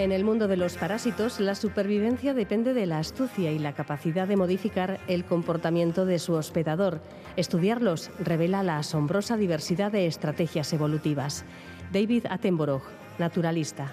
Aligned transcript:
En 0.00 0.12
el 0.12 0.24
mundo 0.24 0.48
de 0.48 0.56
los 0.56 0.78
parásitos, 0.78 1.40
la 1.40 1.54
supervivencia 1.54 2.32
depende 2.32 2.72
de 2.72 2.86
la 2.86 3.00
astucia 3.00 3.52
y 3.52 3.58
la 3.58 3.74
capacidad 3.74 4.26
de 4.26 4.34
modificar 4.34 4.98
el 5.08 5.26
comportamiento 5.26 6.06
de 6.06 6.18
su 6.18 6.32
hospedador. 6.32 7.02
Estudiarlos 7.36 8.10
revela 8.18 8.62
la 8.62 8.78
asombrosa 8.78 9.36
diversidad 9.36 9.92
de 9.92 10.06
estrategias 10.06 10.72
evolutivas. 10.72 11.44
David 11.92 12.24
Attenborough, 12.30 12.80
naturalista. 13.18 13.92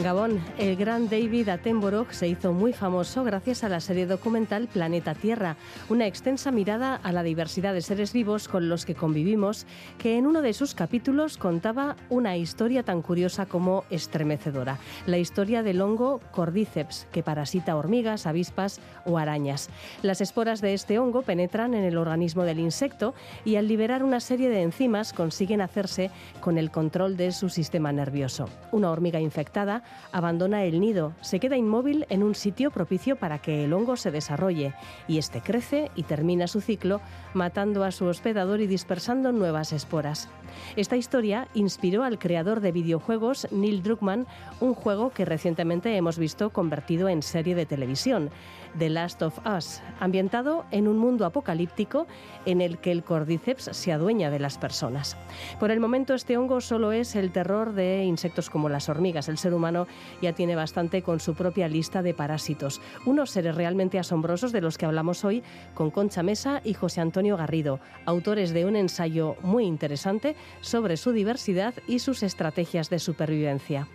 Gabón, 0.00 0.40
el 0.58 0.74
gran 0.74 1.08
David 1.08 1.48
Attenborough 1.48 2.10
se 2.10 2.26
hizo 2.26 2.52
muy 2.52 2.72
famoso 2.72 3.22
gracias 3.22 3.62
a 3.62 3.68
la 3.68 3.78
serie 3.78 4.06
documental 4.06 4.66
Planeta 4.66 5.14
Tierra, 5.14 5.56
una 5.88 6.08
extensa 6.08 6.50
mirada 6.50 6.96
a 6.96 7.12
la 7.12 7.22
diversidad 7.22 7.72
de 7.72 7.80
seres 7.80 8.12
vivos 8.12 8.48
con 8.48 8.68
los 8.68 8.84
que 8.86 8.96
convivimos, 8.96 9.66
que 9.96 10.18
en 10.18 10.26
uno 10.26 10.42
de 10.42 10.52
sus 10.52 10.74
capítulos 10.74 11.38
contaba 11.38 11.94
una 12.10 12.36
historia 12.36 12.82
tan 12.82 13.02
curiosa 13.02 13.46
como 13.46 13.84
estremecedora, 13.88 14.78
la 15.06 15.18
historia 15.18 15.62
del 15.62 15.80
hongo 15.80 16.20
Cordyceps, 16.32 17.06
que 17.12 17.22
parasita 17.22 17.76
hormigas, 17.76 18.26
avispas 18.26 18.80
o 19.06 19.16
arañas. 19.16 19.70
Las 20.02 20.20
esporas 20.20 20.60
de 20.60 20.74
este 20.74 20.98
hongo 20.98 21.22
penetran 21.22 21.72
en 21.72 21.84
el 21.84 21.98
organismo 21.98 22.42
del 22.42 22.58
insecto 22.58 23.14
y 23.44 23.56
al 23.56 23.68
liberar 23.68 24.02
una 24.02 24.18
serie 24.18 24.50
de 24.50 24.62
enzimas 24.62 25.12
consiguen 25.12 25.60
hacerse 25.60 26.10
con 26.40 26.58
el 26.58 26.72
control 26.72 27.16
de 27.16 27.30
su 27.30 27.48
sistema 27.48 27.92
nervioso. 27.92 28.48
Una 28.72 28.90
hormiga 28.90 29.20
infectada 29.20 29.83
abandona 30.12 30.64
el 30.64 30.80
nido, 30.80 31.12
se 31.20 31.40
queda 31.40 31.56
inmóvil 31.56 32.06
en 32.08 32.22
un 32.22 32.34
sitio 32.34 32.70
propicio 32.70 33.16
para 33.16 33.38
que 33.38 33.64
el 33.64 33.72
hongo 33.72 33.96
se 33.96 34.10
desarrolle. 34.10 34.74
Y 35.08 35.18
este 35.18 35.40
crece 35.40 35.90
y 35.94 36.04
termina 36.04 36.46
su 36.46 36.60
ciclo 36.60 37.00
matando 37.32 37.84
a 37.84 37.90
su 37.90 38.06
hospedador 38.06 38.60
y 38.60 38.66
dispersando 38.66 39.32
nuevas 39.32 39.72
esporas. 39.72 40.28
Esta 40.76 40.96
historia 40.96 41.48
inspiró 41.54 42.04
al 42.04 42.18
creador 42.18 42.60
de 42.60 42.72
videojuegos 42.72 43.48
Neil 43.50 43.82
Druckmann 43.82 44.26
un 44.60 44.74
juego 44.74 45.10
que 45.10 45.24
recientemente 45.24 45.96
hemos 45.96 46.18
visto 46.18 46.50
convertido 46.50 47.08
en 47.08 47.22
serie 47.22 47.54
de 47.54 47.66
televisión, 47.66 48.30
The 48.78 48.90
Last 48.90 49.22
of 49.22 49.38
Us, 49.46 49.80
ambientado 50.00 50.64
en 50.70 50.88
un 50.88 50.98
mundo 50.98 51.24
apocalíptico 51.24 52.06
en 52.46 52.60
el 52.60 52.78
que 52.78 52.90
el 52.90 53.04
cordyceps 53.04 53.70
se 53.72 53.92
adueña 53.92 54.30
de 54.30 54.38
las 54.38 54.58
personas. 54.58 55.16
Por 55.60 55.70
el 55.70 55.80
momento 55.80 56.14
este 56.14 56.36
hongo 56.36 56.60
solo 56.60 56.92
es 56.92 57.16
el 57.16 57.32
terror 57.32 57.72
de 57.72 58.04
insectos 58.04 58.50
como 58.50 58.68
las 58.68 58.88
hormigas. 58.88 59.28
El 59.28 59.38
ser 59.38 59.54
humano 59.54 59.86
ya 60.22 60.32
tiene 60.32 60.56
bastante 60.56 61.02
con 61.02 61.20
su 61.20 61.34
propia 61.34 61.68
lista 61.68 62.02
de 62.02 62.14
parásitos. 62.14 62.80
Unos 63.06 63.30
seres 63.30 63.54
realmente 63.54 63.98
asombrosos 63.98 64.52
de 64.52 64.60
los 64.60 64.78
que 64.78 64.86
hablamos 64.86 65.24
hoy 65.24 65.42
con 65.74 65.90
Concha 65.90 66.22
Mesa 66.22 66.60
y 66.64 66.74
José 66.74 67.00
Antonio 67.00 67.36
Garrido, 67.36 67.80
autores 68.06 68.52
de 68.52 68.64
un 68.64 68.76
ensayo 68.76 69.36
muy 69.42 69.64
interesante 69.64 70.36
sobre 70.60 70.96
su 70.96 71.12
diversidad 71.12 71.74
y 71.86 71.98
sus 71.98 72.22
estrategias 72.22 72.90
de 72.90 72.98
supervivencia. 72.98 73.88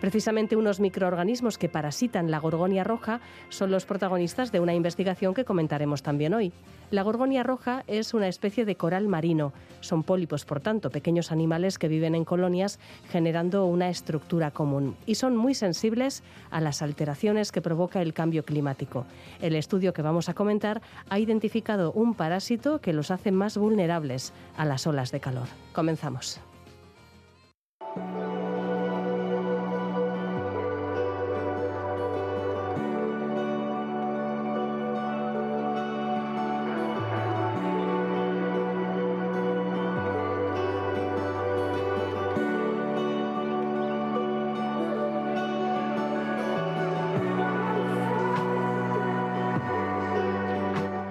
Precisamente 0.00 0.56
unos 0.56 0.80
microorganismos 0.80 1.58
que 1.58 1.68
parasitan 1.68 2.30
la 2.30 2.38
gorgonia 2.38 2.84
roja 2.84 3.20
son 3.48 3.70
los 3.70 3.86
protagonistas 3.86 4.52
de 4.52 4.60
una 4.60 4.74
investigación 4.74 5.34
que 5.34 5.44
comentaremos 5.44 6.02
también 6.02 6.34
hoy. 6.34 6.52
La 6.90 7.02
gorgonia 7.02 7.42
roja 7.42 7.82
es 7.86 8.14
una 8.14 8.28
especie 8.28 8.64
de 8.64 8.76
coral 8.76 9.08
marino. 9.08 9.52
Son 9.80 10.02
pólipos, 10.02 10.44
por 10.44 10.60
tanto, 10.60 10.90
pequeños 10.90 11.32
animales 11.32 11.78
que 11.78 11.88
viven 11.88 12.14
en 12.14 12.24
colonias 12.24 12.78
generando 13.10 13.66
una 13.66 13.88
estructura 13.88 14.50
común 14.50 14.96
y 15.06 15.16
son 15.16 15.36
muy 15.36 15.54
sensibles 15.54 16.22
a 16.50 16.60
las 16.60 16.82
alteraciones 16.82 17.52
que 17.52 17.62
provoca 17.62 18.02
el 18.02 18.12
cambio 18.14 18.44
climático. 18.44 19.06
El 19.40 19.56
estudio 19.56 19.92
que 19.92 20.02
vamos 20.02 20.28
a 20.28 20.34
comentar 20.34 20.82
ha 21.08 21.18
identificado 21.18 21.92
un 21.92 22.14
parásito 22.14 22.80
que 22.80 22.92
los 22.92 23.10
hace 23.10 23.32
más 23.32 23.56
vulnerables 23.56 24.32
a 24.56 24.64
las 24.64 24.86
olas 24.86 25.10
de 25.10 25.20
calor. 25.20 25.48
Comenzamos. 25.72 26.40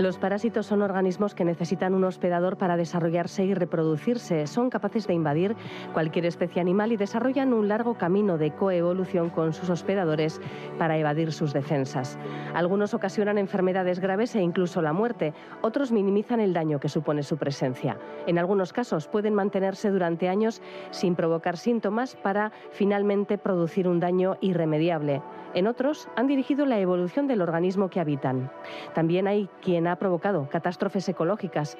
Los 0.03 0.17
parásitos 0.17 0.65
son 0.65 0.81
organismos 0.81 1.33
que 1.33 1.45
necesitan 1.45 1.93
un 1.93 2.03
hospedador 2.03 2.57
para 2.57 2.75
desarrollarse 2.75 3.45
y 3.45 3.53
reproducirse. 3.53 4.47
Son 4.47 4.69
capaces 4.69 5.07
de 5.07 5.13
invadir 5.13 5.55
cualquier 5.93 6.25
especie 6.25 6.59
animal 6.59 6.91
y 6.91 6.97
desarrollan 6.97 7.53
un 7.53 7.69
largo 7.69 7.93
camino 7.93 8.37
de 8.37 8.51
coevolución 8.51 9.29
con 9.29 9.53
sus 9.53 9.69
hospedadores 9.69 10.41
para 10.77 10.97
evadir 10.97 11.31
sus 11.31 11.53
defensas. 11.53 12.19
Algunos 12.53 12.93
ocasionan 12.93 13.37
enfermedades 13.37 14.01
graves 14.01 14.35
e 14.35 14.41
incluso 14.41 14.81
la 14.81 14.91
muerte. 14.91 15.33
Otros 15.61 15.93
minimizan 15.93 16.41
el 16.41 16.51
daño 16.51 16.81
que 16.81 16.89
supone 16.89 17.23
su 17.23 17.37
presencia. 17.37 17.97
En 18.27 18.37
algunos 18.37 18.73
casos 18.73 19.07
pueden 19.07 19.33
mantenerse 19.33 19.89
durante 19.89 20.27
años 20.27 20.61
sin 20.91 21.15
provocar 21.15 21.55
síntomas 21.55 22.17
para 22.17 22.51
finalmente 22.71 23.37
producir 23.37 23.87
un 23.87 24.01
daño 24.01 24.35
irremediable. 24.41 25.21
En 25.53 25.67
otros 25.67 26.09
han 26.15 26.25
dirigido 26.25 26.65
la 26.65 26.79
evolución 26.79 27.27
del 27.27 27.41
organismo 27.41 27.87
que 27.87 27.99
habitan. 27.99 28.51
También 28.95 29.27
hay 29.27 29.47
quien 29.61 29.85
ha 29.85 29.92
provocado 29.97 30.47
catástrofes 30.49 31.07
ecológicas. 31.09 31.77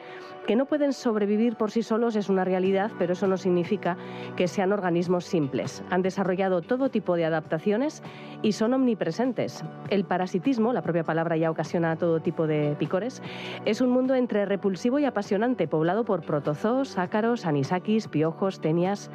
Que 0.47 0.55
no 0.55 0.65
pueden 0.65 0.93
sobrevivir 0.93 1.55
por 1.55 1.71
sí 1.71 1.83
solos 1.83 2.15
es 2.15 2.29
una 2.29 2.43
realidad, 2.43 2.91
pero 2.97 3.13
eso 3.13 3.27
no 3.27 3.37
significa 3.37 3.97
que 4.35 4.47
sean 4.47 4.71
organismos 4.71 5.25
simples. 5.25 5.83
Han 5.89 6.01
desarrollado 6.01 6.61
todo 6.61 6.89
tipo 6.89 7.15
de 7.15 7.25
adaptaciones 7.25 8.03
y 8.41 8.53
son 8.53 8.73
omnipresentes. 8.73 9.63
El 9.89 10.05
parasitismo, 10.05 10.73
la 10.73 10.81
propia 10.81 11.03
palabra 11.03 11.37
ya 11.37 11.51
ocasiona 11.51 11.95
todo 11.95 12.19
tipo 12.19 12.47
de 12.47 12.75
picores, 12.77 13.21
es 13.65 13.81
un 13.81 13.89
mundo 13.89 14.15
entre 14.15 14.45
repulsivo 14.45 14.99
y 14.99 15.05
apasionante, 15.05 15.67
poblado 15.67 16.05
por 16.05 16.23
protozoos, 16.23 16.97
ácaros, 16.97 17.45
anisakis, 17.45 18.07
piojos, 18.07 18.59
tenias. 18.59 19.09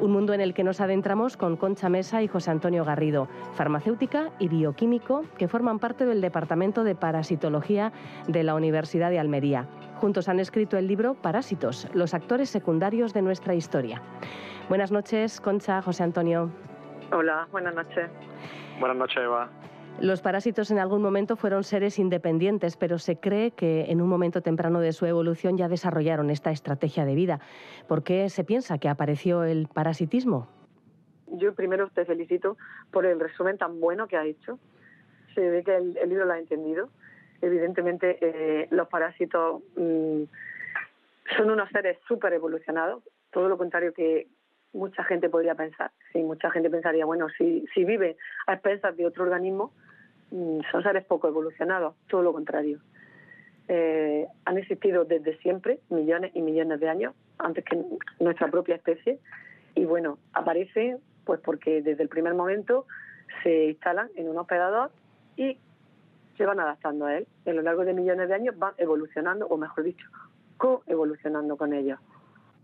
Un 0.00 0.12
mundo 0.12 0.34
en 0.34 0.40
el 0.40 0.54
que 0.54 0.64
nos 0.64 0.80
adentramos 0.80 1.36
con 1.36 1.56
Concha 1.56 1.88
Mesa 1.88 2.22
y 2.22 2.28
José 2.28 2.50
Antonio 2.50 2.84
Garrido, 2.84 3.28
farmacéutico 3.54 4.32
y 4.38 4.48
bioquímico 4.48 5.24
que 5.38 5.48
forman 5.48 5.78
parte 5.78 6.06
del 6.06 6.20
Departamento 6.20 6.84
de 6.84 6.94
Parasitología 6.94 7.92
de 8.26 8.41
la 8.42 8.54
Universidad 8.54 9.10
de 9.10 9.18
Almería. 9.18 9.66
Juntos 9.96 10.28
han 10.28 10.40
escrito 10.40 10.76
el 10.76 10.86
libro 10.86 11.14
Parásitos, 11.14 11.88
los 11.94 12.14
actores 12.14 12.50
secundarios 12.50 13.12
de 13.14 13.22
nuestra 13.22 13.54
historia. 13.54 14.02
Buenas 14.68 14.90
noches, 14.90 15.40
Concha, 15.40 15.82
José 15.82 16.02
Antonio. 16.02 16.50
Hola, 17.12 17.46
buenas 17.50 17.74
noches. 17.74 18.10
Buenas 18.80 18.96
noches, 18.96 19.18
Eva. 19.18 19.48
Los 20.00 20.22
parásitos 20.22 20.70
en 20.70 20.78
algún 20.78 21.02
momento 21.02 21.36
fueron 21.36 21.64
seres 21.64 21.98
independientes, 21.98 22.76
pero 22.76 22.98
se 22.98 23.20
cree 23.20 23.50
que 23.50 23.90
en 23.90 24.00
un 24.00 24.08
momento 24.08 24.40
temprano 24.40 24.80
de 24.80 24.92
su 24.92 25.06
evolución 25.06 25.56
ya 25.56 25.68
desarrollaron 25.68 26.30
esta 26.30 26.50
estrategia 26.50 27.04
de 27.04 27.14
vida. 27.14 27.40
¿Por 27.86 28.02
qué 28.02 28.28
se 28.30 28.44
piensa 28.44 28.78
que 28.78 28.88
apareció 28.88 29.44
el 29.44 29.68
parasitismo? 29.68 30.48
yo 31.32 31.54
primero 31.54 31.88
te 31.88 32.04
felicito 32.04 32.56
por 32.90 33.06
el 33.06 33.18
resumen 33.18 33.58
tan 33.58 33.80
bueno 33.80 34.06
que 34.06 34.16
ha 34.16 34.24
hecho. 34.24 34.58
Se 35.34 35.40
ve 35.40 35.64
que 35.64 35.76
el, 35.76 35.94
libro 36.08 36.26
lo 36.26 36.32
ha 36.32 36.38
entendido. 36.38 36.90
Evidentemente, 37.42 38.18
eh, 38.20 38.68
los 38.70 38.88
parásitos 38.88 39.62
mm, 39.76 40.22
son 41.36 41.50
unos 41.50 41.68
seres 41.70 41.98
súper 42.06 42.32
evolucionados, 42.32 43.02
todo 43.32 43.48
lo 43.48 43.58
contrario 43.58 43.92
que 43.92 44.28
mucha 44.72 45.04
gente 45.04 45.28
podría 45.28 45.54
pensar. 45.54 45.90
Sí, 46.12 46.22
mucha 46.22 46.50
gente 46.50 46.70
pensaría, 46.70 47.04
bueno, 47.04 47.26
si, 47.36 47.64
si 47.74 47.84
vive 47.84 48.16
a 48.46 48.54
expensas 48.54 48.96
de 48.96 49.06
otro 49.06 49.24
organismo, 49.24 49.72
mm, 50.30 50.60
son 50.70 50.82
seres 50.82 51.04
poco 51.04 51.28
evolucionados, 51.28 51.96
todo 52.08 52.22
lo 52.22 52.32
contrario. 52.32 52.78
Eh, 53.68 54.26
han 54.44 54.58
existido 54.58 55.04
desde 55.04 55.36
siempre, 55.38 55.80
millones 55.88 56.30
y 56.34 56.42
millones 56.42 56.78
de 56.78 56.88
años, 56.88 57.14
antes 57.38 57.64
que 57.64 57.82
nuestra 58.20 58.48
propia 58.50 58.76
especie, 58.76 59.18
y 59.74 59.84
bueno, 59.84 60.18
aparece 60.32 60.98
pues 61.24 61.40
porque 61.40 61.82
desde 61.82 62.02
el 62.02 62.08
primer 62.08 62.34
momento 62.34 62.86
se 63.42 63.66
instalan 63.66 64.10
en 64.16 64.28
un 64.28 64.38
hospedador 64.38 64.90
y 65.36 65.58
se 66.36 66.46
van 66.46 66.60
adaptando 66.60 67.06
a 67.06 67.16
él. 67.16 67.26
En 67.44 67.56
lo 67.56 67.62
largo 67.62 67.84
de 67.84 67.94
millones 67.94 68.28
de 68.28 68.34
años 68.34 68.58
van 68.58 68.74
evolucionando, 68.76 69.46
o 69.46 69.56
mejor 69.56 69.84
dicho, 69.84 70.08
coevolucionando 70.56 71.56
con 71.56 71.72
ellos. 71.72 71.98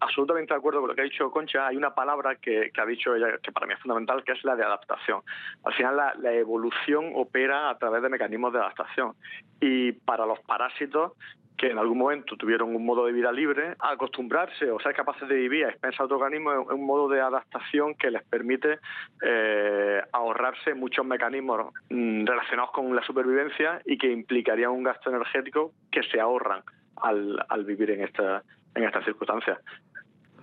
Absolutamente 0.01 0.55
de 0.55 0.59
acuerdo 0.59 0.81
con 0.81 0.89
lo 0.89 0.95
que 0.95 1.03
ha 1.03 1.05
dicho 1.05 1.31
Concha. 1.31 1.67
Hay 1.67 1.77
una 1.77 1.95
palabra 1.95 2.37
que, 2.37 2.71
ha 2.77 2.87
dicho 2.87 3.15
ella 3.15 3.39
que 3.43 3.53
para 3.53 3.67
mí 3.67 3.75
es 3.75 3.81
fundamental, 3.81 4.23
que 4.25 4.33
es 4.33 4.45
la 4.45 4.57
de 4.57 4.65
adaptación. 4.65 5.23
Al 5.65 5.75
final, 5.75 5.97
la, 5.97 6.33
evolución 6.33 7.13
opera 7.15 7.71
a 7.71 7.79
través 7.79 8.03
de 8.03 8.09
mecanismos 8.09 8.53
de 8.53 8.61
adaptación. 8.61 9.15
Y 9.61 9.93
para 9.93 10.27
los 10.27 10.39
parásitos, 10.41 11.13
que 11.57 11.71
en 11.71 11.79
algún 11.79 11.99
momento 11.99 12.37
tuvieron 12.37 12.75
un 12.75 12.87
modo 12.87 13.07
de 13.07 13.13
vida 13.13 13.33
libre, 13.33 13.75
acostumbrarse 13.81 14.71
o 14.71 14.79
ser 14.79 14.95
capaces 14.95 15.29
de 15.29 15.35
vivir 15.35 15.65
a 15.65 15.71
expensas 15.71 15.99
de 15.99 16.05
otro 16.05 16.19
organismo 16.19 16.53
es 16.53 16.69
un 16.69 16.87
modo 16.87 17.09
de 17.09 17.21
adaptación 17.21 17.97
que 17.97 18.13
les 18.13 18.23
permite 18.23 18.79
eh, 19.23 20.01
ahorrarse 20.13 20.75
muchos 20.75 21.05
mecanismos 21.05 21.75
mm, 21.91 22.27
relacionados 22.27 22.71
con 22.71 22.95
la 22.95 23.03
supervivencia 23.03 23.83
y 23.85 23.99
que 23.99 24.13
implicarían 24.13 24.71
un 24.71 24.85
gasto 24.85 25.11
energético 25.11 25.73
que 25.91 26.05
se 26.05 26.21
ahorran 26.21 26.63
al, 27.03 27.45
al 27.49 27.65
vivir 27.65 27.91
en 27.91 28.05
esta 28.05 28.45
en 28.79 28.85
estas 28.85 29.05
circunstancias. 29.05 29.59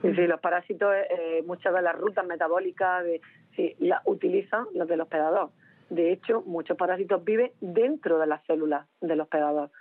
Sí, 0.01 0.27
los 0.27 0.39
parásitos, 0.39 0.93
eh, 0.93 1.43
muchas 1.47 1.73
de 1.73 1.81
las 1.81 1.95
rutas 1.95 2.25
metabólicas 2.25 3.03
de, 3.03 3.21
sí, 3.55 3.75
las 3.79 4.01
utilizan 4.05 4.65
los 4.73 4.87
del 4.87 5.01
hospedador. 5.01 5.49
De 5.89 6.11
hecho, 6.11 6.41
muchos 6.45 6.77
parásitos 6.77 7.23
viven 7.23 7.51
dentro 7.61 8.19
de 8.19 8.27
las 8.27 8.43
células 8.45 8.87
del 9.01 9.21
hospedador 9.21 9.71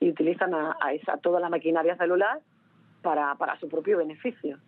y 0.00 0.10
utilizan 0.10 0.54
a, 0.54 0.76
a 0.80 0.92
esa, 0.92 1.18
toda 1.18 1.38
la 1.40 1.48
maquinaria 1.48 1.96
celular 1.96 2.40
para, 3.02 3.34
para 3.36 3.58
su 3.58 3.68
propio 3.68 3.98
beneficio. 3.98 4.58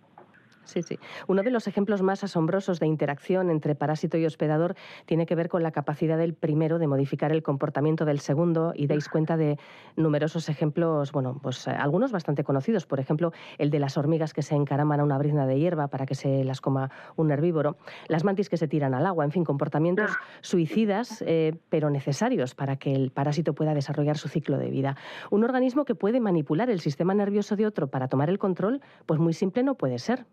Sí, 0.71 0.83
sí. 0.83 1.01
Uno 1.27 1.43
de 1.43 1.51
los 1.51 1.67
ejemplos 1.67 2.01
más 2.01 2.23
asombrosos 2.23 2.79
de 2.79 2.87
interacción 2.87 3.51
entre 3.51 3.75
parásito 3.75 4.17
y 4.19 4.25
hospedador 4.25 4.77
tiene 5.05 5.27
que 5.27 5.35
ver 5.35 5.49
con 5.49 5.65
la 5.65 5.73
capacidad 5.73 6.17
del 6.17 6.35
primero 6.35 6.79
de 6.79 6.87
modificar 6.87 7.33
el 7.33 7.43
comportamiento 7.43 8.05
del 8.05 8.21
segundo 8.21 8.73
y 8.77 8.87
dais 8.87 9.09
cuenta 9.09 9.37
de 9.37 9.59
numerosos 9.97 10.49
ejemplos, 10.49 11.11
bueno, 11.11 11.41
pues 11.43 11.67
eh, 11.67 11.71
algunos 11.73 12.13
bastante 12.13 12.45
conocidos, 12.45 12.87
por 12.87 13.01
ejemplo, 13.01 13.33
el 13.59 13.71
de 13.71 13.81
las 13.81 13.97
hormigas 13.97 14.33
que 14.33 14.43
se 14.43 14.55
encaraman 14.55 15.01
a 15.01 15.05
una 15.05 15.19
brizna 15.19 15.45
de 15.45 15.59
hierba 15.59 15.89
para 15.89 16.07
que 16.07 16.15
se 16.15 16.45
las 16.45 16.61
coma 16.61 16.93
un 17.17 17.33
herbívoro, 17.33 17.77
las 18.07 18.23
mantis 18.23 18.49
que 18.49 18.57
se 18.57 18.69
tiran 18.69 18.95
al 18.95 19.07
agua, 19.07 19.25
en 19.25 19.33
fin, 19.33 19.45
comportamientos 19.45 20.13
ah. 20.15 20.21
suicidas, 20.41 21.25
eh, 21.27 21.57
pero 21.69 21.91
necesarios 21.91 22.55
para 22.55 22.77
que 22.77 22.95
el 22.95 23.11
parásito 23.11 23.55
pueda 23.55 23.75
desarrollar 23.75 24.19
su 24.19 24.29
ciclo 24.29 24.57
de 24.57 24.71
vida. 24.71 24.97
Un 25.33 25.43
organismo 25.43 25.85
que 25.85 25.97
puede 25.97 26.21
manipular 26.21 26.71
el 26.71 26.79
sistema 26.79 27.13
nervioso 27.13 27.57
de 27.57 27.67
otro 27.67 27.89
para 27.89 28.07
tomar 28.07 28.31
el 28.31 28.39
control, 28.39 28.81
pues 29.07 29.19
muy 29.19 29.33
simple 29.33 29.65
no 29.65 29.75
puede 29.75 29.99
ser 29.99 30.27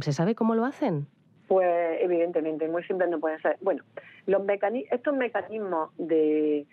¿Se 0.00 0.12
sabe 0.12 0.34
cómo 0.34 0.54
lo 0.54 0.64
hacen? 0.64 1.06
Pues 1.48 1.98
evidentemente, 2.00 2.68
muy 2.68 2.82
simple 2.84 3.06
no 3.06 3.20
puede 3.20 3.38
ser. 3.40 3.56
Bueno, 3.60 3.82
los 4.26 4.42
estos 4.90 5.14
mecanismos 5.14 5.90
de, 5.98 6.66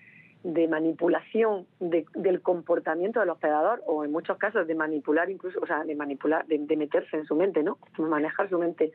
manipulación 0.70 1.68
del 1.80 2.42
comportamiento 2.42 3.20
del 3.20 3.30
hospedador, 3.30 3.84
o 3.86 4.06
en 4.06 4.12
muchos 4.12 4.38
casos 4.38 4.66
de 4.68 4.76
manipular 4.76 5.30
incluso, 5.30 5.60
o 5.62 5.66
sea, 5.66 5.84
de 5.84 5.96
manipular, 5.96 6.46
de, 6.46 6.78
meterse 6.78 7.18
en 7.18 7.26
su 7.26 7.36
mente, 7.36 7.64
¿no? 7.64 7.78
Manejar 7.98 8.50
su 8.50 8.58
mente. 8.58 8.92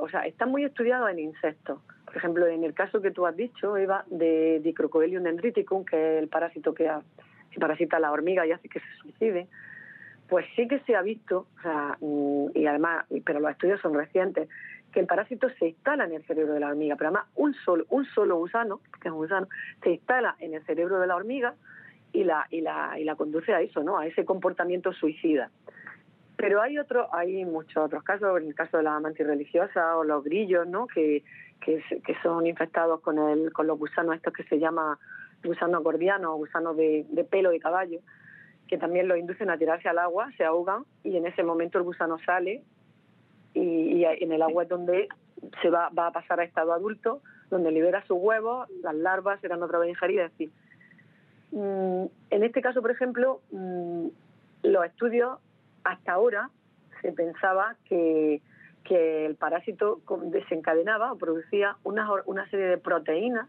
O 0.00 0.08
sea, 0.08 0.26
están 0.26 0.50
muy 0.50 0.64
estudiados 0.64 1.10
en 1.10 1.18
insectos. 1.18 1.80
Por 2.04 2.16
ejemplo, 2.16 2.46
en 2.46 2.64
el 2.64 2.74
caso 2.74 3.00
que 3.00 3.10
tú 3.10 3.26
has 3.26 3.36
dicho, 3.36 3.76
Eva, 3.76 4.04
de 4.08 4.60
Dicrocodilium 4.62 5.24
dendriticum, 5.24 5.84
que 5.84 6.16
es 6.16 6.22
el 6.22 6.28
parásito 6.28 6.72
que, 6.74 6.90
parasita 7.58 7.96
a 7.96 8.00
la 8.00 8.12
hormiga 8.12 8.46
y 8.46 8.52
hace 8.52 8.68
que 8.68 8.80
se 8.80 8.86
suicide, 9.00 9.48
pues 10.28 10.46
sí 10.56 10.66
que 10.68 10.80
se 10.80 10.96
ha 10.96 11.02
visto, 11.02 11.46
o 11.58 11.62
sea, 11.62 11.96
mm, 12.00 12.46
y 12.54 12.66
además, 12.66 13.04
pero 13.24 13.40
los 13.40 13.50
estudios 13.50 13.80
son 13.80 13.94
recientes, 13.94 14.48
que 14.92 15.00
el 15.00 15.06
parásito 15.06 15.48
se 15.58 15.68
instala 15.68 16.04
en 16.04 16.12
el 16.12 16.24
cerebro 16.24 16.54
de 16.54 16.60
la 16.60 16.68
hormiga, 16.68 16.96
pero 16.96 17.08
además 17.08 17.26
un 17.34 17.52
solo, 17.54 17.84
un 17.90 18.04
solo 18.06 18.36
gusano, 18.36 18.80
que 19.00 19.08
es 19.08 19.12
un 19.12 19.18
gusano, 19.18 19.48
se 19.82 19.90
instala 19.90 20.36
en 20.38 20.54
el 20.54 20.64
cerebro 20.64 21.00
de 21.00 21.06
la 21.06 21.16
hormiga 21.16 21.54
y 22.12 22.22
la, 22.24 22.46
y 22.50 22.60
la, 22.60 22.98
y 22.98 23.04
la 23.04 23.16
conduce 23.16 23.52
a 23.52 23.60
eso, 23.60 23.82
¿no? 23.82 23.98
A 23.98 24.06
ese 24.06 24.24
comportamiento 24.24 24.92
suicida. 24.92 25.50
Pero 26.36 26.62
hay 26.62 26.78
otro, 26.78 27.12
hay 27.12 27.44
muchos 27.44 27.76
otros 27.76 28.04
casos, 28.04 28.40
en 28.40 28.48
el 28.48 28.54
caso 28.54 28.76
de 28.76 28.84
la 28.84 28.98
mantis 29.00 29.26
religiosa 29.26 29.96
o 29.96 30.04
los 30.04 30.22
grillos, 30.22 30.66
¿no? 30.66 30.86
Que, 30.86 31.24
que, 31.60 31.82
son 32.22 32.46
infectados 32.46 33.00
con 33.00 33.18
el, 33.18 33.52
con 33.52 33.66
los 33.66 33.78
gusanos 33.78 34.14
estos 34.14 34.32
que 34.32 34.44
se 34.44 34.58
llama 34.58 34.98
gusanos 35.42 35.82
gordianos, 35.82 36.36
gusanos 36.36 36.76
de, 36.76 37.04
de 37.08 37.24
pelo 37.24 37.50
de 37.50 37.58
caballo, 37.58 38.00
que 38.68 38.78
también 38.78 39.08
lo 39.08 39.16
inducen 39.16 39.50
a 39.50 39.58
tirarse 39.58 39.88
al 39.88 39.98
agua, 39.98 40.30
se 40.36 40.44
ahogan 40.44 40.84
y 41.02 41.16
en 41.16 41.26
ese 41.26 41.42
momento 41.42 41.78
el 41.78 41.84
gusano 41.84 42.18
sale 42.24 42.62
y, 43.52 44.04
en 44.04 44.32
el 44.32 44.42
agua 44.42 44.64
es 44.64 44.68
donde 44.68 45.08
se 45.62 45.70
va, 45.70 45.90
va, 45.90 46.08
a 46.08 46.12
pasar 46.12 46.40
a 46.40 46.44
estado 46.44 46.72
adulto, 46.72 47.20
donde 47.50 47.70
libera 47.70 48.04
sus 48.06 48.18
huevos, 48.18 48.68
las 48.82 48.94
larvas 48.94 49.40
serán 49.40 49.62
otra 49.62 49.78
vez 49.78 49.90
ingeridas. 49.90 50.32
Es 50.38 50.50
mm, 51.52 52.04
en 52.30 52.42
este 52.42 52.60
caso, 52.62 52.82
por 52.82 52.90
ejemplo, 52.90 53.40
mm, 53.52 54.06
los 54.64 54.84
estudios 54.86 55.38
hasta 55.84 56.12
ahora 56.12 56.50
se 57.02 57.12
pensaba 57.12 57.76
que, 57.84 58.40
que 58.82 59.26
el 59.26 59.36
parásito 59.36 60.00
desencadenaba 60.24 61.12
o 61.12 61.16
producía 61.16 61.76
una, 61.84 62.08
una 62.24 62.48
serie 62.50 62.66
de 62.66 62.78
proteínas 62.78 63.48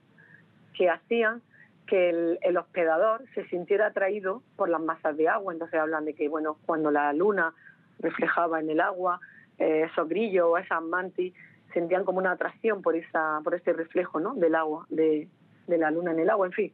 que 0.74 0.90
hacían 0.90 1.42
que 1.86 2.38
el, 2.42 2.58
hospedador 2.58 3.24
se 3.34 3.46
sintiera 3.48 3.88
atraído 3.88 4.42
por 4.56 4.70
las 4.70 4.82
masas 4.82 5.16
de 5.18 5.28
agua. 5.28 5.54
Entonces 5.54 5.80
hablan 5.80 6.06
de 6.06 6.14
que, 6.14 6.28
bueno, 6.28 6.58
cuando 6.66 6.92
la 6.92 7.14
luna 7.14 7.54
reflejaba 8.00 8.60
en 8.60 8.70
el 8.70 8.82
agua, 8.82 9.20
eh, 9.58 9.88
esos 9.92 10.08
grillos 10.10 10.48
o 10.50 10.58
esas 10.58 10.82
mantis 10.82 11.34
sentían 11.74 12.06
como 12.06 12.20
una 12.20 12.32
atracción 12.32 12.82
por 12.82 12.96
esa 12.96 13.42
por 13.44 13.54
ese 13.54 13.74
reflejo 13.74 14.20
¿no? 14.20 14.34
del 14.36 14.56
agua, 14.56 14.86
de, 14.90 15.28
de 15.68 15.78
la 15.78 15.92
luna 15.92 16.12
en 16.12 16.20
el 16.20 16.30
agua, 16.30 16.48
en 16.48 16.54
fin. 16.54 16.74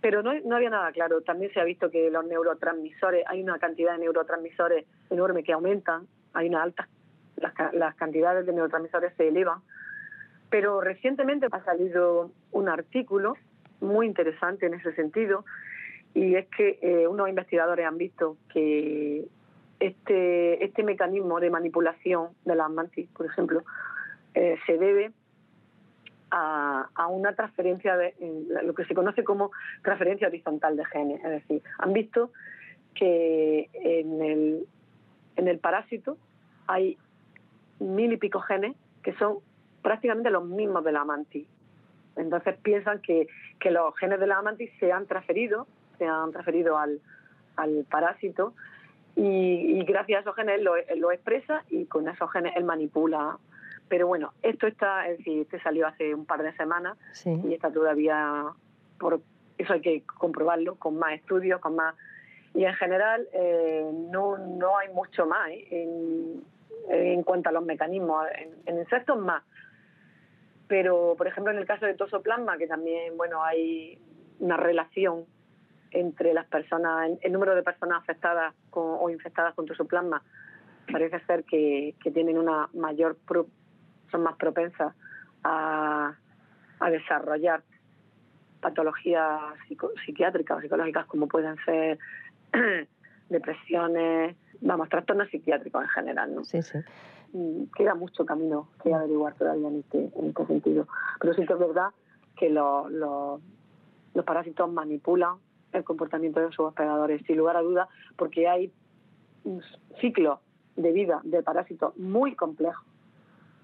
Pero 0.00 0.22
no, 0.22 0.32
no 0.40 0.56
había 0.56 0.70
nada 0.70 0.92
claro. 0.92 1.22
También 1.22 1.52
se 1.52 1.60
ha 1.60 1.64
visto 1.64 1.90
que 1.90 2.10
los 2.10 2.24
neurotransmisores, 2.24 3.24
hay 3.26 3.42
una 3.42 3.58
cantidad 3.58 3.92
de 3.92 3.98
neurotransmisores 3.98 4.86
enorme 5.10 5.44
que 5.44 5.52
aumentan, 5.52 6.06
hay 6.32 6.48
una 6.48 6.62
alta, 6.62 6.88
las, 7.36 7.52
las 7.72 7.94
cantidades 7.96 8.46
de 8.46 8.52
neurotransmisores 8.52 9.14
se 9.16 9.28
elevan. 9.28 9.60
Pero 10.50 10.80
recientemente 10.80 11.46
ha 11.50 11.64
salido 11.64 12.30
un 12.50 12.68
artículo 12.68 13.36
muy 13.82 14.06
interesante 14.06 14.66
en 14.66 14.74
ese 14.74 14.94
sentido 14.94 15.44
y 16.14 16.36
es 16.36 16.46
que 16.48 16.78
eh, 16.82 17.06
unos 17.08 17.28
investigadores 17.28 17.86
han 17.86 17.98
visto 17.98 18.36
que 18.52 19.26
este, 19.80 20.64
este 20.64 20.82
mecanismo 20.82 21.40
de 21.40 21.50
manipulación 21.50 22.28
de 22.44 22.54
las 22.54 22.70
mantis, 22.70 23.08
por 23.10 23.26
ejemplo, 23.26 23.62
eh, 24.34 24.56
se 24.66 24.78
debe 24.78 25.12
a, 26.30 26.88
a, 26.94 27.06
una 27.08 27.34
transferencia 27.34 27.96
de 27.96 28.14
lo 28.62 28.74
que 28.74 28.84
se 28.84 28.94
conoce 28.94 29.24
como 29.24 29.50
transferencia 29.82 30.28
horizontal 30.28 30.76
de 30.76 30.84
genes. 30.86 31.24
Es 31.24 31.30
decir, 31.30 31.62
han 31.78 31.92
visto 31.92 32.30
que 32.94 33.68
en 33.74 34.22
el, 34.22 34.66
en 35.36 35.48
el 35.48 35.58
parásito 35.58 36.16
hay 36.66 36.96
mil 37.80 38.12
y 38.12 38.16
pico 38.16 38.40
genes 38.40 38.76
que 39.02 39.14
son 39.14 39.38
prácticamente 39.82 40.30
los 40.30 40.44
mismos 40.44 40.84
de 40.84 40.92
la 40.92 41.04
mantis. 41.04 41.46
Entonces 42.16 42.56
piensan 42.62 43.00
que, 43.00 43.26
que 43.58 43.70
los 43.70 43.96
genes 43.96 44.20
de 44.20 44.26
la 44.26 44.42
mantis 44.42 44.70
se 44.78 44.92
han 44.92 45.06
transferido, 45.06 45.66
se 45.98 46.06
han 46.06 46.30
transferido 46.32 46.78
al, 46.78 47.00
al 47.56 47.86
parásito 47.90 48.54
y, 49.16 49.84
gracias 49.84 50.18
a 50.18 50.20
esos 50.22 50.36
genes 50.36 50.62
lo, 50.62 50.74
lo 50.96 51.12
expresa 51.12 51.64
y 51.68 51.84
con 51.86 52.08
esos 52.08 52.30
genes 52.32 52.54
él 52.56 52.64
manipula. 52.64 53.38
Pero 53.88 54.06
bueno, 54.06 54.32
esto 54.42 54.66
está, 54.66 55.08
es 55.08 55.18
decir, 55.18 55.42
este 55.42 55.60
salió 55.60 55.86
hace 55.86 56.14
un 56.14 56.24
par 56.24 56.42
de 56.42 56.52
semanas 56.56 56.96
y 57.26 57.52
está 57.52 57.70
todavía, 57.70 58.44
por 58.98 59.20
eso 59.58 59.72
hay 59.74 59.80
que 59.82 60.02
comprobarlo 60.02 60.76
con 60.76 60.98
más 60.98 61.14
estudios, 61.14 61.60
con 61.60 61.76
más... 61.76 61.94
Y 62.54 62.64
en 62.64 62.74
general 62.74 63.28
eh, 63.32 63.90
no, 64.10 64.38
no 64.38 64.78
hay 64.78 64.88
mucho 64.90 65.26
más 65.26 65.50
¿eh? 65.50 65.66
en, 65.70 66.42
en 66.88 67.22
cuanto 67.22 67.48
a 67.48 67.52
los 67.52 67.64
mecanismos. 67.64 68.26
en 68.66 68.78
insectos 68.78 69.18
más, 69.18 69.42
pero 70.72 71.14
por 71.18 71.26
ejemplo 71.26 71.52
en 71.52 71.58
el 71.58 71.66
caso 71.66 71.84
de 71.84 71.92
tosoplasma, 71.92 72.56
que 72.56 72.66
también 72.66 73.14
bueno 73.18 73.44
hay 73.44 73.98
una 74.38 74.56
relación 74.56 75.26
entre 75.90 76.32
las 76.32 76.46
personas, 76.46 77.10
el 77.20 77.30
número 77.30 77.54
de 77.54 77.62
personas 77.62 78.00
afectadas 78.00 78.54
o 78.70 79.10
infectadas 79.10 79.54
con 79.54 79.66
tosoplasma 79.66 80.22
parece 80.90 81.20
ser 81.26 81.44
que, 81.44 81.94
tienen 82.14 82.38
una 82.38 82.70
mayor, 82.72 83.18
son 84.10 84.22
más 84.22 84.36
propensas 84.36 84.94
a, 85.44 86.14
desarrollar 86.90 87.62
patologías 88.62 89.42
psiquiátricas 90.06 90.56
o 90.56 90.60
psicológicas 90.62 91.04
como 91.04 91.28
pueden 91.28 91.56
ser 91.66 91.98
depresiones, 93.28 94.36
vamos, 94.62 94.88
trastornos 94.88 95.28
psiquiátricos 95.28 95.82
en 95.82 95.88
general, 95.90 96.34
¿no? 96.34 96.44
Sí, 96.44 96.62
sí 96.62 96.78
queda 97.74 97.94
mucho 97.94 98.26
camino 98.26 98.68
que 98.82 98.92
averiguar 98.92 99.34
todavía 99.34 99.68
en 99.68 99.80
este, 99.80 100.10
en 100.16 100.26
este 100.26 100.46
sentido. 100.46 100.86
Pero 101.20 101.34
sí 101.34 101.46
que 101.46 101.52
es 101.52 101.58
verdad 101.58 101.88
que 102.36 102.50
los, 102.50 102.90
los, 102.90 104.24
parásitos 104.24 104.70
manipulan 104.70 105.36
el 105.72 105.84
comportamiento 105.84 106.40
de 106.40 106.48
sus 106.48 106.66
hospedadores, 106.66 107.22
sin 107.26 107.38
lugar 107.38 107.56
a 107.56 107.62
dudas, 107.62 107.88
porque 108.16 108.48
hay 108.48 108.72
un 109.44 109.62
ciclo 110.00 110.40
de 110.76 110.92
vida 110.92 111.20
de 111.24 111.42
parásitos 111.42 111.96
muy 111.96 112.34
complejo, 112.34 112.84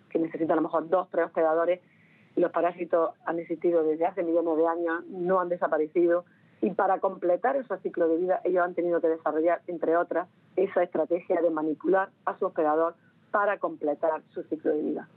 que 0.08 0.18
necesitan 0.18 0.52
a 0.52 0.56
lo 0.56 0.62
mejor 0.62 0.88
dos, 0.88 1.08
tres 1.10 1.26
hospedadores. 1.26 1.80
Los 2.37 2.50
parásitos 2.50 3.10
han 3.26 3.38
existido 3.38 3.82
desde 3.82 4.06
hace 4.06 4.22
millones 4.22 4.56
de 4.56 4.66
años, 4.66 5.04
no 5.08 5.40
han 5.40 5.48
desaparecido, 5.48 6.25
y 6.60 6.70
para 6.70 6.98
completar 6.98 7.56
ese 7.56 7.76
ciclo 7.78 8.08
de 8.08 8.16
vida 8.16 8.40
ellos 8.44 8.64
han 8.64 8.75
tenido 8.75 9.00
que 9.00 9.08
desarrollar, 9.08 9.60
entre 9.66 9.96
otras, 9.96 10.28
esa 10.56 10.82
estrategia 10.82 11.40
de 11.40 11.50
manipular 11.50 12.10
a 12.25 12.37
su 12.38 12.46
hospedador 12.46 12.94
para 13.30 13.58
completar 13.58 14.23
su 14.32 14.42
ciclo 14.44 14.73
de 14.73 14.82
vida. 14.82 15.08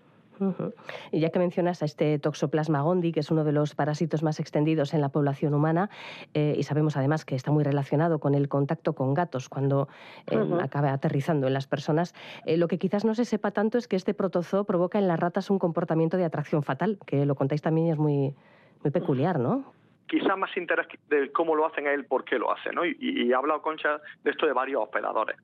Y 1.12 1.20
ya 1.20 1.30
que 1.30 1.40
mencionas 1.40 1.82
a 1.82 1.86
este 1.86 2.18
Toxoplasma 2.20 2.82
gondii, 2.82 3.12
que 3.12 3.20
es 3.20 3.32
uno 3.32 3.44
de 3.44 3.52
los 3.52 3.76
parásitos 3.76 4.24
más 4.24 4.40
extendidos 4.40 4.94
en 4.94 5.02
la 5.02 5.10
población 5.10 5.54
humana, 5.54 5.90
eh, 6.34 6.56
y 6.58 6.64
sabemos 6.64 6.98
además 6.98 7.26
que 7.26 7.36
está 7.36 7.52
muy 7.52 7.64
relacionado 7.64 8.20
con 8.20 8.34
el 8.34 8.50
contacto 8.50 8.94
con 8.94 9.14
gatos 9.14 9.50
cuando 9.50 9.88
eh, 10.32 10.38
acaba 10.62 10.94
aterrizando 10.94 11.48
en 11.48 11.54
las 11.54 11.68
personas, 11.68 12.16
eh, 12.46 12.58
lo 12.58 12.68
que 12.68 12.80
quizás 12.80 13.06
no 13.06 13.14
se 13.14 13.26
sepa 13.26 13.52
tanto 13.52 13.78
es 13.78 13.88
que 13.88 13.96
este 13.96 14.14
protozoo 14.14 14.66
provoca 14.66 14.98
en 14.98 15.08
las 15.08 15.20
ratas 15.20 15.50
un 15.50 15.60
comportamiento 15.60 16.18
de 16.18 16.26
atracción 16.26 16.64
fatal, 16.64 16.98
que 17.06 17.26
lo 17.26 17.36
contáis 17.36 17.62
también 17.62 17.88
y 17.88 17.92
es 17.92 17.98
muy, 17.98 18.36
muy 18.84 18.92
peculiar, 18.92 19.40
¿no? 19.40 19.74
quizás 20.08 20.38
más 20.38 20.56
interés 20.58 20.88
de 21.08 21.32
cómo 21.32 21.56
lo 21.56 21.66
hacen 21.66 21.88
es 21.88 21.94
el 21.94 22.04
por 22.04 22.26
qué 22.26 22.38
lo 22.38 22.52
hacen, 22.52 22.76
¿no? 22.76 22.84
Y, 22.84 22.98
y, 23.00 23.32
ha 23.32 23.38
hablado 23.38 23.62
Concha 23.62 24.02
de 24.26 24.32
esto 24.32 24.46
de 24.46 24.52
varios 24.52 24.84
hospedadores. 24.84 25.38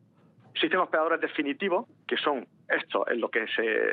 Existen 0.54 0.80
hospedadores 0.80 1.22
definitivos, 1.22 1.86
que 2.08 2.18
son 2.18 2.48
estos 2.70 3.08
en 3.08 3.22
los 3.22 3.30
que 3.30 3.46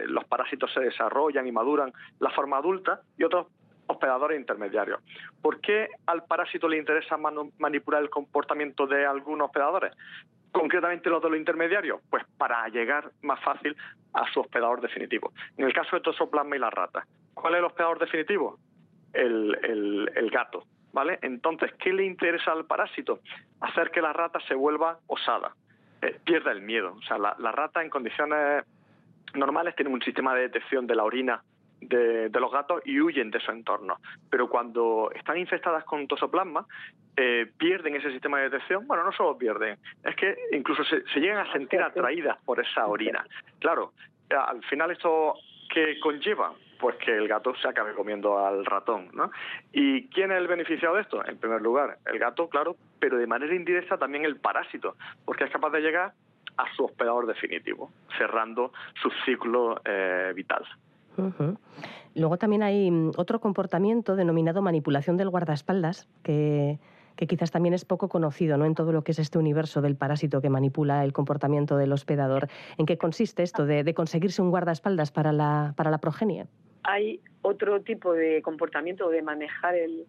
los 0.06 0.24
parásitos 0.24 0.72
se 0.72 0.80
desarrollan 0.80 1.46
y 1.46 1.52
maduran 1.52 1.92
la 2.20 2.30
forma 2.30 2.58
adulta, 2.58 3.00
y 3.18 3.24
otros 3.24 3.48
hospedadores 3.86 4.38
intermediarios. 4.38 5.00
¿Por 5.42 5.60
qué 5.60 5.88
al 6.06 6.24
parásito 6.24 6.68
le 6.68 6.78
interesa 6.78 7.16
manipular 7.58 8.02
el 8.02 8.10
comportamiento 8.10 8.86
de 8.86 9.04
algunos 9.04 9.46
hospedadores? 9.46 9.92
Concretamente 10.52 11.10
los 11.10 11.22
de 11.22 11.30
los 11.30 11.38
intermediarios, 11.38 12.00
pues 12.08 12.24
para 12.38 12.66
llegar 12.68 13.10
más 13.22 13.42
fácil 13.42 13.76
a 14.12 14.24
su 14.32 14.40
hospedador 14.40 14.80
definitivo. 14.80 15.32
En 15.56 15.66
el 15.66 15.72
caso 15.72 15.96
de 15.96 16.02
Toxoplasma 16.02 16.56
y 16.56 16.60
la 16.60 16.70
rata, 16.70 17.04
¿cuál 17.34 17.54
es 17.54 17.58
el 17.58 17.64
hospedador 17.64 17.98
definitivo? 17.98 18.58
El, 19.12 20.08
el 20.14 20.30
gato, 20.30 20.64
¿vale? 20.92 21.18
Entonces, 21.22 21.72
¿qué 21.78 21.92
le 21.92 22.04
interesa 22.04 22.52
al 22.52 22.64
parásito? 22.66 23.20
Hacer 23.60 23.90
que 23.90 24.00
la 24.00 24.12
rata 24.12 24.38
se 24.48 24.54
vuelva 24.54 24.98
osada, 25.06 25.54
eh, 26.04 26.20
pierde 26.24 26.50
el 26.50 26.62
miedo. 26.62 26.94
O 26.98 27.02
sea, 27.02 27.18
la, 27.18 27.52
rata 27.52 27.82
en 27.82 27.90
condiciones 27.90 28.64
normales 29.34 29.74
tiene 29.74 29.90
un 29.90 30.02
sistema 30.02 30.34
de 30.34 30.42
detección 30.42 30.86
de 30.86 30.94
la 30.94 31.04
orina 31.04 31.42
de, 31.80 32.30
los 32.32 32.52
gatos 32.52 32.82
y 32.84 33.00
huyen 33.00 33.30
de 33.30 33.40
su 33.40 33.50
entorno. 33.50 33.98
Pero 34.30 34.48
cuando 34.48 35.10
están 35.14 35.38
infectadas 35.38 35.84
con 35.84 36.06
tosoplasma, 36.06 36.66
eh, 37.16 37.50
pierden 37.56 37.96
ese 37.96 38.10
sistema 38.10 38.38
de 38.38 38.50
detección. 38.50 38.86
Bueno, 38.86 39.04
no 39.04 39.12
solo 39.12 39.38
pierden, 39.38 39.78
es 40.04 40.16
que 40.16 40.36
incluso 40.52 40.84
se, 40.84 41.02
se 41.06 41.20
llegan 41.20 41.46
a 41.46 41.52
sentir 41.52 41.80
atraídas 41.80 42.38
por 42.44 42.60
esa 42.60 42.86
orina. 42.86 43.24
Claro, 43.58 43.92
al 44.30 44.62
final 44.64 44.90
esto 44.90 45.34
que 45.72 45.98
conlleva 46.00 46.52
pues 46.84 46.96
que 46.96 47.16
el 47.16 47.26
gato 47.26 47.54
se 47.62 47.66
acabe 47.66 47.94
comiendo 47.94 48.38
al 48.38 48.66
ratón. 48.66 49.08
¿no? 49.14 49.30
¿Y 49.72 50.06
quién 50.08 50.30
es 50.30 50.36
el 50.36 50.46
beneficiado 50.46 50.96
de 50.96 51.00
esto? 51.00 51.26
En 51.26 51.38
primer 51.38 51.62
lugar, 51.62 51.96
el 52.04 52.18
gato, 52.18 52.46
claro, 52.50 52.76
pero 52.98 53.16
de 53.16 53.26
manera 53.26 53.54
indirecta 53.54 53.96
también 53.96 54.26
el 54.26 54.36
parásito, 54.36 54.94
porque 55.24 55.44
es 55.44 55.50
capaz 55.50 55.70
de 55.70 55.80
llegar 55.80 56.12
a 56.58 56.74
su 56.76 56.84
hospedador 56.84 57.26
definitivo, 57.26 57.90
cerrando 58.18 58.70
su 59.00 59.10
ciclo 59.24 59.80
eh, 59.86 60.34
vital. 60.36 60.62
Luego 62.14 62.36
también 62.36 62.62
hay 62.62 62.90
mm, 62.90 63.12
otro 63.16 63.40
comportamiento 63.40 64.14
denominado 64.14 64.60
manipulación 64.60 65.16
del 65.16 65.30
guardaespaldas, 65.30 66.06
que, 66.22 66.78
quizás 67.16 67.50
también 67.50 67.72
es 67.72 67.86
poco 67.86 68.10
conocido 68.10 68.58
¿no? 68.58 68.66
en 68.66 68.74
todo 68.74 68.92
lo 68.92 69.04
que 69.04 69.12
es 69.12 69.18
este 69.18 69.38
universo 69.38 69.80
del 69.80 69.96
parásito 69.96 70.42
que 70.42 70.50
manipula 70.50 71.02
el 71.02 71.14
comportamiento 71.14 71.78
del 71.78 71.94
hospedador. 71.94 72.48
¿En 72.76 72.84
qué 72.84 72.98
consiste 72.98 73.42
esto 73.42 73.64
de, 73.64 73.84
de 73.84 73.94
conseguirse 73.94 74.42
un 74.42 74.50
guardaespaldas 74.50 75.12
para 75.12 75.32
la, 75.32 75.72
para 75.78 75.90
la 75.90 75.96
progenie? 75.96 76.44
Hay 76.84 77.20
otro 77.42 77.80
tipo 77.82 78.12
de 78.12 78.40
comportamiento 78.42 79.10
de 79.10 79.22
manejar 79.22 79.74
el, 79.74 80.06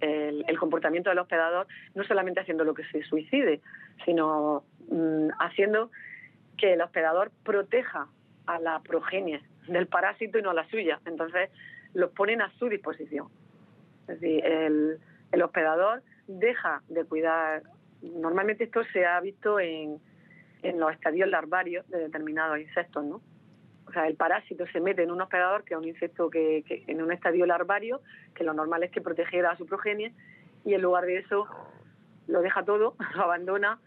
el, 0.00 0.58
comportamiento 0.58 1.10
del 1.10 1.18
hospedador, 1.18 1.66
no 1.94 2.04
solamente 2.04 2.40
haciendo 2.40 2.64
lo 2.64 2.74
que 2.74 2.84
se 2.84 3.02
suicide, 3.02 3.60
sino 4.04 4.64
mm, 4.88 5.28
haciendo 5.38 5.90
que 6.56 6.74
el 6.74 6.82
hospedador 6.82 7.30
proteja 7.44 8.08
a 8.46 8.58
la 8.58 8.80
progenie 8.80 9.42
del 9.68 9.86
parásito 9.86 10.38
y 10.38 10.42
no 10.42 10.50
a 10.50 10.54
la 10.54 10.68
suya. 10.68 11.00
Entonces, 11.04 11.50
los 11.94 12.10
ponen 12.10 12.42
a 12.42 12.52
su 12.58 12.68
disposición. 12.68 13.28
Es 14.02 14.20
decir, 14.20 14.44
el, 14.44 14.98
el 15.32 15.42
hospedador 15.42 16.02
deja 16.26 16.82
de 16.88 17.04
cuidar. 17.04 17.62
Normalmente 18.02 18.64
esto 18.64 18.82
se 18.92 19.06
ha 19.06 19.20
visto 19.20 19.58
en, 19.58 19.98
en 20.62 20.80
los 20.80 20.92
estadios 20.92 21.28
larvarios 21.28 21.88
de 21.88 21.98
determinados 21.98 22.58
insectos, 22.58 23.04
¿no? 23.04 23.20
O 23.86 23.92
sea, 23.92 24.06
el 24.06 24.16
parásito 24.16 24.66
se 24.68 24.80
mete 24.80 25.02
en 25.02 25.10
un 25.10 25.20
hospedador, 25.20 25.64
que 25.64 25.74
es 25.74 25.78
un 25.78 25.86
insecto 25.86 26.30
que, 26.30 26.64
en 26.86 27.02
un 27.02 27.12
estadio 27.12 27.46
larvario, 27.46 28.00
que 28.34 28.44
lo 28.44 28.54
normal 28.54 28.82
es 28.82 28.90
que 28.90 29.00
protegiera 29.00 29.52
a 29.52 29.56
su 29.56 29.66
progenie, 29.66 30.12
y 30.64 30.74
en 30.74 30.82
lugar 30.82 31.04
de 31.04 31.18
eso 31.18 31.46
lo 32.26 32.40
deja 32.40 32.64
todo, 32.64 32.94
lo 33.14 33.22
abandona 33.22 33.78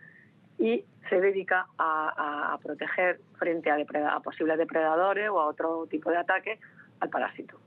y 0.59 0.85
se 1.09 1.21
dedica 1.21 1.67
a, 1.77 2.57
proteger 2.63 3.19
frente 3.37 3.69
a, 3.71 4.19
posibles 4.19 4.57
depredadores 4.57 5.29
o 5.29 5.39
a 5.39 5.45
otro 5.45 5.85
tipo 5.87 6.09
de 6.09 6.17
ataques 6.17 6.59
al 6.99 7.09
parásito. 7.09 7.59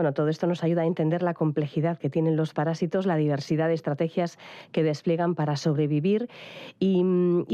Bueno, 0.00 0.14
todo 0.14 0.28
esto 0.28 0.46
nos 0.46 0.64
ayuda 0.64 0.80
a 0.80 0.86
entender 0.86 1.22
la 1.22 1.34
complejidad 1.34 1.98
que 1.98 2.08
tienen 2.08 2.34
los 2.34 2.54
parásitos, 2.54 3.04
la 3.04 3.16
diversidad 3.16 3.68
de 3.68 3.74
estrategias 3.74 4.38
que 4.72 4.82
despliegan 4.82 5.34
para 5.34 5.56
sobrevivir 5.56 6.30
y, 6.78 7.02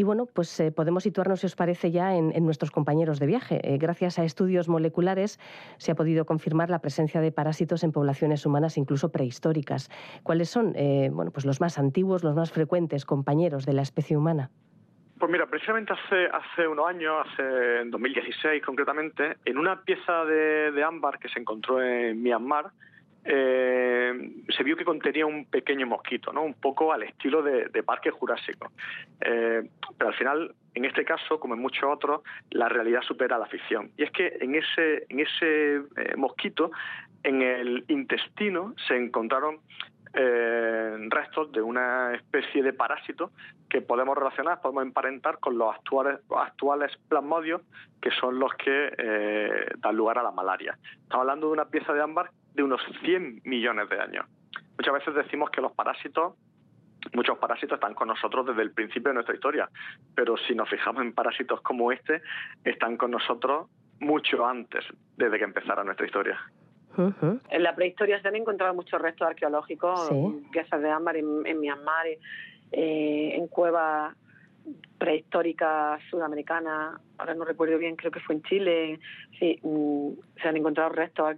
bueno, 0.05 0.27
pues 0.27 0.61
eh, 0.61 0.71
podemos 0.71 1.03
situarnos, 1.03 1.41
si 1.41 1.47
os 1.47 1.57
parece, 1.57 1.91
ya 1.91 2.15
en, 2.15 2.45
nuestros 2.45 2.71
compañeros 2.71 3.19
de 3.19 3.27
viaje. 3.27 3.61
Eh, 3.65 3.79
gracias 3.79 4.21
a 4.21 4.25
estudios 4.25 4.69
moleculares 4.69 5.41
se 5.79 5.91
ha 5.91 5.97
podido 5.97 6.25
confirmar 6.25 6.71
la 6.71 6.79
presencia 6.79 7.21
de 7.21 7.33
parásitos 7.33 7.83
en 7.83 7.91
poblaciones 7.91 8.47
humanas 8.47 8.79
incluso 8.79 9.09
prehistóricas. 9.09 9.91
¿Cuáles 10.23 10.49
son 10.49 10.73
eh, 10.77 11.11
bueno, 11.13 11.33
pues 11.33 11.47
los 11.47 11.61
más 11.61 11.79
antiguos, 11.79 12.23
los 12.23 12.37
más 12.37 12.53
frecuentes 12.53 13.05
compañeros 13.05 13.67
de 13.67 13.73
la 13.73 13.83
especie 13.83 14.17
humana? 14.17 14.53
Pues 15.19 15.33
mira, 15.33 15.47
precisamente 15.47 15.95
hace, 15.95 16.27
hace 16.27 16.69
unos 16.69 16.87
años, 16.87 17.27
hace 17.27 17.81
en 17.81 17.91
2016 17.91 18.63
concretamente, 18.63 19.37
en 19.47 19.57
una 19.57 19.81
pieza 19.83 20.25
de, 20.27 20.85
ámbar 20.85 21.19
que 21.19 21.29
se 21.31 21.41
encontró 21.41 21.83
en 21.83 22.23
Myanmar, 22.23 22.67
eh, 23.25 24.13
se 24.55 24.63
vio 24.63 24.77
que 24.77 24.85
contenía 24.85 25.25
un 25.25 25.47
pequeño 25.47 25.87
mosquito, 25.87 26.33
¿no? 26.33 26.43
un 26.43 26.55
poco 26.55 26.93
al 26.93 27.03
estilo 27.03 27.43
de, 27.43 27.83
Parque 27.83 28.11
Jurásico. 28.11 28.71
Eh, 29.23 29.63
pero 29.97 30.11
al 30.11 30.17
final, 30.17 30.55
en 30.75 30.85
este 30.85 31.05
caso, 31.05 31.41
como 31.41 31.55
en 31.55 31.61
muchos 31.61 31.85
otros, 31.85 32.21
la 32.51 32.69
realidad 32.69 33.01
supera 33.01 33.39
la 33.39 33.47
ficción. 33.47 33.91
Y 33.97 34.03
es 34.05 34.11
que 34.11 34.37
en 34.41 34.55
ese, 34.55 35.07
en 35.09 35.21
ese 35.21 35.77
eh, 35.77 36.17
mosquito, 36.17 36.71
en 37.23 37.41
el 37.41 37.85
intestino, 37.89 38.75
se 38.87 38.97
encontraron 38.97 39.61
eh, 40.17 40.97
restos 41.11 41.53
de 41.53 41.61
una 41.61 42.15
especie 42.15 42.63
de 42.63 42.73
parásito 42.73 43.33
que 43.69 43.83
podemos 43.83 44.17
relacionar, 44.17 44.63
podemos 44.63 44.83
emparentar 44.83 45.39
con 45.39 45.59
los 45.59 45.75
actuales, 45.75 46.19
actuales 46.35 46.91
plasmodios, 47.09 47.61
que 48.01 48.11
son 48.13 48.39
los 48.39 48.53
que 48.55 48.95
eh, 48.97 49.67
dan 49.77 49.95
lugar 49.95 50.19
a 50.19 50.23
la 50.23 50.31
malaria. 50.31 50.79
Estamos 51.03 51.23
hablando 51.23 51.49
de 51.49 51.53
una 51.53 51.67
pieza 51.67 51.93
de 51.93 52.03
ámbar 52.03 52.31
de 52.55 52.63
unos 52.63 52.81
100 53.05 53.43
millones 53.45 53.91
de 53.91 54.01
años. 54.01 54.27
Muchas 54.79 54.95
veces 54.95 55.15
decimos 55.15 55.51
que 55.51 55.61
los 55.61 55.73
parásitos 55.73 56.35
muchos 57.15 57.39
parásitos 57.39 57.77
están 57.77 57.95
con 57.95 58.09
nosotros 58.09 58.47
desde 58.47 58.63
el 58.63 58.73
principio 58.73 59.11
de 59.11 59.15
nuestra 59.15 59.35
historia, 59.35 59.69
pero 60.15 60.37
si 60.37 60.57
nos 60.57 60.69
fijamos 60.69 61.03
en 61.03 61.13
parásitos 61.13 61.61
como 61.61 61.93
este, 61.93 62.21
están 62.65 62.97
con 62.97 63.13
nosotros 63.13 63.69
mucho 64.01 64.45
antes, 64.45 64.85
desde 65.17 65.39
que 65.39 65.45
empezara 65.45 65.85
nuestra 65.85 66.07
historia. 66.07 66.41
En 67.51 67.63
la 67.63 67.75
prehistoria 67.75 68.21
se 68.21 68.29
han 68.29 68.37
encontrado 68.37 68.75
muchos 68.75 69.01
restos 69.01 69.29
arqueológicos, 69.29 70.11
piezas 70.51 70.81
de 70.81 70.91
ámbar 70.91 71.17
en, 71.17 71.61
Myanmar, 71.61 72.07
eh, 72.73 73.33
en 73.35 73.47
cuevas 73.49 74.15
prehistóricas 74.99 76.01
sudamericanas, 76.11 77.01
ahora 77.19 77.35
no 77.35 77.45
recuerdo 77.45 77.79
bien, 77.79 77.97
creo 77.97 78.11
que 78.11 78.21
fue 78.21 78.37
en 78.37 78.43
Chile, 78.43 79.01
sí, 79.39 79.59
mm, 79.63 80.41
se 80.41 80.49
han 80.49 80.57
encontrado 80.57 80.91
restos 80.91 81.37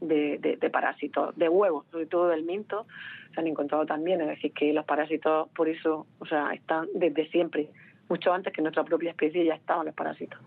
de, 0.00 0.70
parásitos, 0.72 1.36
de 1.36 1.48
huevos, 1.48 1.86
sobre 1.90 2.06
todo 2.06 2.28
del 2.28 2.44
minto, 2.44 2.86
se 3.34 3.40
han 3.40 3.46
encontrado 3.46 3.84
también, 3.84 4.20
es 4.20 4.28
decir, 4.28 4.52
que 4.52 4.72
los 4.72 4.84
parásitos 4.84 5.48
por 5.50 5.68
eso, 5.68 6.06
o 6.18 6.26
sea, 6.26 6.52
están 6.52 6.86
desde 6.94 7.28
siempre, 7.30 7.68
mucho 8.08 8.32
antes 8.32 8.52
que 8.52 8.62
nuestra 8.62 8.84
propia 8.84 9.10
especie 9.10 9.44
ya 9.44 9.54
estaban 9.54 9.86
los 9.86 9.94
parásitos 9.94 10.38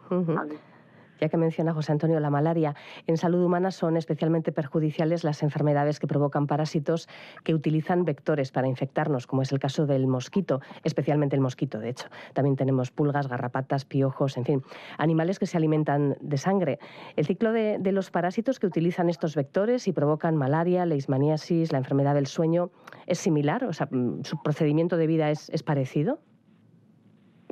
ya 1.19 1.29
que 1.29 1.37
menciona 1.37 1.73
José 1.73 1.91
Antonio 1.91 2.19
la 2.19 2.29
malaria. 2.29 2.75
En 3.07 3.17
salud 3.17 3.43
humana 3.43 3.71
son 3.71 3.97
especialmente 3.97 4.51
perjudiciales 4.51 5.23
las 5.23 5.43
enfermedades 5.43 5.99
que 5.99 6.07
provocan 6.07 6.47
parásitos 6.47 7.07
que 7.43 7.53
utilizan 7.53 8.05
vectores 8.05 8.51
para 8.51 8.67
infectarnos, 8.67 9.27
como 9.27 9.41
es 9.41 9.51
el 9.51 9.59
caso 9.59 9.85
del 9.85 10.07
mosquito, 10.07 10.61
especialmente 10.83 11.35
el 11.35 11.41
mosquito, 11.41 11.79
de 11.79 11.89
hecho. 11.89 12.07
También 12.33 12.55
tenemos 12.55 12.91
pulgas, 12.91 13.27
garrapatas, 13.27 13.85
piojos, 13.85 14.37
en 14.37 14.45
fin, 14.45 14.63
animales 14.97 15.39
que 15.39 15.45
se 15.45 15.57
alimentan 15.57 16.17
de 16.21 16.37
sangre. 16.37 16.79
El 17.15 17.25
ciclo 17.25 17.51
de, 17.51 17.79
los 17.91 18.11
parásitos 18.11 18.59
que 18.59 18.67
utilizan 18.67 19.09
estos 19.09 19.35
vectores 19.35 19.87
y 19.87 19.93
provocan 19.93 20.35
malaria, 20.35 20.85
leishmaniasis, 20.85 21.71
la 21.71 21.77
enfermedad 21.77 22.13
del 22.13 22.27
sueño, 22.27 22.69
¿es 23.05 23.17
similar? 23.17 23.63
O 23.63 23.73
sea, 23.73 23.87
¿su 24.23 24.41
procedimiento 24.43 24.97
de 24.97 25.07
vida 25.07 25.31
es, 25.31 25.63
parecido? 25.63 26.19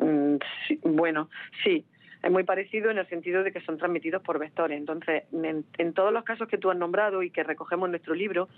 Mm, 0.01 0.37
bueno, 0.83 1.29
sí 1.63 1.85
es 2.25 2.31
muy 2.31 2.43
parecido 2.43 2.89
en 2.89 2.97
el 2.97 3.07
sentido 3.07 3.43
de 3.43 3.51
que 3.51 3.61
son 3.61 3.77
transmitidos 3.77 4.23
por 4.23 4.39
vectores. 4.39 4.79
Entonces, 4.79 5.25
en, 5.31 5.93
todos 5.93 6.11
los 6.11 6.23
casos 6.23 6.47
que 6.47 6.57
tú 6.57 6.71
has 6.71 6.77
nombrado 6.77 7.21
y 7.21 7.29
que 7.29 7.43
recogemos 7.43 7.85
en 7.85 7.91
nuestro 7.91 8.15
libro, 8.15 8.49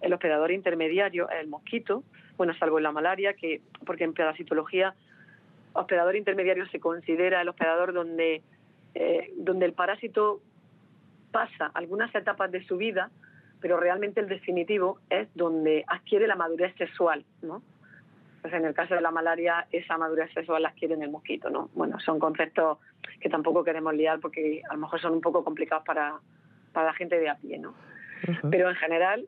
el 0.00 0.14
hospedador 0.14 0.50
intermediario 0.52 1.28
es 1.28 1.40
el 1.42 1.48
mosquito, 1.48 2.02
bueno, 2.38 2.54
salvo 2.54 2.78
en 2.78 2.84
la 2.84 2.92
malaria, 2.92 3.34
que 3.34 3.60
porque 3.84 4.04
en 4.04 4.14
parasitología 4.14 4.94
hospedador 5.74 6.16
intermediario 6.16 6.66
se 6.68 6.80
considera 6.80 7.42
el 7.42 7.50
hospedador 7.50 7.92
donde, 7.92 8.40
eh, 8.94 9.34
donde 9.36 9.66
el 9.66 9.74
parásito 9.74 10.40
pasa 11.30 11.70
algunas 11.74 12.14
etapas 12.14 12.50
de 12.50 12.64
su 12.64 12.78
vida, 12.78 13.10
pero 13.60 13.78
realmente 13.78 14.20
el 14.20 14.28
definitivo 14.28 14.98
es 15.10 15.28
donde 15.34 15.84
adquiere 15.88 16.26
la 16.26 16.36
madurez 16.36 16.74
sexual, 16.76 17.26
¿no? 17.42 17.62
Pues 18.42 18.54
en 18.54 18.64
el 18.64 18.74
caso 18.74 18.94
de 18.94 19.00
la 19.00 19.10
malaria, 19.10 19.66
esa 19.70 19.98
madurez 19.98 20.32
sexual 20.32 20.62
la 20.62 20.70
adquiere 20.70 20.94
en 20.94 21.02
el 21.02 21.10
mosquito, 21.10 21.50
¿no? 21.50 21.68
Bueno, 21.74 22.00
son 22.00 22.18
conceptos 22.18 22.78
que 23.20 23.28
tampoco 23.28 23.62
queremos 23.62 23.94
liar 23.94 24.18
porque 24.20 24.62
a 24.68 24.74
lo 24.74 24.80
mejor 24.80 25.00
son 25.00 25.12
un 25.12 25.20
poco 25.20 25.44
complicados 25.44 25.84
para, 25.84 26.14
para 26.72 26.86
la 26.86 26.94
gente 26.94 27.18
de 27.18 27.28
a 27.28 27.36
pie, 27.36 27.58
¿no? 27.58 27.74
Pero 28.50 28.68
en 28.68 28.76
general, 28.76 29.26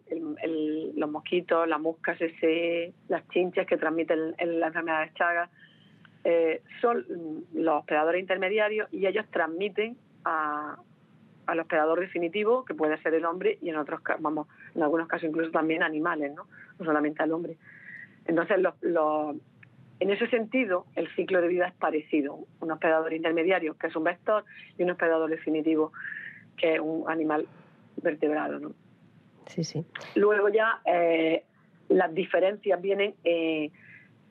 los 0.94 1.10
mosquitos, 1.10 1.66
las 1.66 1.80
moscas, 1.80 2.20
ese, 2.20 2.92
las 3.08 3.26
chinches 3.28 3.66
que 3.66 3.76
transmiten 3.76 4.34
la 4.38 4.66
enfermedad 4.66 5.06
de 5.06 5.14
Chagas, 5.14 5.50
eh, 6.24 6.62
son 6.80 7.04
los 7.54 7.80
hospedadores 7.80 8.20
intermediarios 8.20 8.92
y 8.92 9.06
ellos 9.06 9.26
transmiten 9.30 9.96
a, 10.24 10.76
al 11.46 11.60
hospedador 11.60 12.00
definitivo, 12.00 12.64
que 12.64 12.74
puede 12.74 13.00
ser 13.02 13.14
el 13.14 13.24
hombre, 13.24 13.58
y 13.60 13.70
en 13.70 13.76
otros 13.76 14.00
vamos, 14.20 14.46
en 14.74 14.82
algunos 14.82 15.08
casos 15.08 15.28
incluso 15.28 15.50
también 15.50 15.82
animales, 15.82 16.32
¿no? 16.34 16.46
No 16.78 16.84
solamente 16.84 17.22
al 17.22 17.32
hombre. 17.32 17.56
Entonces, 18.26 18.56
en 20.00 20.10
ese 20.10 20.26
sentido, 20.28 20.86
el 20.96 21.08
ciclo 21.14 21.40
de 21.40 21.48
vida 21.48 21.66
es 21.68 21.74
parecido. 21.74 22.40
Un 22.60 22.70
hospedador 22.70 23.12
intermediario, 23.12 23.76
que 23.76 23.88
es 23.88 23.96
un 23.96 24.04
vector, 24.04 24.44
y 24.78 24.82
un 24.82 24.90
hospedador 24.90 25.30
definitivo, 25.30 25.92
que 26.56 26.74
es 26.74 26.80
un 26.80 27.04
animal 27.08 27.46
vertebrado, 28.02 28.58
¿no? 28.58 28.72
Sí, 29.46 29.64
sí. 29.64 29.84
Luego 30.14 30.48
ya 30.48 30.80
eh, 30.84 31.44
las 31.88 32.14
diferencias 32.14 32.80
vienen 32.80 33.14
eh, 33.24 33.70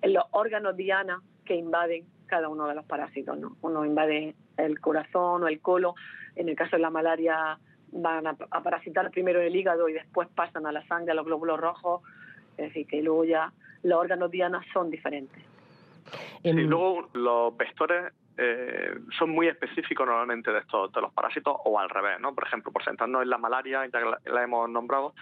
en 0.01 0.13
los 0.13 0.23
órganos 0.31 0.75
diana 0.75 1.21
que 1.45 1.55
invaden 1.55 2.05
cada 2.25 2.49
uno 2.49 2.67
de 2.67 2.75
los 2.75 2.85
parásitos, 2.85 3.37
¿no? 3.37 3.57
Uno 3.61 3.85
invade 3.85 4.35
el 4.57 4.79
corazón 4.79 5.43
o 5.43 5.47
el 5.47 5.59
colon, 5.59 5.93
en 6.35 6.49
el 6.49 6.55
caso 6.55 6.77
de 6.77 6.81
la 6.81 6.89
malaria 6.89 7.59
van 7.91 8.25
a, 8.25 8.33
parasitar 8.35 9.11
primero 9.11 9.41
el 9.41 9.55
hígado 9.55 9.89
y 9.89 9.93
después 9.93 10.29
pasan 10.33 10.65
a 10.65 10.71
la 10.71 10.85
sangre, 10.87 11.11
a 11.11 11.15
los 11.15 11.25
glóbulos 11.25 11.59
rojos, 11.59 12.01
es 12.57 12.67
decir, 12.67 12.87
que 12.87 13.01
luego 13.01 13.25
ya 13.25 13.51
los 13.83 13.99
órganos 13.99 14.31
diana 14.31 14.61
son 14.73 14.89
diferentes. 14.89 15.43
Y 16.43 16.53
luego 16.53 17.07
los 17.13 17.55
vectores 17.55 18.13
eh, 18.37 18.97
son 19.17 19.29
muy 19.31 19.47
específicos 19.47 20.05
normalmente 20.07 20.51
de 20.51 20.59
estos 20.59 20.91
de 20.91 21.01
los 21.01 21.13
parásitos 21.13 21.55
o 21.65 21.79
al 21.79 21.89
revés, 21.89 22.19
¿no? 22.19 22.33
Por 22.33 22.45
ejemplo, 22.45 22.71
por 22.71 22.83
centrarnos 22.83 23.23
en 23.23 23.29
la 23.29 23.37
malaria, 23.37 23.85
ya 23.85 23.99
que 23.99 24.31
la, 24.31 24.43
hemos 24.43 24.69
nombrado, 24.69 25.13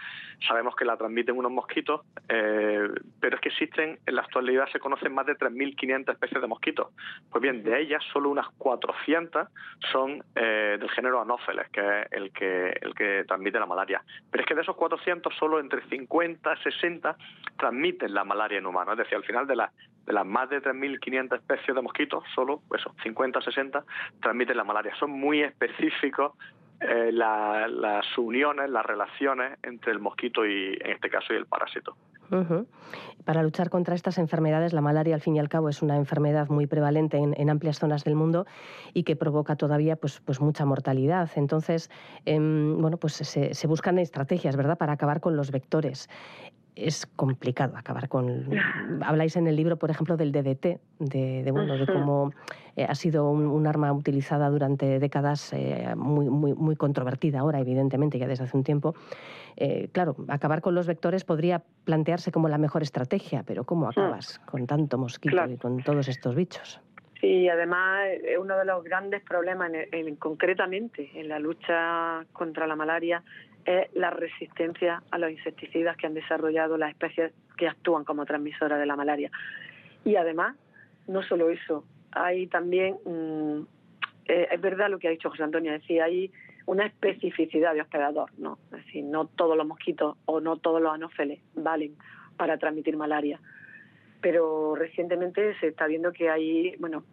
sabemos 0.46 0.74
que 0.76 0.84
la 0.84 0.96
transmiten 0.96 1.36
unos 1.36 1.52
mosquitos, 1.52 2.02
eh, 2.28 2.88
pero 3.20 3.36
es 3.36 3.42
que 3.42 3.48
existen, 3.48 3.98
en 4.06 4.14
la 4.14 4.22
actualidad 4.22 4.66
se 4.72 4.78
conocen 4.78 5.14
más 5.14 5.26
de 5.26 5.36
3.500 5.36 6.12
especies 6.12 6.40
de 6.40 6.46
mosquitos. 6.46 6.88
Pues 7.30 7.42
bien, 7.42 7.62
de 7.62 7.80
ellas 7.80 8.02
solo 8.12 8.30
unas 8.30 8.48
400 8.58 9.48
son 9.92 10.22
eh, 10.34 10.76
del 10.78 10.90
género 10.90 11.20
Anopheles, 11.20 11.68
que 11.70 11.80
es 11.80 12.12
el 12.12 12.32
que, 12.32 12.78
el 12.80 12.94
que 12.94 13.24
transmite 13.26 13.58
la 13.58 13.66
malaria. 13.66 14.02
Pero 14.30 14.42
es 14.42 14.48
que 14.48 14.54
de 14.54 14.62
esos 14.62 14.76
400 14.76 15.34
solo 15.36 15.58
entre 15.58 15.82
50 15.88 16.52
y 16.52 16.62
60 16.62 17.16
transmiten 17.58 18.14
la 18.14 18.24
malaria 18.24 18.58
en 18.58 18.66
humanos. 18.66 18.92
Es 18.92 18.98
decir, 18.98 19.16
al 19.16 19.24
final 19.24 19.46
de, 19.46 19.56
la, 19.56 19.72
de 20.10 20.14
las 20.14 20.26
más 20.26 20.50
de 20.50 20.60
3.500 20.60 21.36
especies 21.36 21.74
de 21.74 21.82
mosquitos, 21.82 22.24
solo 22.34 22.62
eso, 22.76 22.92
50 23.04 23.40
60 23.40 23.84
transmiten 24.20 24.56
la 24.56 24.64
malaria. 24.64 24.92
Son 24.98 25.10
muy 25.10 25.40
específicos 25.42 26.32
eh, 26.80 27.12
las 27.12 28.18
uniones, 28.18 28.68
las 28.70 28.84
relaciones 28.84 29.56
entre 29.62 29.92
el 29.92 30.00
mosquito 30.00 30.44
y, 30.44 30.76
en 30.80 30.90
este 30.90 31.08
caso, 31.08 31.32
y 31.32 31.36
el 31.36 31.46
parásito. 31.46 31.96
Para 33.24 33.42
luchar 33.42 33.70
contra 33.70 33.94
estas 33.96 34.16
enfermedades, 34.16 34.72
la 34.72 34.80
malaria, 34.80 35.14
al 35.14 35.20
fin 35.20 35.34
y 35.34 35.40
al 35.40 35.48
cabo, 35.48 35.68
es 35.68 35.82
una 35.82 35.96
enfermedad 35.96 36.48
muy 36.48 36.66
prevalente 36.66 37.18
en, 37.18 37.50
amplias 37.50 37.78
zonas 37.80 38.04
del 38.04 38.14
mundo 38.14 38.46
y 38.94 39.02
que 39.02 39.16
provoca 39.16 39.56
todavía 39.56 39.96
pues, 39.96 40.20
pues 40.20 40.40
mucha 40.40 40.64
mortalidad. 40.64 41.28
Entonces, 41.34 41.90
em, 42.24 42.80
bueno, 42.80 42.98
pues 42.98 43.14
se, 43.14 43.52
se, 43.52 43.66
buscan 43.66 43.98
estrategias, 43.98 44.56
¿verdad?, 44.56 44.78
para 44.78 44.92
acabar 44.92 45.20
con 45.20 45.36
los 45.36 45.50
vectores 45.50 46.08
es 46.76 47.06
complicado 47.06 47.76
acabar 47.76 48.08
con. 48.08 48.48
Habláis 49.02 49.36
en 49.36 49.46
el 49.46 49.56
libro, 49.56 49.76
por 49.76 49.90
ejemplo, 49.90 50.16
del 50.16 50.32
DDT, 50.32 50.80
de, 50.98 51.50
bueno, 51.50 51.76
de 51.76 51.86
cómo 51.86 52.32
eh, 52.76 52.84
ha 52.88 52.94
sido 52.94 53.30
un, 53.30 53.66
arma 53.66 53.92
utilizada 53.92 54.48
durante 54.48 54.98
décadas, 54.98 55.52
eh, 55.52 55.94
muy, 55.96 56.28
muy, 56.28 56.54
muy 56.54 56.76
controvertida 56.76 57.40
ahora, 57.40 57.60
evidentemente, 57.60 58.18
ya 58.18 58.26
desde 58.26 58.44
hace 58.44 58.56
un 58.56 58.64
tiempo. 58.64 58.94
Eh, 59.56 59.88
claro, 59.92 60.16
acabar 60.28 60.60
con 60.60 60.74
los 60.74 60.86
vectores 60.86 61.24
podría 61.24 61.62
plantearse 61.84 62.32
como 62.32 62.48
la 62.48 62.58
mejor 62.58 62.82
estrategia, 62.82 63.42
pero 63.46 63.64
¿cómo 63.64 63.88
acabas 63.88 64.38
con 64.40 64.66
tanto 64.66 64.96
mosquito 64.98 65.50
y 65.50 65.56
con 65.56 65.82
todos 65.82 66.08
estos 66.08 66.34
bichos? 66.34 66.80
Sí, 67.20 67.48
además 67.50 68.06
es 68.24 68.38
uno 68.38 68.56
de 68.56 68.64
los 68.64 68.82
grandes 68.82 69.22
problemas, 69.22 69.70
concretamente 70.18 71.10
en 71.14 71.28
la 71.28 71.38
lucha 71.38 72.24
contra 72.32 72.66
la 72.66 72.76
malaria, 72.76 73.22
es 73.70 73.94
la 73.94 74.10
resistencia 74.10 75.02
a 75.10 75.18
los 75.18 75.30
insecticidas 75.30 75.96
que 75.96 76.06
han 76.06 76.14
desarrollado 76.14 76.76
las 76.76 76.90
especies 76.90 77.32
que 77.56 77.68
actúan 77.68 78.04
como 78.04 78.26
transmisoras 78.26 78.78
de 78.78 78.86
la 78.86 78.96
malaria. 78.96 79.30
Y 80.04 80.16
además, 80.16 80.56
no 81.06 81.22
solo 81.22 81.50
eso, 81.50 81.84
hay 82.12 82.46
también, 82.46 82.96
mm, 83.04 83.60
eh, 84.26 84.48
es 84.50 84.60
verdad 84.60 84.90
lo 84.90 84.98
que 84.98 85.08
ha 85.08 85.10
dicho 85.10 85.30
José 85.30 85.42
Antonio, 85.42 85.72
es 85.72 85.82
decir, 85.82 86.02
hay 86.02 86.30
una 86.66 86.86
especificidad 86.86 87.74
de 87.74 87.82
hospedador, 87.82 88.30
¿no? 88.38 88.58
Es 88.72 88.84
decir, 88.84 89.04
no 89.04 89.26
todos 89.26 89.56
los 89.56 89.66
mosquitos 89.66 90.16
o 90.26 90.40
no 90.40 90.56
todos 90.56 90.80
los 90.80 90.92
anófeles 90.92 91.40
valen 91.54 91.96
para 92.36 92.58
transmitir 92.58 92.96
malaria. 92.96 93.40
Pero 94.20 94.74
recientemente 94.74 95.58
se 95.60 95.68
está 95.68 95.86
viendo 95.86 96.12
que 96.12 96.30
hay, 96.30 96.76
bueno, 96.76 97.04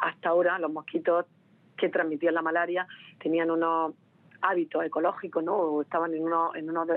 hasta 0.00 0.28
ahora 0.28 0.58
los 0.58 0.72
mosquitos 0.72 1.26
que 1.76 1.88
transmitían 1.88 2.34
la 2.34 2.42
malaria 2.42 2.86
tenían 3.18 3.50
unos 3.50 3.94
hábitos 4.40 4.84
ecológicos, 4.84 5.42
¿no? 5.42 5.82
estaban 5.82 6.14
en 6.14 6.22
unos, 6.22 6.54
en 6.54 6.70
unos, 6.70 6.88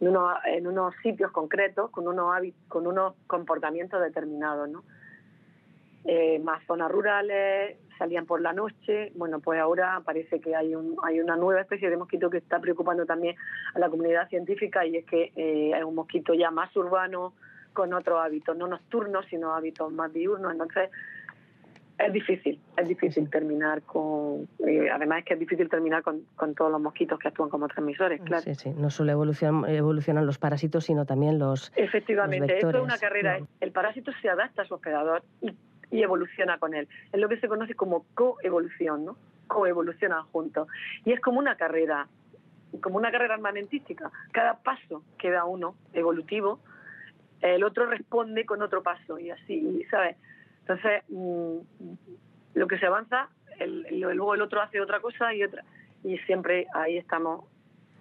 unos, 0.00 0.34
en 0.44 0.66
unos 0.66 0.94
sitios 1.02 1.30
concretos 1.30 1.90
con 1.90 2.06
unos 2.06 2.34
con 2.68 2.86
unos 2.86 3.14
comportamientos 3.26 4.00
determinados, 4.00 4.68
¿no? 4.68 4.82
Eh, 6.06 6.38
más 6.40 6.62
zonas 6.66 6.90
rurales, 6.90 7.78
salían 7.96 8.26
por 8.26 8.42
la 8.42 8.52
noche. 8.52 9.10
Bueno, 9.14 9.40
pues 9.40 9.58
ahora 9.58 10.02
parece 10.04 10.38
que 10.38 10.54
hay, 10.54 10.74
un, 10.74 10.96
hay 11.02 11.18
una 11.18 11.36
nueva 11.36 11.62
especie 11.62 11.88
de 11.88 11.96
mosquito 11.96 12.28
que 12.28 12.38
está 12.38 12.60
preocupando 12.60 13.06
también 13.06 13.36
a 13.74 13.78
la 13.78 13.88
comunidad 13.88 14.28
científica 14.28 14.84
y 14.84 14.98
es 14.98 15.06
que 15.06 15.32
eh, 15.34 15.72
es 15.74 15.82
un 15.82 15.94
mosquito 15.94 16.34
ya 16.34 16.50
más 16.50 16.76
urbano, 16.76 17.32
con 17.74 17.92
otros 17.92 18.20
hábitos, 18.24 18.56
no 18.56 18.66
nocturnos, 18.66 19.26
sino 19.28 19.54
hábitos 19.54 19.92
más 19.92 20.12
diurnos. 20.12 20.52
Entonces, 20.52 20.90
es 21.98 22.12
difícil, 22.12 22.60
es 22.76 22.88
difícil 22.88 23.30
terminar 23.30 23.82
con. 23.82 24.48
Eh, 24.66 24.88
además, 24.92 25.20
es 25.20 25.24
que 25.26 25.34
es 25.34 25.40
difícil 25.40 25.68
terminar 25.68 26.02
con, 26.02 26.24
todos 26.54 26.70
los 26.70 26.80
mosquitos 26.80 27.18
que 27.18 27.28
actúan 27.28 27.50
como 27.50 27.68
transmisores, 27.68 28.20
claro. 28.22 28.42
Sí, 28.42 28.54
sí, 28.54 28.70
no 28.76 28.90
solo 28.90 29.12
evolucionan, 29.12 29.70
evolucionan 29.70 30.26
los 30.26 30.38
parásitos, 30.38 30.84
sino 30.84 31.06
también 31.06 31.38
los. 31.38 31.72
Efectivamente, 31.76 32.54
esto 32.54 32.70
es 32.70 32.82
una 32.82 32.98
carrera. 32.98 33.38
El 33.60 33.70
parásito 33.70 34.10
se 34.20 34.28
adapta 34.28 34.62
a 34.62 34.64
su 34.64 34.74
hospedador 34.74 35.22
y, 35.40 35.54
evoluciona 36.02 36.58
con 36.58 36.74
él. 36.74 36.88
Es 37.12 37.20
lo 37.20 37.28
que 37.28 37.38
se 37.38 37.46
conoce 37.46 37.74
como 37.74 38.04
coevolución, 38.14 39.04
¿no? 39.04 39.16
Coevolucionan 39.46 40.24
juntos. 40.32 40.66
Y 41.04 41.12
es 41.12 41.20
como 41.20 41.38
una 41.38 41.56
carrera, 41.56 42.08
como 42.80 42.96
una 42.96 43.12
carrera 43.12 43.34
armamentística. 43.34 44.10
Cada 44.32 44.54
paso 44.58 45.04
que 45.16 45.30
da 45.30 45.44
uno 45.44 45.76
evolutivo, 45.92 46.58
el 47.40 47.62
otro 47.62 47.86
responde 47.86 48.44
con 48.44 48.62
otro 48.62 48.82
paso 48.82 49.20
y 49.20 49.30
así, 49.30 49.84
¿sabes? 49.88 50.16
Entonces, 50.66 51.02
mm, 51.08 51.58
lo 52.54 52.66
que 52.66 52.78
se 52.78 52.86
avanza, 52.86 53.28
el, 53.58 53.86
luego 54.00 54.34
el 54.34 54.40
otro 54.40 54.62
hace 54.62 54.80
otra 54.80 55.00
cosa 55.00 55.34
y 55.34 55.44
otra. 55.44 55.62
Y 56.02 56.18
siempre 56.18 56.66
ahí 56.74 56.96
estamos, 56.96 57.44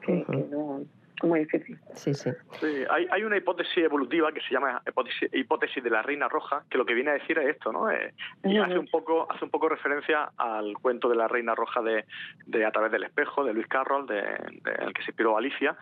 que, 0.01 0.25
no, 0.49 0.81
muy 1.23 1.39
difícil. 1.39 1.77
Sí, 1.93 2.13
sí. 2.13 2.29
hay, 2.89 3.07
hay, 3.11 3.23
una 3.23 3.37
hipótesis 3.37 3.77
evolutiva 3.77 4.31
que 4.31 4.41
se 4.41 4.53
llama 4.53 4.81
hipótesis, 5.31 5.83
de 5.83 5.89
la 5.89 6.01
reina 6.01 6.27
roja, 6.27 6.63
que 6.69 6.77
lo 6.77 6.85
que 6.85 6.93
viene 6.93 7.11
a 7.11 7.13
decir 7.13 7.37
es 7.39 7.55
esto, 7.55 7.71
¿no? 7.71 7.89
Eh, 7.89 8.13
y 8.43 8.57
hace 8.57 8.77
un 8.77 8.87
poco 8.87 9.29
hace 9.31 9.45
un 9.45 9.51
poco 9.51 9.69
referencia 9.69 10.31
al 10.37 10.73
cuento 10.75 11.09
de 11.09 11.15
la 11.15 11.27
reina 11.27 11.55
roja 11.55 11.81
de, 11.81 12.05
de 12.45 12.65
A 12.65 12.71
través 12.71 12.91
del 12.91 13.03
espejo, 13.03 13.43
de 13.43 13.53
Luis 13.53 13.67
Carroll, 13.67 14.07
de, 14.07 14.19
el 14.19 14.93
que 14.93 15.03
se 15.03 15.11
inspiró 15.11 15.37
Alicia, 15.37 15.75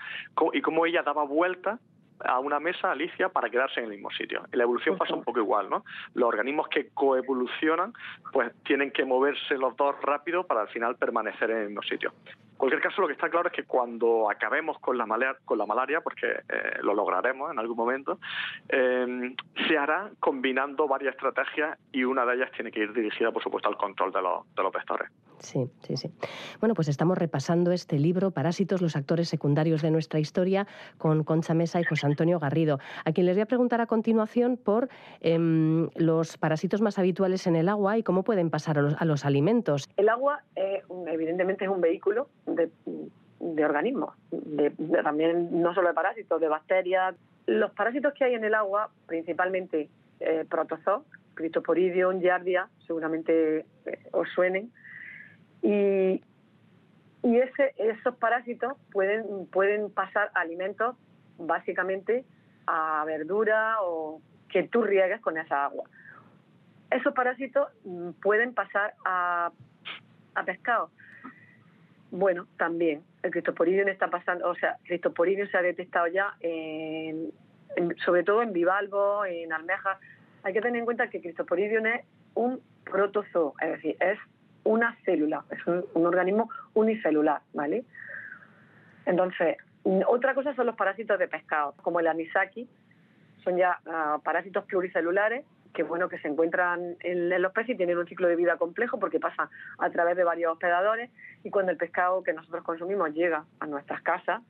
y 0.54 0.62
cómo 0.62 0.86
ella 0.86 1.04
daba 1.04 1.24
vueltas 1.24 1.80
a 2.26 2.40
una 2.40 2.60
mesa, 2.60 2.92
Alicia, 2.92 3.30
para 3.30 3.50
quedarse 3.50 3.80
en 3.80 3.86
el 3.86 3.92
mismo 3.92 4.10
sitio. 4.12 4.42
En 4.52 4.58
la 4.58 4.64
evolución 4.64 4.98
pasa 4.98 5.14
un 5.14 5.24
poco 5.24 5.40
igual, 5.40 5.70
¿no? 5.70 5.84
Los 6.14 6.30
organismos 6.30 6.68
que 6.68 6.90
coevolucionan, 6.94 7.94
pues 8.32 8.52
tienen 8.64 8.92
que 8.92 9.06
moverse 9.06 9.58
los 9.58 9.76
dos 9.76 9.96
rápido 10.02 10.46
para 10.46 10.62
al 10.62 10.70
final 10.70 10.96
permanecer 10.96 11.52
en 11.52 11.58
el 11.58 11.68
mismo 11.68 11.84
sitio. 11.84 12.14
En 12.26 12.58
cualquier 12.58 12.82
caso, 12.82 13.02
lo 13.02 13.08
que 13.08 13.14
está 13.14 13.30
claro 13.30 13.48
es 13.48 13.54
que 13.54 13.64
cuando 13.64 14.30
acabemos 14.30 14.78
con 14.80 14.98
la 14.98 15.06
malaria, 15.06 15.36
con 15.46 15.58
la 15.58 15.66
malaria 15.66 16.02
porque 16.02 16.28
eh, 16.28 16.78
lo 16.82 16.94
lograremos 16.94 17.52
en 17.52 17.58
algún 17.58 17.76
momento, 17.76 18.20
eh, 18.70 19.36
se 19.68 19.78
hará 19.78 20.12
combinando 20.20 20.88
varias 20.88 21.16
estrategias 21.16 21.80
y 21.92 22.04
una 22.04 22.26
de 22.26 22.36
ellas 22.36 22.52
tiene 22.52 22.72
que 22.72 22.82
ir 22.82 22.94
dirigida, 22.94 23.32
por 23.32 23.42
supuesto, 23.42 23.68
al 23.68 23.78
control 23.78 24.12
de 24.12 24.22
los, 24.22 24.56
de 24.56 24.64
los 24.64 24.72
vectores. 24.72 25.10
Sí, 25.42 25.70
sí, 25.82 25.98
sí. 25.98 26.12
Bueno, 26.60 26.76
pues 26.76 26.88
estamos 26.88 27.18
repasando 27.18 27.72
este 27.72 27.98
libro, 27.98 28.32
Parásitos, 28.32 28.82
los 28.82 28.96
actores 28.96 29.28
secundarios 29.28 29.82
de 29.82 29.90
nuestra 29.90 30.20
historia, 30.20 30.68
con 30.98 31.24
Concha 31.24 31.54
Mesa 31.54 31.80
y 31.80 31.84
José 31.84 32.06
Antonio 32.06 32.40
Garrido, 32.40 32.80
a 33.06 33.12
quien 33.12 33.26
les 33.26 33.36
voy 33.36 33.42
a 33.42 33.46
preguntar 33.48 33.82
a 33.82 33.88
continuación 33.88 34.58
por 34.58 34.90
em, 35.20 35.90
los 35.96 36.38
parásitos 36.38 36.82
más 36.82 37.00
habituales 37.00 37.48
en 37.48 37.56
el 37.56 37.70
agua 37.70 37.98
y 37.98 38.04
cómo 38.04 38.24
pueden 38.24 38.50
pasar 38.50 38.78
a 38.78 39.06
los, 39.06 39.26
alimentos. 39.26 39.90
El 39.98 40.10
agua, 40.10 40.44
evidentemente, 41.08 41.66
es 41.66 41.72
un 41.72 41.82
vehículo 41.82 42.30
de, 42.46 42.70
organismos, 43.64 44.16
también 45.04 45.62
no 45.62 45.74
solo 45.74 45.90
de 45.90 45.94
parásitos, 45.94 46.40
de 46.40 46.48
bacterias. 46.48 47.16
Los 47.48 47.72
parásitos 47.72 48.14
que 48.14 48.26
hay 48.26 48.36
en 48.36 48.44
el 48.44 48.54
agua, 48.54 48.90
principalmente 49.08 49.90
eh, 50.20 50.46
protozoos, 50.50 51.04
Cryptosporidium, 51.34 52.20
Giardia, 52.20 52.70
seguramente 52.86 53.66
eh, 53.86 54.00
os 54.12 54.30
suenen, 54.30 54.72
y, 55.62 56.22
ese, 57.24 57.74
esos 57.78 58.16
parásitos 58.16 58.74
pueden, 58.92 59.46
pueden 59.48 59.92
pasar 59.92 60.32
alimentos 60.34 60.96
básicamente 61.38 62.26
a 62.68 63.04
verdura 63.06 63.78
o 63.82 64.22
que 64.50 64.64
tú 64.64 64.82
riegues 64.82 65.22
con 65.22 65.38
esa 65.38 65.66
agua. 65.66 65.86
Esos 66.90 67.14
parásitos 67.14 67.70
mm, 67.84 68.12
pueden 68.22 68.54
pasar 68.54 68.94
a, 69.06 69.52
pescado. 70.46 70.90
Bueno, 72.10 72.48
también. 72.58 73.04
El 73.24 73.32
Cristoporidium 73.32 73.88
está 73.88 74.10
pasando, 74.10 74.50
o 74.50 74.56
sea, 74.56 74.78
Cristoporidium 74.84 75.48
se 75.50 75.58
ha 75.58 75.62
detectado 75.62 76.08
ya 76.08 76.36
en, 76.42 77.32
sobre 78.04 78.24
todo 78.24 78.42
en 78.42 78.52
bivalvos, 78.52 79.28
en 79.28 79.54
almejas. 79.54 79.98
Hay 80.44 80.54
que 80.54 80.62
tener 80.62 80.80
en 80.80 80.86
cuenta 80.86 81.10
que 81.10 81.22
Cristoporidium 81.22 81.86
es 81.86 82.06
un 82.34 82.60
protozoo, 82.84 83.54
es 83.62 83.70
decir, 83.74 83.96
es 84.00 84.18
una 84.64 84.96
célula, 85.06 85.44
es 85.50 85.60
un, 85.68 86.06
organismo 86.06 86.50
unicelular, 86.74 87.42
¿vale? 87.54 87.84
Entonces, 89.06 89.58
otra 90.08 90.36
cosa 90.36 90.54
son 90.56 90.68
los 90.68 90.76
parásitos 90.76 91.18
de 91.18 91.28
pescado, 91.28 91.74
como 91.82 92.00
el 92.00 92.08
anisaki, 92.08 92.68
son 93.44 93.58
ya 93.58 93.80
ah, 93.88 94.20
parásitos 94.24 94.66
pluricelulares 94.66 95.44
que 95.74 95.84
bueno 95.84 96.10
que 96.10 96.20
se 96.20 96.28
encuentran 96.28 96.98
en, 97.00 97.42
los 97.42 97.54
peces 97.54 97.72
y 97.72 97.78
tienen 97.78 97.98
un 97.98 98.06
ciclo 98.06 98.28
de 98.28 98.36
vida 98.36 98.58
complejo 98.58 99.00
porque 99.00 99.20
pasan 99.20 99.48
a 99.80 99.90
través 99.90 100.18
de 100.18 100.24
varios 100.24 100.52
hospedadores 100.52 101.10
y 101.44 101.50
cuando 101.50 101.72
el 101.72 101.78
pescado 101.78 102.24
que 102.24 102.34
nosotros 102.34 102.64
consumimos 102.64 103.14
llega 103.14 103.46
a 103.60 103.68
nuestras 103.68 104.02
casas, 104.02 104.42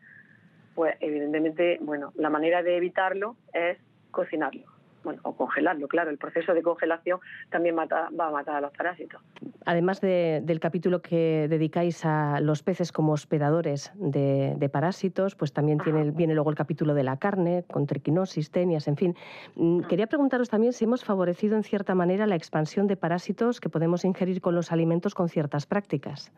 pues 0.74 0.96
evidentemente, 1.00 1.78
bueno, 1.82 2.12
la 2.16 2.30
manera 2.30 2.64
de 2.64 2.76
evitarlo 2.76 3.36
es 3.54 3.78
cocinarlo 4.10 4.71
bueno, 5.04 5.20
o 5.24 5.36
congelarlo, 5.36 5.88
claro, 5.88 6.10
el 6.10 6.18
proceso 6.18 6.54
de 6.54 6.62
congelación 6.62 7.20
también 7.50 7.76
va 7.78 8.28
a 8.28 8.32
matar 8.32 8.56
a 8.56 8.62
los 8.62 8.72
parásitos. 8.72 9.22
Además 9.66 10.02
del 10.02 10.60
capítulo 10.60 11.02
que 11.02 11.48
dedicáis 11.50 12.06
a 12.06 12.40
los 12.40 12.64
peces 12.64 12.92
como 12.92 13.14
hospedadores 13.14 13.92
de, 13.96 14.70
parásitos, 14.72 15.36
pues 15.36 15.54
también 15.54 15.80
tiene, 15.80 16.12
viene 16.12 16.34
luego 16.34 16.50
el 16.50 16.56
capítulo 16.56 16.94
de 16.94 17.04
la 17.04 17.18
carne, 17.18 17.64
con 17.72 17.86
triquinosis, 17.86 18.52
tenias, 18.52 18.88
en 18.88 18.98
fin. 18.98 19.16
Mm, 19.56 19.82
quería 19.82 20.08
preguntaros 20.08 20.50
también 20.50 20.74
si 20.74 20.86
hemos 20.86 21.04
favorecido 21.04 21.56
en 21.56 21.64
cierta 21.64 21.96
manera 21.96 22.26
la 22.28 22.36
expansión 22.36 22.88
de 22.88 22.96
parásitos 22.96 23.60
que 23.60 23.70
podemos 23.70 24.06
ingerir 24.06 24.42
con 24.42 24.56
los 24.56 24.72
alimentos 24.72 25.14
con 25.14 25.30
ciertas 25.30 25.66
prácticas. 25.66 26.32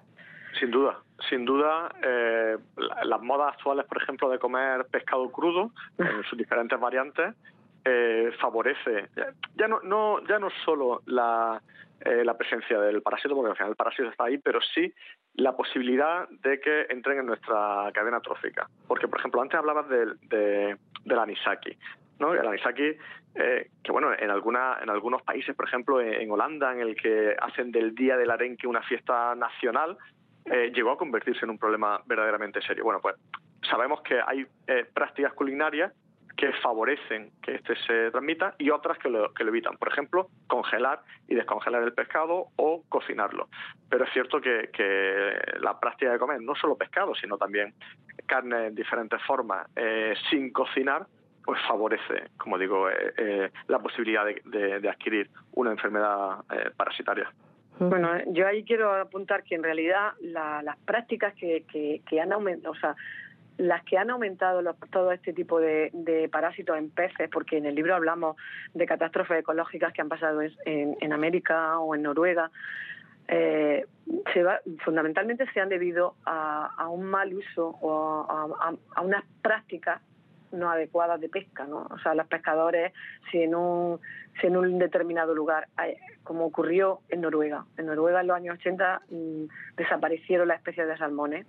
Sin 0.59 0.71
duda, 0.71 0.99
sin 1.29 1.45
duda, 1.45 1.89
eh, 2.03 2.57
las 3.03 3.21
modas 3.21 3.53
actuales, 3.53 3.85
por 3.85 4.01
ejemplo, 4.01 4.29
de 4.29 4.39
comer 4.39 4.85
pescado 4.85 5.29
crudo 5.31 5.71
en 5.97 6.23
sus 6.29 6.37
diferentes 6.37 6.79
variantes, 6.79 7.33
eh, 7.85 8.31
favorece 8.39 9.09
ya 9.55 9.67
no, 9.67 9.81
no 9.81 10.25
ya 10.25 10.39
no 10.39 10.49
solo 10.63 11.01
la, 11.05 11.61
eh, 12.05 12.23
la 12.25 12.37
presencia 12.37 12.79
del 12.79 13.01
parásito, 13.01 13.35
porque 13.35 13.51
al 13.51 13.55
final 13.55 13.69
el 13.71 13.75
parásito 13.75 14.09
está 14.09 14.25
ahí, 14.25 14.37
pero 14.37 14.59
sí 14.61 14.93
la 15.35 15.55
posibilidad 15.55 16.27
de 16.29 16.59
que 16.59 16.85
entren 16.89 17.19
en 17.19 17.25
nuestra 17.25 17.89
cadena 17.93 18.19
trófica. 18.19 18.67
Porque, 18.87 19.07
por 19.07 19.19
ejemplo, 19.19 19.41
antes 19.41 19.57
hablabas 19.57 19.87
del, 19.87 20.19
de, 20.27 20.77
del 21.05 21.19
anisaki. 21.19 21.77
¿no? 22.19 22.33
El 22.33 22.45
anisaki, 22.45 22.97
eh, 23.35 23.69
que 23.83 23.91
bueno, 23.91 24.11
en, 24.17 24.29
alguna, 24.29 24.79
en 24.81 24.89
algunos 24.89 25.21
países, 25.21 25.55
por 25.55 25.67
ejemplo, 25.67 26.01
en, 26.01 26.29
Holanda, 26.29 26.73
en 26.73 26.81
el 26.81 26.95
que 26.95 27.35
hacen 27.39 27.71
del 27.71 27.95
Día 27.95 28.17
del 28.17 28.31
Arenque 28.31 28.67
una 28.67 28.81
fiesta 28.83 29.33
nacional, 29.35 29.97
llegó 30.73 30.91
a 30.91 30.97
convertirse 30.97 31.45
en 31.45 31.51
un 31.51 31.57
problema 31.57 32.01
verdaderamente 32.05 32.61
serio. 32.61 32.83
Bueno, 32.83 32.99
pues 33.01 33.15
sabemos 33.69 34.01
que 34.01 34.19
hay 34.19 34.45
prácticas 34.93 35.33
culinarias 35.33 35.93
que 36.35 36.51
favorecen 36.53 37.31
que 37.41 37.55
este 37.55 37.75
se 37.87 38.11
transmita 38.11 38.55
y 38.57 38.69
otras 38.69 38.97
que 38.97 39.09
lo, 39.09 39.33
que 39.33 39.43
lo 39.43 39.49
evitan. 39.49 39.77
Por 39.77 39.89
ejemplo, 39.89 40.29
congelar 40.47 41.01
y 41.27 41.35
descongelar 41.35 41.83
el 41.83 41.93
pescado 41.93 42.47
o 42.55 42.83
cocinarlo. 42.89 43.47
Pero 43.89 44.05
es 44.05 44.13
cierto 44.13 44.41
que, 44.41 44.69
la 45.59 45.79
práctica 45.79 46.11
de 46.11 46.19
comer 46.19 46.41
no 46.41 46.55
solo 46.55 46.77
pescado, 46.77 47.13
sino 47.15 47.37
también 47.37 47.73
carne 48.25 48.67
en 48.67 48.75
diferentes 48.75 49.21
formas 49.23 49.67
eh, 49.75 50.13
sin 50.29 50.51
cocinar, 50.51 51.05
pues 51.45 51.59
favorece, 51.67 52.29
como 52.37 52.57
digo, 52.57 52.89
eh, 52.89 53.13
eh, 53.17 53.51
la 53.67 53.79
posibilidad 53.79 54.25
de, 54.25 54.89
adquirir 54.89 55.29
una 55.53 55.71
enfermedad 55.71 56.43
parasitaria. 56.77 57.31
Bueno, 57.79 58.09
yo 58.27 58.47
ahí 58.47 58.63
quiero 58.63 58.93
apuntar 58.93 59.43
que 59.43 59.55
en 59.55 59.63
realidad 59.63 60.13
las 60.21 60.77
prácticas 60.85 61.33
que, 61.33 61.65
que, 61.71 62.01
que 62.07 62.21
han 62.21 62.31
aumentado, 62.31 62.71
o 62.71 62.75
sea, 62.75 62.95
las 63.57 63.83
que 63.83 63.97
han 63.97 64.09
aumentado 64.09 64.61
todo 64.91 65.11
este 65.11 65.33
tipo 65.33 65.59
de, 65.59 66.29
parásitos 66.31 66.77
en 66.77 66.89
peces, 66.89 67.29
porque 67.31 67.57
en 67.57 67.65
el 67.65 67.75
libro 67.75 67.95
hablamos 67.95 68.35
de 68.73 68.85
catástrofes 68.85 69.39
ecológicas 69.39 69.93
que 69.93 70.01
han 70.01 70.09
pasado 70.09 70.41
en, 70.41 71.13
América 71.13 71.79
o 71.79 71.95
en 71.95 72.03
Noruega, 72.03 72.49
eh, 73.27 73.85
fundamentalmente 74.83 75.45
se 75.53 75.61
han 75.61 75.69
debido 75.69 76.15
a, 76.25 76.87
un 76.89 77.05
mal 77.05 77.33
uso 77.33 77.77
o 77.81 78.27
a, 78.29 79.01
unas 79.01 79.23
prácticas 79.41 80.01
no 80.51 80.69
adecuadas 80.69 81.19
de 81.19 81.29
pesca, 81.29 81.65
¿no? 81.65 81.87
O 81.89 81.97
sea, 81.99 82.13
los 82.13 82.27
pescadores, 82.27 82.93
si 83.31 83.41
en 83.41 83.55
un, 83.55 83.99
si 84.39 84.47
en 84.47 84.57
un 84.57 84.77
determinado 84.77 85.33
lugar, 85.33 85.67
como 86.23 86.45
ocurrió 86.45 86.99
en 87.09 87.21
Noruega, 87.21 87.65
en 87.77 87.87
Noruega 87.87 88.21
en 88.21 88.27
los 88.27 88.37
años 88.37 88.57
80 88.59 89.01
mm, 89.09 89.43
desaparecieron 89.77 90.47
las 90.47 90.57
especies 90.57 90.87
de 90.87 90.97
salmones 90.97 91.47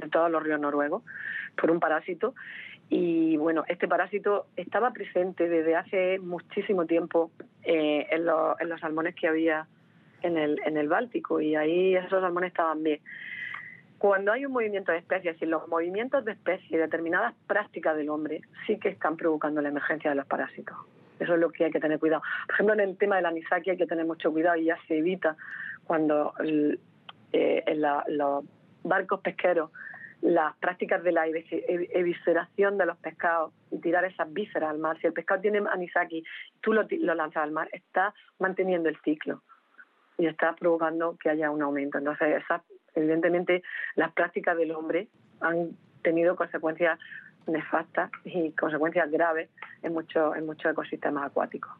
de 0.00 0.08
todos 0.08 0.30
los 0.30 0.42
ríos 0.42 0.60
noruegos 0.60 1.02
por 1.56 1.70
un 1.70 1.80
parásito. 1.80 2.34
Y 2.88 3.36
bueno, 3.36 3.64
este 3.68 3.88
parásito 3.88 4.46
estaba 4.56 4.92
presente 4.92 5.48
desde 5.48 5.76
hace 5.76 6.18
muchísimo 6.18 6.86
tiempo 6.86 7.30
eh, 7.62 8.06
en, 8.10 8.24
los, 8.26 8.80
salmones 8.80 9.14
que 9.14 9.26
había 9.26 9.66
en 10.22 10.36
el, 10.36 10.60
en 10.64 10.76
el 10.76 10.88
Báltico 10.88 11.40
y 11.40 11.56
ahí 11.56 11.96
esos 11.96 12.20
salmones 12.20 12.48
estaban 12.48 12.82
bien. 12.82 13.00
Cuando 13.98 14.32
hay 14.32 14.44
un 14.44 14.52
movimiento 14.52 14.92
de 14.92 14.98
especies 14.98 15.40
y 15.40 15.46
los 15.46 15.66
movimientos 15.68 16.24
de 16.26 16.32
especies 16.32 16.70
y 16.70 16.76
determinadas 16.76 17.34
prácticas 17.46 17.96
del 17.96 18.10
hombre 18.10 18.42
sí 18.66 18.78
que 18.78 18.90
están 18.90 19.16
provocando 19.16 19.62
la 19.62 19.70
emergencia 19.70 20.10
de 20.10 20.16
los 20.16 20.26
parásitos. 20.26 20.76
Eso 21.18 21.34
es 21.34 21.40
lo 21.40 21.50
que 21.50 21.64
hay 21.64 21.70
que 21.70 21.80
tener 21.80 21.98
cuidado. 21.98 22.22
Por 22.46 22.54
ejemplo, 22.54 22.74
en 22.74 22.80
el 22.80 22.98
tema 22.98 23.16
de 23.16 23.22
la 23.22 23.28
anisaki 23.28 23.70
hay 23.70 23.76
que 23.78 23.86
tener 23.86 24.04
mucho 24.04 24.30
cuidado 24.30 24.56
y 24.56 24.64
ya 24.64 24.76
se 24.86 24.98
evita 24.98 25.36
cuando 25.84 26.34
eh, 27.32 27.64
los 28.08 28.44
barcos 28.84 29.20
pesqueros 29.20 29.70
las 30.20 30.56
prácticas 30.56 31.02
de 31.02 31.12
la 31.12 31.26
evisceración 31.26 32.78
de 32.78 32.86
los 32.86 32.96
pescados 32.96 33.52
y 33.70 33.78
tirar 33.78 34.06
esas 34.06 34.32
vísceras 34.32 34.70
al 34.70 34.78
mar. 34.78 34.98
Si 34.98 35.06
el 35.06 35.12
pescado 35.12 35.42
tiene 35.42 35.62
anisaki, 35.70 36.24
tú 36.62 36.72
lo, 36.72 36.86
lo 36.88 37.14
lanzas 37.14 37.42
al 37.42 37.50
mar, 37.50 37.68
está 37.72 38.14
manteniendo 38.38 38.88
el 38.88 38.96
ciclo 39.02 39.42
y 40.16 40.26
está 40.26 40.54
provocando 40.54 41.18
que 41.20 41.28
haya 41.28 41.50
un 41.50 41.60
aumento. 41.60 41.98
Entonces, 41.98 42.42
esas, 42.42 42.62
evidentemente, 42.94 43.62
las 43.96 44.12
prácticas 44.12 44.56
del 44.56 44.70
hombre 44.70 45.08
han 45.40 45.76
tenido 46.02 46.36
consecuencias 46.36 46.98
nefastas 47.46 48.10
y 48.24 48.52
consecuencias 48.52 49.10
graves 49.10 49.50
en 49.82 49.92
muchos 49.92 50.34
en 50.36 50.46
muchos 50.46 50.72
ecosistemas 50.72 51.26
acuáticos. 51.26 51.72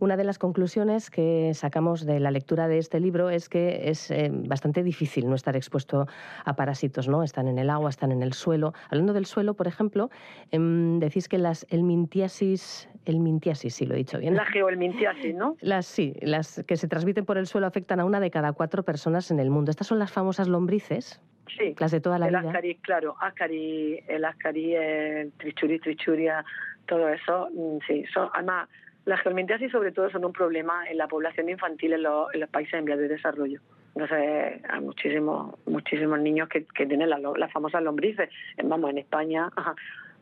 Una 0.00 0.16
de 0.16 0.22
las 0.22 0.38
conclusiones 0.38 1.10
que 1.10 1.52
sacamos 1.54 2.06
de 2.06 2.20
la 2.20 2.30
lectura 2.30 2.68
de 2.68 2.78
este 2.78 3.00
libro 3.00 3.30
es 3.30 3.48
que 3.48 3.88
es 3.90 4.12
eh, 4.12 4.30
bastante 4.32 4.84
difícil 4.84 5.28
no 5.28 5.34
estar 5.34 5.56
expuesto 5.56 6.06
a 6.44 6.54
parásitos, 6.54 7.08
¿no? 7.08 7.24
Están 7.24 7.48
en 7.48 7.58
el 7.58 7.68
agua, 7.68 7.90
están 7.90 8.12
en 8.12 8.22
el 8.22 8.32
suelo. 8.32 8.74
Hablando 8.90 9.12
del 9.12 9.26
suelo, 9.26 9.54
por 9.54 9.66
ejemplo, 9.66 10.10
em, 10.52 11.00
decís 11.00 11.28
que 11.28 11.38
las 11.38 11.66
el 11.70 11.82
mintiasis, 11.82 12.88
el 13.06 13.18
mintiasis, 13.18 13.74
sí 13.74 13.86
lo 13.86 13.94
he 13.94 13.98
dicho 13.98 14.18
bien. 14.18 14.36
La 14.36 14.44
geoelmintiasis, 14.44 15.34
¿no? 15.34 15.56
Las 15.60 15.86
sí, 15.86 16.14
las 16.20 16.62
que 16.64 16.76
se 16.76 16.86
transmiten 16.86 17.24
por 17.24 17.36
el 17.36 17.48
suelo 17.48 17.66
afectan 17.66 17.98
a 17.98 18.04
una 18.04 18.20
de 18.20 18.30
cada 18.30 18.52
cuatro 18.52 18.84
personas 18.84 19.32
en 19.32 19.40
el 19.40 19.50
mundo. 19.50 19.72
Estas 19.72 19.88
son 19.88 19.98
las 19.98 20.12
famosas 20.12 20.46
lombrices. 20.46 21.20
Sí, 21.58 21.74
las 21.76 21.90
de 21.90 22.00
toda 22.00 22.20
la 22.20 22.26
el 22.26 22.36
vida. 22.36 22.50
Ascari, 22.50 22.76
claro, 22.76 23.16
ascari, 23.20 23.98
el 24.06 24.24
ascari, 24.24 24.74
el 24.74 25.32
trichuri, 25.32 25.80
trichuria, 25.80 26.44
todo 26.86 27.08
eso, 27.08 27.48
mm, 27.52 27.78
sí, 27.86 28.04
son, 28.12 28.28
además 28.34 28.68
las 29.08 29.22
geomentiasis 29.22 29.72
sobre 29.72 29.90
todo 29.90 30.10
son 30.10 30.26
un 30.26 30.34
problema 30.34 30.86
en 30.86 30.98
la 30.98 31.08
población 31.08 31.48
infantil 31.48 31.94
en, 31.94 32.02
los, 32.02 32.28
países 32.50 32.74
en 32.74 32.84
vías 32.84 32.98
de 32.98 33.08
desarrollo. 33.08 33.58
Entonces 33.94 34.62
hay 34.68 34.80
muchísimos 34.80 35.54
muchísimos 35.64 36.20
niños 36.20 36.46
que, 36.50 36.66
tienen 36.74 37.08
las 37.08 37.52
famosas 37.52 37.82
lombrices. 37.82 38.28
Vamos, 38.62 38.90
en 38.90 38.98
España 38.98 39.48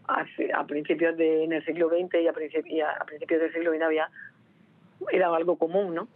a, 0.06 0.66
principios 0.66 1.16
del 1.16 1.64
siglo 1.64 1.88
XX 1.88 2.14
y 2.22 2.28
a, 2.28 2.32
principios, 2.32 3.40
del 3.40 3.52
siglo 3.52 3.72
XX 3.72 3.82
había 3.82 4.08
era 5.10 5.34
algo 5.34 5.58
común, 5.58 5.92
¿no? 5.92 6.06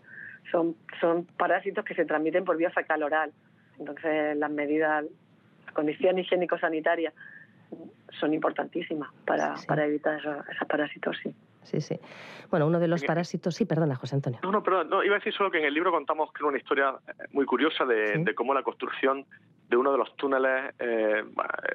son, 0.52 0.76
son 1.00 1.24
parásitos 1.24 1.84
que 1.84 1.94
se 1.94 2.04
transmiten 2.04 2.44
por 2.44 2.56
vía 2.56 2.70
fecal 2.70 3.02
oral. 3.02 3.32
Entonces, 3.80 4.36
las 4.36 4.50
medidas, 4.50 5.04
las 5.64 5.74
condiciones 5.74 6.24
higiénico-sanitarias 6.26 7.14
son 8.20 8.32
importantísimas 8.32 9.10
para, 9.26 9.56
para 9.66 9.86
evitar 9.86 10.20
esos, 10.20 10.68
parásitos, 10.68 11.16
sí. 11.20 11.34
Sí, 11.62 11.80
sí. 11.80 11.98
Bueno, 12.50 12.66
uno 12.66 12.80
de 12.80 12.88
los 12.88 13.04
parásitos, 13.04 13.54
sí, 13.54 13.64
perdona, 13.64 13.94
José 13.94 14.16
Antonio. 14.16 14.40
No, 14.42 14.50
no, 14.50 14.62
perdón, 14.62 14.90
no, 14.90 15.04
iba 15.04 15.14
a 15.14 15.18
decir 15.18 15.32
solo 15.32 15.50
que 15.50 15.58
en 15.58 15.66
el 15.66 15.74
libro 15.74 15.92
contamos 15.92 16.32
que 16.32 16.42
una 16.42 16.58
historia 16.58 16.94
eh, 17.06 17.12
muy 17.32 17.44
curiosa 17.44 17.84
de, 17.84 18.34
cómo 18.34 18.54
la 18.54 18.62
construcción 18.62 19.24
de 19.68 19.76
uno 19.76 19.92
de 19.92 19.98
los 19.98 20.16
túneles, 20.16 20.74
eh, 20.80 21.22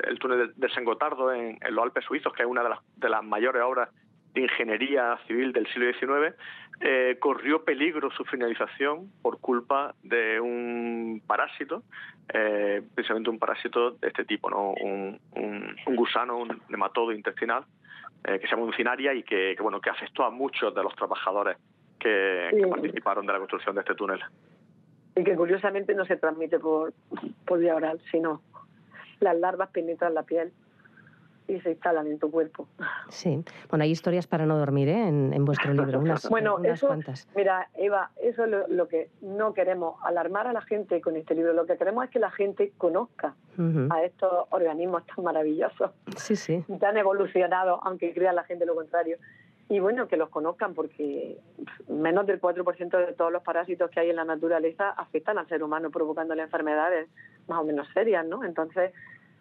el 0.08 0.19
túnel 0.19 0.54
de, 0.56 0.69
Sengotardo 0.69 1.32
en, 1.32 1.58
los 1.69 1.84
Alpes 1.84 2.04
suizos, 2.04 2.34
que 2.34 2.43
es 2.43 2.50
una 2.50 2.63
de 2.63 2.69
las, 2.69 2.80
de 2.98 3.10
las 3.10 3.24
mayores 3.24 3.62
obras 3.62 3.89
de 4.36 4.41
ingeniería 4.41 5.17
civil 5.28 5.54
del 5.54 5.65
siglo 5.67 5.91
XIX, 5.93 6.36
eh, 6.82 7.17
corrió 7.19 7.63
peligro 7.63 8.12
su 8.12 8.26
finalización 8.26 9.10
por 9.21 9.39
culpa 9.39 9.95
de 10.04 10.41
un 10.41 11.21
parásito, 11.26 11.84
eh, 12.34 12.82
precisamente 12.93 13.30
un 13.30 13.39
parásito 13.39 13.91
de 13.91 14.10
este 14.10 14.26
tipo, 14.26 14.50
¿no? 14.50 14.71
un, 14.71 15.19
gusano, 15.95 16.38
un 16.38 16.62
nematodo 16.67 17.13
intestinal, 17.13 17.63
eh, 18.27 18.39
que 18.39 18.47
se 18.47 18.55
llama 18.55 18.63
uncinaria 18.67 19.13
y 19.13 19.23
que, 19.23 19.55
bueno, 19.61 19.79
que 19.79 19.89
afectó 19.89 20.23
a 20.23 20.31
muchos 20.31 20.73
de 20.73 20.81
los 20.81 20.95
trabajadores 20.95 21.57
que, 21.99 22.49
participaron 22.69 23.25
de 23.25 23.33
la 23.33 23.39
construcción 23.39 23.75
de 23.75 23.81
este 23.81 23.95
túnel. 23.95 24.19
Y 25.15 25.23
que 25.23 25.35
curiosamente 25.35 25.93
no 25.93 26.05
se 26.05 26.17
transmite 26.17 26.59
por, 26.59 26.93
por 27.45 27.59
vía 27.59 27.75
oral, 27.75 28.01
sino 28.11 28.41
las 29.19 29.38
larvas 29.38 29.69
penetran 29.69 30.13
la 30.13 30.23
piel 30.23 30.51
y 31.47 31.60
se 31.62 31.71
instalan 31.71 32.08
en 32.08 32.19
tu 32.19 32.31
cuerpo. 32.31 32.67
Sí, 33.10 33.43
bueno, 33.69 33.84
hay 33.84 33.91
historias 33.91 34.27
para 34.27 34.45
no 34.45 34.58
dormir 34.58 34.89
¿eh? 34.89 35.08
en, 35.08 35.45
vuestro 35.45 35.73
libro, 35.73 35.99
unas, 35.99 36.27
bueno, 36.29 36.60
eso, 36.63 36.88
cuantas. 36.88 37.27
Mira, 37.36 37.69
Eva, 37.75 38.12
eso 38.21 38.45
es 38.45 38.69
lo, 38.69 38.88
que 38.88 39.10
no 39.21 39.53
queremos, 39.53 39.95
alarmar 40.03 40.47
a 40.47 40.53
la 40.53 40.62
gente 40.62 41.01
con 41.01 41.15
este 41.15 41.36
libro, 41.36 41.53
lo 41.53 41.65
que 41.65 41.77
queremos 41.77 42.05
es 42.05 42.12
que 42.12 42.19
la 42.19 42.31
gente 42.31 42.73
conozca 42.77 43.36
a 43.89 44.03
estos 44.03 44.47
organismos 44.49 45.03
tan 45.05 45.23
maravillosos, 45.23 45.91
sí, 46.17 46.36
sí. 46.36 46.63
tan 46.79 46.97
evolucionados, 46.97 47.79
aunque 47.84 48.13
crea 48.13 48.34
la 48.34 48.43
gente 48.43 48.65
lo 48.65 48.75
contrario. 48.75 49.17
Y 49.67 49.79
bueno, 49.79 50.08
que 50.08 50.15
los 50.15 50.29
conozcan 50.29 50.75
porque 50.75 51.39
menos 51.88 52.27
del 52.27 52.39
4% 52.39 53.05
de 53.08 53.13
todos 53.13 53.31
los 53.31 53.41
parásitos 53.41 53.89
que 53.89 53.99
hay 53.99 54.12
en 54.12 54.15
la 54.15 54.23
naturaleza 54.23 54.91
afectan 54.91 55.39
al 55.39 55.47
ser 55.47 55.63
humano 55.63 55.89
provocándole 55.89 56.43
enfermedades 56.43 57.10
más 57.47 57.60
o 57.60 57.63
menos 57.63 57.88
serias, 57.93 58.25
¿no? 58.27 58.43
Entonces, 58.43 58.93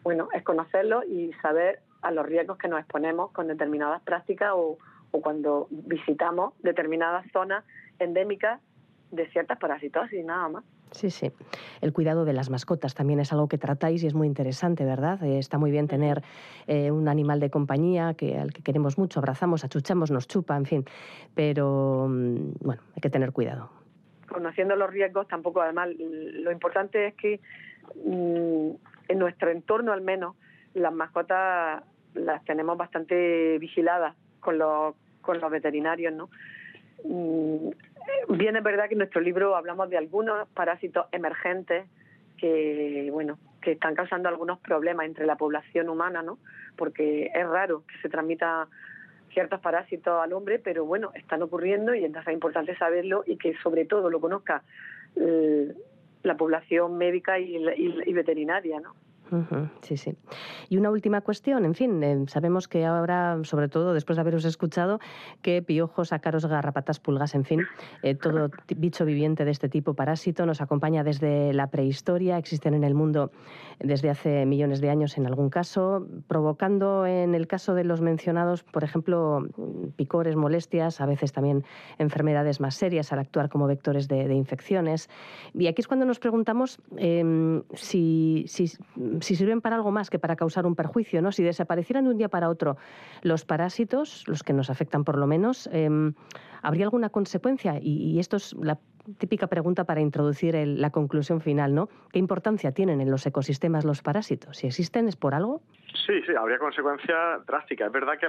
bueno, 0.02 0.28
es 0.32 0.42
conocerlo 0.42 1.02
y 1.04 1.32
saber 1.42 1.80
a 2.04 2.10
los 2.10 2.26
riesgos 2.26 2.58
que 2.58 2.68
nos 2.68 2.78
exponemos 2.80 3.32
con 3.32 3.48
determinadas 3.48 4.02
prácticas 4.02 4.52
o, 4.54 4.78
cuando 5.22 5.68
visitamos 5.70 6.54
determinadas 6.60 7.24
zonas 7.32 7.64
endémicas 8.00 8.60
de 9.12 9.28
ciertas 9.28 9.58
parasitosis, 9.58 10.24
nada 10.24 10.48
más. 10.48 10.64
Sí, 10.90 11.08
sí. 11.08 11.30
El 11.80 11.92
cuidado 11.92 12.24
de 12.24 12.32
las 12.32 12.50
mascotas 12.50 12.94
también 12.94 13.20
es 13.20 13.32
algo 13.32 13.48
que 13.48 13.56
tratáis 13.56 14.02
y 14.02 14.08
es 14.08 14.14
muy 14.14 14.26
interesante, 14.26 14.84
¿verdad? 14.84 15.22
Eh, 15.22 15.38
está 15.38 15.56
muy 15.56 15.70
bien 15.70 15.86
tener 15.86 16.22
eh, 16.66 16.90
un 16.90 17.08
animal 17.08 17.38
de 17.38 17.48
compañía 17.48 18.14
que, 18.14 18.36
al 18.38 18.52
que 18.52 18.62
queremos 18.62 18.98
mucho, 18.98 19.20
abrazamos, 19.20 19.64
achuchamos, 19.64 20.10
nos 20.10 20.26
chupa, 20.26 20.56
en 20.56 20.66
fin. 20.66 20.84
Pero, 21.36 22.08
mm, 22.10 22.54
bueno, 22.60 22.82
hay 22.96 23.00
que 23.00 23.10
tener 23.10 23.30
cuidado. 23.32 23.70
Conociendo 24.28 24.74
los 24.74 24.90
riesgos, 24.90 25.28
tampoco, 25.28 25.62
además, 25.62 25.90
lo 25.96 26.50
importante 26.50 27.06
es 27.06 27.14
que 27.14 27.40
mm, 28.04 28.70
en 29.08 29.18
nuestro 29.18 29.50
entorno, 29.50 29.92
al 29.92 30.00
menos, 30.00 30.34
las 30.74 30.92
mascotas 30.92 31.84
las 32.14 32.44
tenemos 32.44 32.76
bastante 32.76 33.58
vigiladas 33.58 34.14
con 34.40 34.58
los, 34.58 34.94
con 35.20 35.40
los 35.40 35.50
veterinarios, 35.50 36.12
¿no? 36.12 36.30
Mm, 37.04 37.70
bien 38.28 38.56
es 38.56 38.62
verdad 38.62 38.88
que 38.88 38.94
en 38.94 38.98
nuestro 38.98 39.20
libro 39.20 39.56
hablamos 39.56 39.90
de 39.90 39.98
algunos 39.98 40.48
parásitos 40.48 41.06
emergentes 41.12 41.86
que, 42.38 43.08
bueno, 43.12 43.38
que 43.60 43.72
están 43.72 43.94
causando 43.94 44.28
algunos 44.28 44.58
problemas 44.60 45.06
entre 45.06 45.26
la 45.26 45.36
población 45.36 45.88
humana, 45.88 46.22
¿no? 46.22 46.38
Porque 46.76 47.30
es 47.34 47.46
raro 47.46 47.84
que 47.86 47.98
se 48.02 48.08
transmita 48.08 48.68
ciertos 49.32 49.60
parásitos 49.60 50.22
al 50.22 50.32
hombre, 50.32 50.58
pero 50.58 50.84
bueno, 50.84 51.10
están 51.14 51.42
ocurriendo 51.42 51.94
y 51.94 52.04
entonces 52.04 52.28
es 52.28 52.34
importante 52.34 52.76
saberlo 52.76 53.24
y 53.26 53.36
que 53.36 53.56
sobre 53.62 53.84
todo 53.84 54.10
lo 54.10 54.20
conozca 54.20 54.62
eh, 55.16 55.74
la 56.22 56.36
población 56.36 56.96
médica 56.96 57.38
y, 57.38 57.56
y 57.56 58.12
veterinaria, 58.12 58.80
¿no? 58.80 58.94
Sí, 59.82 59.96
sí. 59.96 60.16
Y 60.68 60.76
una 60.76 60.90
última 60.90 61.20
cuestión, 61.20 61.64
en 61.64 61.74
fin, 61.74 62.02
eh, 62.02 62.24
sabemos 62.28 62.68
que 62.68 62.84
ahora, 62.84 63.38
sobre 63.44 63.68
todo 63.68 63.94
después 63.94 64.16
de 64.16 64.20
haberos 64.20 64.44
escuchado, 64.44 65.00
que 65.42 65.62
piojos, 65.62 66.12
ácaros, 66.12 66.46
garrapatas, 66.46 67.00
pulgas, 67.00 67.34
en 67.34 67.44
fin, 67.44 67.62
eh, 68.02 68.14
todo 68.14 68.50
bicho 68.76 69.04
viviente 69.04 69.44
de 69.44 69.50
este 69.50 69.68
tipo, 69.68 69.94
parásito, 69.94 70.46
nos 70.46 70.60
acompaña 70.60 71.04
desde 71.04 71.52
la 71.52 71.68
prehistoria, 71.68 72.38
existen 72.38 72.74
en 72.74 72.84
el 72.84 72.94
mundo 72.94 73.30
desde 73.80 74.10
hace 74.10 74.46
millones 74.46 74.80
de 74.80 74.90
años 74.90 75.18
en 75.18 75.26
algún 75.26 75.50
caso, 75.50 76.06
provocando 76.28 77.06
en 77.06 77.34
el 77.34 77.46
caso 77.46 77.74
de 77.74 77.84
los 77.84 78.00
mencionados, 78.00 78.62
por 78.62 78.84
ejemplo, 78.84 79.46
picores, 79.96 80.36
molestias, 80.36 81.00
a 81.00 81.06
veces 81.06 81.32
también 81.32 81.64
enfermedades 81.98 82.60
más 82.60 82.74
serias 82.74 83.12
al 83.12 83.18
actuar 83.18 83.48
como 83.48 83.66
vectores 83.66 84.08
de, 84.08 84.34
infecciones. 84.34 85.08
Y 85.54 85.66
aquí 85.66 85.80
es 85.80 85.88
cuando 85.88 86.06
nos 86.06 86.18
preguntamos 86.18 86.78
em, 86.96 87.62
si, 87.74 88.44
si 88.48 88.70
si 89.20 89.36
sirven 89.36 89.60
para 89.60 89.76
algo 89.76 89.90
más 89.90 90.10
que 90.10 90.18
para 90.18 90.36
causar 90.36 90.66
un 90.66 90.74
perjuicio, 90.74 91.22
¿no? 91.22 91.32
Si 91.32 91.42
desaparecieran 91.42 92.04
de 92.04 92.10
un 92.10 92.18
día 92.18 92.28
para 92.28 92.48
otro 92.48 92.76
los 93.22 93.44
parásitos, 93.44 94.24
los 94.26 94.42
que 94.42 94.52
nos 94.52 94.70
afectan 94.70 95.04
por 95.04 95.18
lo 95.18 95.26
menos, 95.26 95.68
em, 95.72 96.14
¿habría 96.62 96.84
alguna 96.84 97.10
consecuencia? 97.10 97.78
Y, 97.80 98.18
esto 98.18 98.36
es 98.36 98.54
la 98.54 98.78
típica 99.18 99.48
pregunta 99.48 99.84
para 99.84 100.00
introducir 100.00 100.54
la 100.54 100.90
conclusión 100.90 101.40
final, 101.40 101.74
¿no? 101.74 101.88
¿Qué 102.12 102.18
importancia 102.18 102.72
tienen 102.72 103.00
en 103.00 103.10
los 103.10 103.26
ecosistemas 103.26 103.84
los 103.84 104.02
parásitos? 104.02 104.56
Si 104.58 104.66
existen, 104.66 105.08
¿es 105.08 105.16
por 105.16 105.34
algo? 105.34 105.60
Sí, 106.06 106.22
sí, 106.26 106.32
habría 106.38 106.58
consecuencias 106.58 107.44
drásticas. 107.46 107.88
Es 107.88 107.92
verdad 107.92 108.18
que 108.18 108.26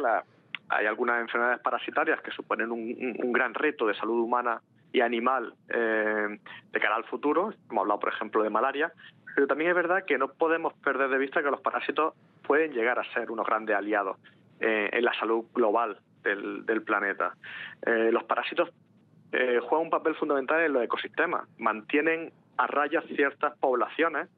hay 0.69 0.86
algunas 0.86 1.21
enfermedades 1.21 1.62
parasitarias 1.62 2.21
que 2.21 2.32
suponen 2.32 2.71
un, 2.71 3.32
gran 3.32 3.54
reto 3.54 3.88
de 3.88 3.93
salud 3.93 4.19
humana 4.19 4.62
y 4.91 5.02
animal 5.02 5.54
eh, 5.69 6.39
de 6.71 6.80
cara 6.80 6.95
al 6.95 7.06
futuro. 7.06 7.54
Hemos 7.69 7.82
hablado, 7.82 8.00
por 8.00 8.13
ejemplo, 8.13 8.43
de 8.43 8.50
malaria, 8.50 8.91
pero 9.36 9.48
también 9.48 9.69
es 9.69 9.76
verdad 9.76 10.06
que 10.06 10.17
no 10.17 10.30
podemos 10.30 10.74
perder 10.76 11.10
de 11.10 11.17
vista 11.17 11.43
que 11.43 11.52
los 11.52 11.60
parásitos 11.60 12.13
pueden 12.41 12.71
llegar 12.71 12.98
a 12.98 13.13
ser 13.13 13.30
unos 13.30 13.45
grandes 13.45 13.76
aliados 13.76 14.17
eh, 14.62 14.89
en 14.93 15.04
la 15.04 15.13
salud 15.19 15.45
global 15.54 16.00
del, 16.24 16.82
planeta. 16.84 17.36
Eh, 17.86 18.10
los 18.12 18.24
parásitos 18.24 18.69
eh, 19.34 19.60
juegan 19.62 19.88
un 19.88 19.89
papel 19.91 20.15
fundamental 20.15 20.62
en 20.62 20.71
los 20.71 20.84
ecosistemas, 20.84 21.48
mantienen 21.60 22.32
a 22.58 22.65
raya 22.65 23.02
ciertas 23.15 23.58
poblaciones, 23.60 24.30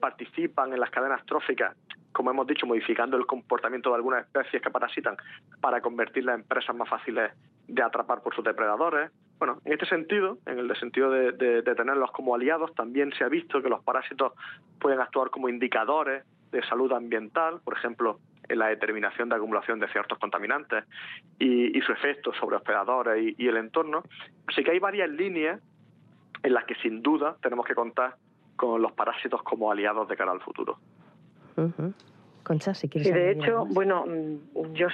participan 0.00 0.72
en 0.72 0.78
las 0.78 0.90
cadenas 0.90 1.26
tróficas, 1.26 1.76
como 2.12 2.30
hemos 2.30 2.46
dicho, 2.46 2.66
modificando 2.66 3.16
el 3.16 3.26
comportamiento 3.26 3.90
de 3.90 3.96
algunas 3.96 4.24
especies 4.24 4.62
que 4.62 4.70
parasitan 4.70 5.16
para 5.60 5.80
convertirlas 5.80 6.38
en 6.38 6.44
presas 6.44 6.74
más 6.76 6.88
fáciles 6.88 7.32
de 7.66 7.82
atrapar 7.82 8.22
por 8.22 8.32
sus 8.32 8.44
depredadores, 8.44 9.10
bueno, 9.38 9.60
en 9.64 9.72
este 9.72 9.86
sentido, 9.86 10.38
en 10.46 10.58
el 10.58 10.76
sentido 10.76 11.10
de, 11.10 11.62
tenerlos 11.62 12.10
como 12.12 12.34
aliados, 12.34 12.74
también 12.74 13.12
se 13.18 13.24
ha 13.24 13.28
visto 13.28 13.62
que 13.62 13.68
los 13.68 13.82
parásitos 13.82 14.32
pueden 14.80 15.00
actuar 15.00 15.30
como 15.30 15.48
indicadores 15.48 16.24
de 16.52 16.62
salud 16.66 16.92
ambiental, 16.92 17.60
por 17.62 17.76
ejemplo, 17.76 18.18
en 18.48 18.58
la 18.58 18.68
determinación 18.68 19.28
de 19.28 19.36
acumulación 19.36 19.78
de 19.78 19.88
ciertos 19.88 20.18
contaminantes 20.18 20.84
y, 21.38 21.78
su 21.82 21.92
efecto 21.92 22.32
sobre 22.34 22.56
hospedadores 22.56 23.34
y, 23.36 23.46
el 23.46 23.56
entorno. 23.58 24.02
Así 24.46 24.64
que 24.64 24.70
hay 24.70 24.78
varias 24.78 25.10
líneas 25.10 25.60
en 26.42 26.54
las 26.54 26.64
que 26.64 26.74
sin 26.76 27.02
duda 27.02 27.36
tenemos 27.42 27.66
que 27.66 27.74
contar 27.74 28.16
con 28.56 28.80
los 28.80 28.92
parásitos 28.92 29.42
como 29.42 29.70
aliados 29.70 30.08
de 30.08 30.16
cara 30.16 30.32
al 30.32 30.40
futuro. 30.40 30.78
Concha, 32.42 32.74
si 32.74 32.88
quieres. 32.88 33.08
Y 33.08 33.12
de 33.12 33.32
hecho, 33.32 33.66
bueno, 33.66 34.06
mm, 34.06 34.72
yo 34.72 34.88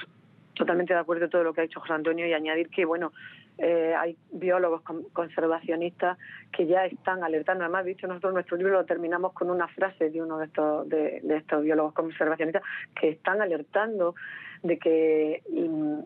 totalmente 0.54 0.94
de 0.94 1.00
acuerdo 1.00 1.22
con 1.24 1.30
todo 1.30 1.44
lo 1.44 1.52
que 1.52 1.60
ha 1.60 1.64
dicho 1.64 1.80
José 1.80 1.92
Antonio 1.92 2.26
y 2.26 2.32
añadir 2.32 2.68
que, 2.68 2.84
bueno, 2.84 3.12
eh, 3.58 3.94
hay 3.94 4.16
biólogos 4.32 4.82
conservacionistas 5.12 6.18
que 6.50 6.66
ya 6.66 6.86
están 6.86 7.22
alertando. 7.22 7.64
Además, 7.64 7.84
dicho 7.84 8.06
nosotros 8.06 8.32
nuestro 8.32 8.56
libro 8.56 8.72
lo 8.72 8.84
terminamos 8.84 9.32
con 9.32 9.50
una 9.50 9.68
frase 9.68 10.10
de 10.10 10.22
uno 10.22 10.38
de 10.38 10.46
estos, 10.46 10.88
de, 10.88 11.22
estos 11.28 11.62
biólogos 11.62 11.92
conservacionistas 11.92 12.62
que 12.98 13.10
están 13.10 13.42
alertando 13.42 14.14
de 14.62 14.78
que 14.78 15.42
mm, 15.50 15.98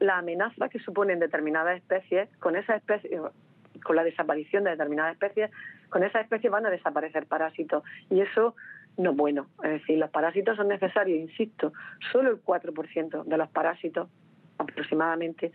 la 0.00 0.18
amenaza 0.18 0.68
que 0.68 0.78
suponen 0.78 1.18
determinadas 1.18 1.76
especies, 1.76 2.28
con 2.38 2.56
esa 2.56 2.76
especie, 2.76 3.20
con 3.82 3.96
la 3.96 4.04
desaparición 4.04 4.64
de 4.64 4.70
determinadas 4.70 5.12
especies, 5.12 5.50
con 5.88 6.04
esas 6.04 6.22
especies 6.22 6.52
van 6.52 6.66
a 6.66 6.70
desaparecer 6.70 7.26
parásitos. 7.26 7.82
Y 8.10 8.20
eso 8.20 8.54
no 8.96 9.10
es 9.10 9.16
bueno. 9.16 9.46
Es 9.64 9.70
decir, 9.70 9.98
los 9.98 10.10
parásitos 10.10 10.56
son 10.56 10.68
necesarios, 10.68 11.18
insisto, 11.18 11.72
solo 12.12 12.30
el 12.30 12.42
4% 12.42 13.24
de 13.24 13.36
los 13.36 13.48
parásitos 13.50 14.08
aproximadamente 14.58 15.52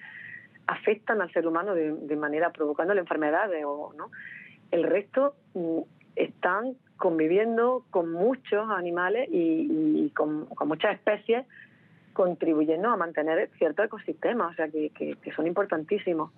afectan 0.67 1.21
al 1.21 1.31
ser 1.31 1.47
humano 1.47 1.75
de, 1.75 2.15
manera 2.15 2.51
provocando 2.51 2.93
enfermedades 2.93 3.63
o 3.65 3.93
no. 3.93 4.11
El 4.71 4.83
resto 4.83 5.35
mm, 5.53 5.79
están 6.15 6.75
conviviendo 6.97 7.85
con 7.91 8.11
muchos 8.11 8.69
animales 8.69 9.27
y, 9.31 10.09
con, 10.15 10.47
muchas 10.65 10.95
especies 10.95 11.45
contribuyendo 12.13 12.89
a 12.89 12.95
mantener 12.95 13.49
ciertos 13.57 13.87
ecosistemas, 13.87 14.53
o 14.53 14.55
sea 14.55 14.69
que, 14.69 15.17
son 15.35 15.47
importantísimos. 15.47 16.31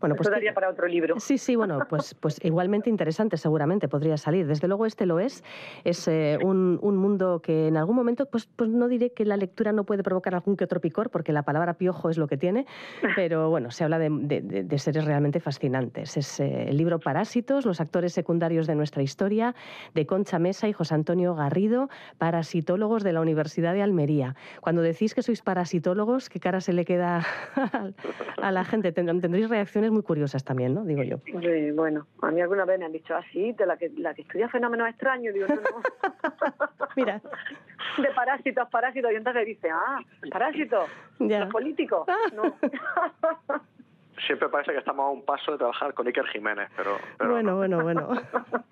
Bueno, 0.00 0.16
pues 0.16 0.30
daría 0.30 0.52
para 0.52 0.68
otro 0.68 0.86
libro. 0.86 1.18
Sí, 1.18 1.38
sí, 1.38 1.56
bueno, 1.56 1.80
pues, 1.88 2.14
pues 2.14 2.38
igualmente 2.44 2.90
interesante 2.90 3.36
seguramente 3.36 3.88
podría 3.88 4.16
salir. 4.16 4.46
Desde 4.46 4.68
luego 4.68 4.86
este 4.86 5.06
lo 5.06 5.20
es. 5.20 5.44
Es 5.84 6.08
eh, 6.08 6.38
un, 6.42 6.78
mundo 6.82 7.40
que 7.40 7.68
en 7.68 7.76
algún 7.76 7.96
momento, 7.96 8.26
pues, 8.26 8.46
pues 8.46 8.70
no 8.70 8.88
diré 8.88 9.12
que 9.12 9.24
la 9.24 9.36
lectura 9.36 9.72
no 9.72 9.84
puede 9.84 10.02
provocar 10.02 10.34
algún 10.34 10.56
que 10.56 10.64
otro 10.64 10.80
picor, 10.80 11.10
porque 11.10 11.32
la 11.32 11.42
palabra 11.42 11.74
piojo 11.74 12.10
es 12.10 12.18
lo 12.18 12.26
que 12.26 12.36
tiene, 12.36 12.66
pero 13.16 13.50
bueno, 13.50 13.70
se 13.70 13.84
habla 13.84 13.98
de, 13.98 14.78
seres 14.78 15.04
realmente 15.04 15.40
fascinantes. 15.40 16.16
Es 16.16 16.40
eh, 16.40 16.68
el 16.68 16.76
libro 16.76 16.98
Parásitos, 16.98 17.64
los 17.64 17.80
actores 17.80 18.12
secundarios 18.12 18.66
de 18.66 18.74
nuestra 18.74 19.02
historia, 19.02 19.54
de 19.94 20.06
Concha 20.06 20.38
Mesa 20.38 20.68
y 20.68 20.72
José 20.72 20.94
Antonio 20.94 21.34
Garrido, 21.34 21.88
parasitólogos 22.18 23.02
de 23.02 23.12
la 23.12 23.20
Universidad 23.20 23.72
de 23.72 23.82
Almería. 23.82 24.36
Cuando 24.60 24.82
decís 24.82 25.14
que 25.14 25.22
sois 25.22 25.42
parasitólogos, 25.42 26.28
¿qué 26.28 26.40
cara 26.40 26.60
se 26.60 26.72
le 26.72 26.84
queda 26.84 27.24
a 28.42 28.52
la 28.52 28.64
gente? 28.64 28.92
Tendréis 29.06 29.48
reacciones 29.48 29.90
muy 29.90 30.02
curiosas 30.02 30.44
también, 30.44 30.74
¿no? 30.74 30.84
Digo 30.84 31.02
yo. 31.02 31.18
Sí, 31.24 31.70
bueno, 31.72 32.06
a 32.22 32.30
mí 32.30 32.40
alguna 32.40 32.64
vez 32.64 32.78
me 32.78 32.86
han 32.86 32.92
dicho 32.92 33.14
así, 33.14 33.50
ah, 33.50 33.54
de 33.56 33.66
la 33.66 33.76
que, 33.76 33.90
la 33.96 34.14
que 34.14 34.22
estudia 34.22 34.48
fenómenos 34.48 34.88
extraños, 34.88 35.34
digo, 35.34 35.46
no, 35.48 35.56
no. 35.56 35.62
Mira. 36.96 37.20
De 37.98 38.08
parásitos, 38.14 38.68
parásitos, 38.70 39.12
y 39.12 39.16
entonces 39.16 39.46
dice, 39.46 39.68
ah, 39.70 40.00
parásitos, 40.30 40.88
los 41.18 41.50
políticos. 41.50 42.06
Ah. 42.08 42.30
No. 42.34 42.54
Siempre 44.26 44.48
parece 44.48 44.72
que 44.72 44.78
estamos 44.78 45.06
a 45.06 45.10
un 45.10 45.24
paso 45.24 45.52
de 45.52 45.58
trabajar 45.58 45.92
con 45.94 46.06
Iker 46.06 46.26
Jiménez, 46.26 46.70
pero... 46.76 46.98
bueno, 47.28 47.56
bueno, 47.56 47.82
bueno. 47.82 48.08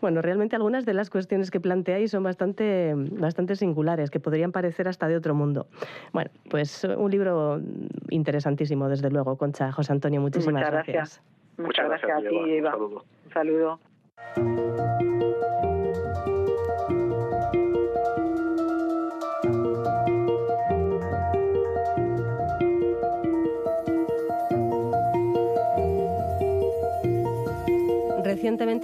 Bueno, 0.00 0.22
realmente 0.22 0.56
algunas 0.56 0.86
de 0.86 0.94
las 0.94 1.10
cuestiones 1.10 1.50
que 1.50 1.60
planteáis 1.60 2.10
son 2.10 2.22
bastante, 2.22 2.94
bastante 2.94 3.54
singulares, 3.54 4.10
que 4.10 4.18
podrían 4.18 4.50
parecer 4.50 4.88
hasta 4.88 5.08
de 5.08 5.16
otro 5.16 5.34
mundo. 5.34 5.66
Bueno, 6.12 6.30
pues 6.48 6.84
un 6.84 7.10
libro 7.10 7.60
interesantísimo, 8.08 8.88
desde 8.88 9.10
luego, 9.10 9.36
Concha. 9.36 9.72
José 9.72 9.92
Antonio, 9.92 10.20
muchísimas 10.20 10.62
Muchas 10.62 10.72
gracias. 10.72 11.22
Muchas 11.58 11.86
gracias, 11.86 12.10
a 12.10 12.20
ti, 12.20 12.50
Eva. 12.50 12.76
Un 12.76 13.02
saludo. 13.32 13.78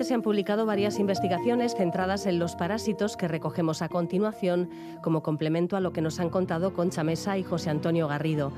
Se 0.06 0.14
han 0.14 0.22
publicado 0.22 0.66
varias 0.66 1.00
investigaciones 1.00 1.74
centradas 1.74 2.26
en 2.26 2.38
los 2.38 2.54
parásitos 2.54 3.16
que 3.16 3.26
recogemos 3.26 3.82
a 3.82 3.88
continuación 3.88 4.70
como 5.02 5.22
complemento 5.22 5.76
a 5.76 5.80
lo 5.80 5.92
que 5.92 6.00
nos 6.00 6.20
han 6.20 6.30
contado 6.30 6.74
Concha 6.74 7.02
Mesa 7.02 7.36
y 7.38 7.42
José 7.42 7.70
Antonio 7.70 8.06
Garrido. 8.06 8.52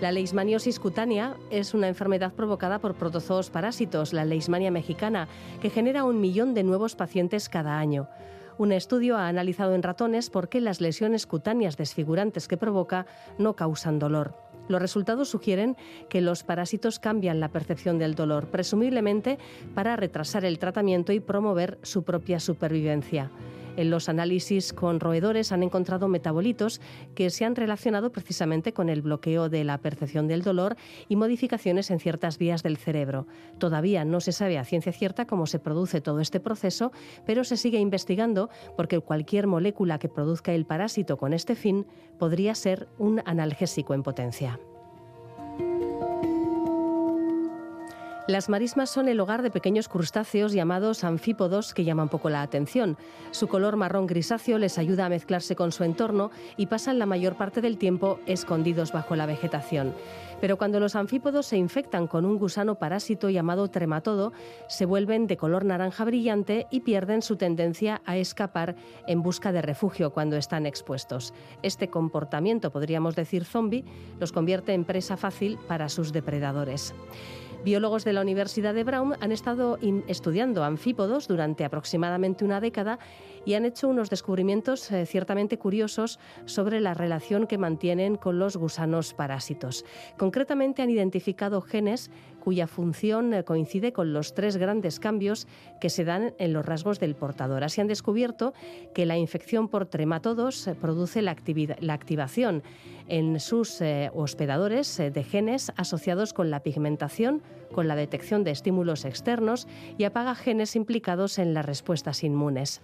La 0.00 0.12
leishmaniosis 0.12 0.80
cutánea 0.80 1.36
es 1.50 1.74
una 1.74 1.88
enfermedad 1.88 2.32
provocada 2.32 2.78
por 2.78 2.94
protozoos 2.94 3.50
parásitos, 3.50 4.14
la 4.14 4.24
leishmania 4.24 4.70
mexicana, 4.70 5.28
que 5.60 5.68
genera 5.68 6.04
un 6.04 6.22
millón 6.22 6.54
de 6.54 6.64
nuevos 6.64 6.96
pacientes 6.96 7.50
cada 7.50 7.78
año. 7.78 8.08
Un 8.56 8.72
estudio 8.72 9.18
ha 9.18 9.28
analizado 9.28 9.74
en 9.74 9.82
ratones 9.82 10.30
por 10.30 10.48
qué 10.48 10.62
las 10.62 10.80
lesiones 10.80 11.26
cutáneas 11.26 11.76
desfigurantes 11.76 12.48
que 12.48 12.56
provoca 12.56 13.04
no 13.36 13.56
causan 13.56 13.98
dolor. 13.98 14.43
Los 14.68 14.80
resultados 14.80 15.28
sugieren 15.28 15.76
que 16.08 16.20
los 16.20 16.42
parásitos 16.42 16.98
cambian 16.98 17.40
la 17.40 17.48
percepción 17.48 17.98
del 17.98 18.14
dolor, 18.14 18.48
presumiblemente 18.48 19.38
para 19.74 19.96
retrasar 19.96 20.44
el 20.44 20.58
tratamiento 20.58 21.12
y 21.12 21.20
promover 21.20 21.78
su 21.82 22.02
propia 22.02 22.40
supervivencia. 22.40 23.30
En 23.76 23.90
los 23.90 24.08
análisis 24.08 24.72
con 24.72 25.00
roedores 25.00 25.50
han 25.50 25.64
encontrado 25.64 26.06
metabolitos 26.06 26.80
que 27.16 27.30
se 27.30 27.44
han 27.44 27.56
relacionado 27.56 28.12
precisamente 28.12 28.72
con 28.72 28.88
el 28.88 29.02
bloqueo 29.02 29.48
de 29.48 29.64
la 29.64 29.78
percepción 29.78 30.28
del 30.28 30.42
dolor 30.42 30.76
y 31.08 31.16
modificaciones 31.16 31.90
en 31.90 31.98
ciertas 31.98 32.38
vías 32.38 32.62
del 32.62 32.76
cerebro. 32.76 33.26
Todavía 33.58 34.04
no 34.04 34.20
se 34.20 34.30
sabe 34.30 34.58
a 34.58 34.64
ciencia 34.64 34.92
cierta 34.92 35.26
cómo 35.26 35.46
se 35.46 35.58
produce 35.58 36.00
todo 36.00 36.20
este 36.20 36.38
proceso, 36.38 36.92
pero 37.26 37.42
se 37.42 37.56
sigue 37.56 37.80
investigando 37.80 38.48
porque 38.76 39.00
cualquier 39.00 39.48
molécula 39.48 39.98
que 39.98 40.08
produzca 40.08 40.52
el 40.52 40.66
parásito 40.66 41.16
con 41.16 41.32
este 41.32 41.56
fin 41.56 41.84
podría 42.18 42.54
ser 42.54 42.88
un 42.98 43.22
analgésico 43.26 43.92
en 43.94 44.04
potencia. 44.04 44.60
Las 48.26 48.48
marismas 48.48 48.88
son 48.88 49.08
el 49.08 49.20
hogar 49.20 49.42
de 49.42 49.50
pequeños 49.50 49.86
crustáceos 49.86 50.54
llamados 50.54 51.04
anfípodos 51.04 51.74
que 51.74 51.84
llaman 51.84 52.08
poco 52.08 52.30
la 52.30 52.40
atención. 52.40 52.96
Su 53.32 53.48
color 53.48 53.76
marrón 53.76 54.06
grisáceo 54.06 54.56
les 54.56 54.78
ayuda 54.78 55.04
a 55.04 55.08
mezclarse 55.10 55.54
con 55.54 55.72
su 55.72 55.84
entorno 55.84 56.30
y 56.56 56.64
pasan 56.64 56.98
la 56.98 57.04
mayor 57.04 57.36
parte 57.36 57.60
del 57.60 57.76
tiempo 57.76 58.18
escondidos 58.24 58.92
bajo 58.92 59.14
la 59.14 59.26
vegetación. 59.26 59.92
Pero 60.40 60.56
cuando 60.56 60.80
los 60.80 60.96
anfípodos 60.96 61.44
se 61.44 61.58
infectan 61.58 62.06
con 62.06 62.24
un 62.24 62.38
gusano 62.38 62.76
parásito 62.76 63.28
llamado 63.28 63.68
trematodo, 63.68 64.32
se 64.68 64.86
vuelven 64.86 65.26
de 65.26 65.36
color 65.36 65.66
naranja 65.66 66.06
brillante 66.06 66.66
y 66.70 66.80
pierden 66.80 67.20
su 67.20 67.36
tendencia 67.36 68.00
a 68.06 68.16
escapar 68.16 68.74
en 69.06 69.22
busca 69.22 69.52
de 69.52 69.60
refugio 69.60 70.14
cuando 70.14 70.38
están 70.38 70.64
expuestos. 70.64 71.34
Este 71.62 71.90
comportamiento, 71.90 72.72
podríamos 72.72 73.16
decir 73.16 73.44
zombie, 73.44 73.84
los 74.18 74.32
convierte 74.32 74.72
en 74.72 74.84
presa 74.84 75.18
fácil 75.18 75.58
para 75.68 75.90
sus 75.90 76.14
depredadores. 76.14 76.94
Biólogos 77.64 78.04
de 78.04 78.12
la 78.12 78.20
Universidad 78.20 78.74
de 78.74 78.84
Brown 78.84 79.14
han 79.20 79.32
estado 79.32 79.78
estudiando 80.06 80.64
anfípodos 80.64 81.26
durante 81.28 81.64
aproximadamente 81.64 82.44
una 82.44 82.60
década 82.60 82.98
y 83.44 83.54
han 83.54 83.64
hecho 83.64 83.88
unos 83.88 84.10
descubrimientos 84.10 84.90
eh, 84.90 85.06
ciertamente 85.06 85.58
curiosos 85.58 86.18
sobre 86.44 86.80
la 86.80 86.94
relación 86.94 87.46
que 87.46 87.58
mantienen 87.58 88.16
con 88.16 88.38
los 88.38 88.56
gusanos 88.56 89.14
parásitos. 89.14 89.84
Concretamente 90.16 90.82
han 90.82 90.90
identificado 90.90 91.60
genes 91.60 92.10
cuya 92.40 92.66
función 92.66 93.32
eh, 93.32 93.44
coincide 93.44 93.92
con 93.92 94.12
los 94.12 94.34
tres 94.34 94.56
grandes 94.56 95.00
cambios 95.00 95.46
que 95.80 95.90
se 95.90 96.04
dan 96.04 96.34
en 96.38 96.52
los 96.52 96.64
rasgos 96.64 97.00
del 97.00 97.14
portador. 97.14 97.64
Así 97.64 97.80
han 97.80 97.86
descubierto 97.86 98.52
que 98.94 99.06
la 99.06 99.16
infección 99.16 99.68
por 99.68 99.86
trematodos 99.86 100.66
eh, 100.66 100.74
produce 100.74 101.22
la, 101.22 101.36
la 101.80 101.94
activación 101.94 102.62
en 103.06 103.38
sus 103.38 103.82
hospedadores 104.14 104.96
de 104.96 105.24
genes 105.24 105.70
asociados 105.76 106.32
con 106.32 106.50
la 106.50 106.60
pigmentación, 106.60 107.42
con 107.74 107.88
la 107.88 107.96
detección 107.96 108.44
de 108.44 108.52
estímulos 108.52 109.04
externos 109.04 109.68
y 109.98 110.04
apaga 110.04 110.34
genes 110.34 110.76
implicados 110.76 111.38
en 111.38 111.52
las 111.52 111.66
respuestas 111.66 112.24
inmunes. 112.24 112.80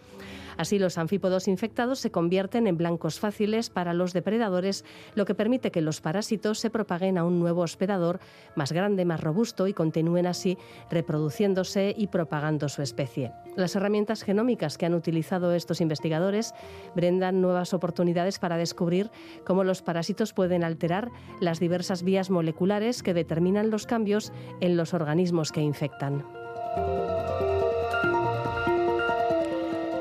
Así 0.56 0.78
los 0.78 0.98
anfípodos 0.98 1.48
infectados 1.48 2.00
se 2.00 2.10
convierten 2.10 2.66
en 2.66 2.76
blancos 2.76 3.18
fáciles 3.18 3.70
para 3.70 3.94
los 3.94 4.12
depredadores, 4.12 4.84
lo 5.14 5.24
que 5.24 5.34
permite 5.34 5.70
que 5.70 5.80
los 5.80 6.00
parásitos 6.00 6.58
se 6.58 6.68
propaguen 6.68 7.16
a 7.16 7.24
un 7.24 7.38
nuevo 7.38 7.62
hospedador 7.62 8.20
más 8.56 8.72
grande, 8.72 9.04
más 9.04 9.22
robusto 9.22 9.68
y 9.68 9.72
continúen 9.72 10.26
así 10.26 10.58
reproduciéndose 10.90 11.94
y 11.96 12.08
propagando 12.08 12.68
su 12.68 12.82
especie. 12.82 13.32
Las 13.56 13.74
herramientas 13.76 14.22
genómicas 14.22 14.76
que 14.76 14.86
han 14.86 14.94
utilizado 14.94 15.54
estos 15.54 15.80
investigadores 15.80 16.54
brindan 16.94 17.40
nuevas 17.40 17.74
oportunidades 17.74 18.38
para 18.38 18.56
descubrir 18.56 19.10
cómo 19.44 19.64
los 19.64 19.82
parásitos 19.82 20.32
pueden 20.32 20.64
alterar 20.64 21.10
las 21.40 21.60
diversas 21.60 22.02
vías 22.02 22.30
moleculares 22.30 23.02
que 23.02 23.14
determinan 23.14 23.70
los 23.70 23.86
cambios 23.86 24.32
en 24.60 24.76
los 24.76 24.79
organismos 24.94 25.52
que 25.52 25.60
infectan. 25.60 26.24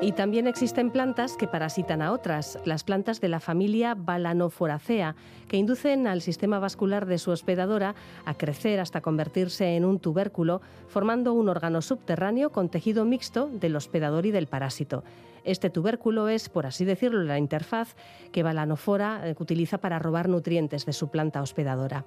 Y 0.02 0.14
también 0.14 0.48
existen 0.48 0.92
plantas 0.92 1.36
que 1.36 1.46
parasitan 1.46 2.02
a 2.02 2.14
otras, 2.14 2.58
las 2.64 2.86
plantas 2.86 3.20
de 3.20 3.28
la 3.28 3.42
familia 3.42 3.96
Balanoforacea, 3.96 5.16
que 5.50 5.58
inducen 5.58 6.08
al 6.08 6.22
sistema 6.22 6.58
vascular 6.58 7.06
de 7.06 7.18
su 7.18 7.32
hospedadora 7.32 7.96
a 8.24 8.34
crecer 8.34 8.80
hasta 8.80 9.02
convertirse 9.02 9.76
en 9.76 9.84
un 9.84 10.00
tubérculo, 10.00 10.62
formando 10.88 11.34
un 11.34 11.50
órgano 11.50 11.82
subterráneo 11.82 12.52
con 12.52 12.70
tejido 12.70 13.04
mixto 13.04 13.50
del 13.52 13.76
hospedador 13.76 14.26
y 14.26 14.32
del 14.32 14.48
parásito. 14.48 15.04
Este 15.44 15.70
tubérculo 15.70 16.30
es, 16.30 16.50
por 16.50 16.66
así 16.66 16.86
decirlo, 16.86 17.24
la 17.24 17.38
interfaz 17.38 17.96
que 18.32 18.44
Balanofora 18.44 19.22
eh, 19.24 19.36
utiliza 19.40 19.80
para 19.80 20.00
robar 20.00 20.30
nutrientes 20.30 20.86
de 20.86 20.94
su 20.94 21.10
planta 21.10 21.42
hospedadora. 21.42 22.06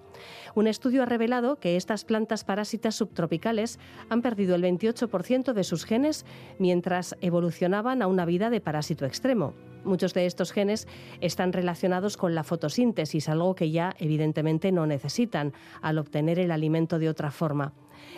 Un 0.54 0.66
estudio 0.66 1.02
ha 1.02 1.06
revelado 1.06 1.56
que 1.56 1.76
estas 1.76 2.04
plantas 2.04 2.44
parásitas 2.44 2.94
subtropicales 2.94 3.78
han 4.08 4.22
perdido 4.22 4.54
el 4.54 4.62
28% 4.62 5.52
de 5.52 5.64
sus 5.64 5.84
genes 5.84 6.24
mientras 6.58 7.16
evolucionaban 7.20 8.02
a 8.02 8.06
una 8.06 8.24
vida 8.24 8.50
de 8.50 8.60
parásito 8.60 9.06
extremo. 9.06 9.54
Muchos 9.84 10.14
de 10.14 10.26
estos 10.26 10.52
genes 10.52 10.86
están 11.20 11.52
relacionados 11.52 12.16
con 12.16 12.34
la 12.34 12.44
fotosíntesis, 12.44 13.28
algo 13.28 13.54
que 13.54 13.70
ya 13.70 13.94
evidentemente 13.98 14.70
no 14.70 14.86
necesitan 14.86 15.52
al 15.80 15.98
obtener 15.98 16.38
el 16.38 16.52
alimento 16.52 16.98
de 16.98 17.08
otra 17.08 17.30
forma. 17.30 17.72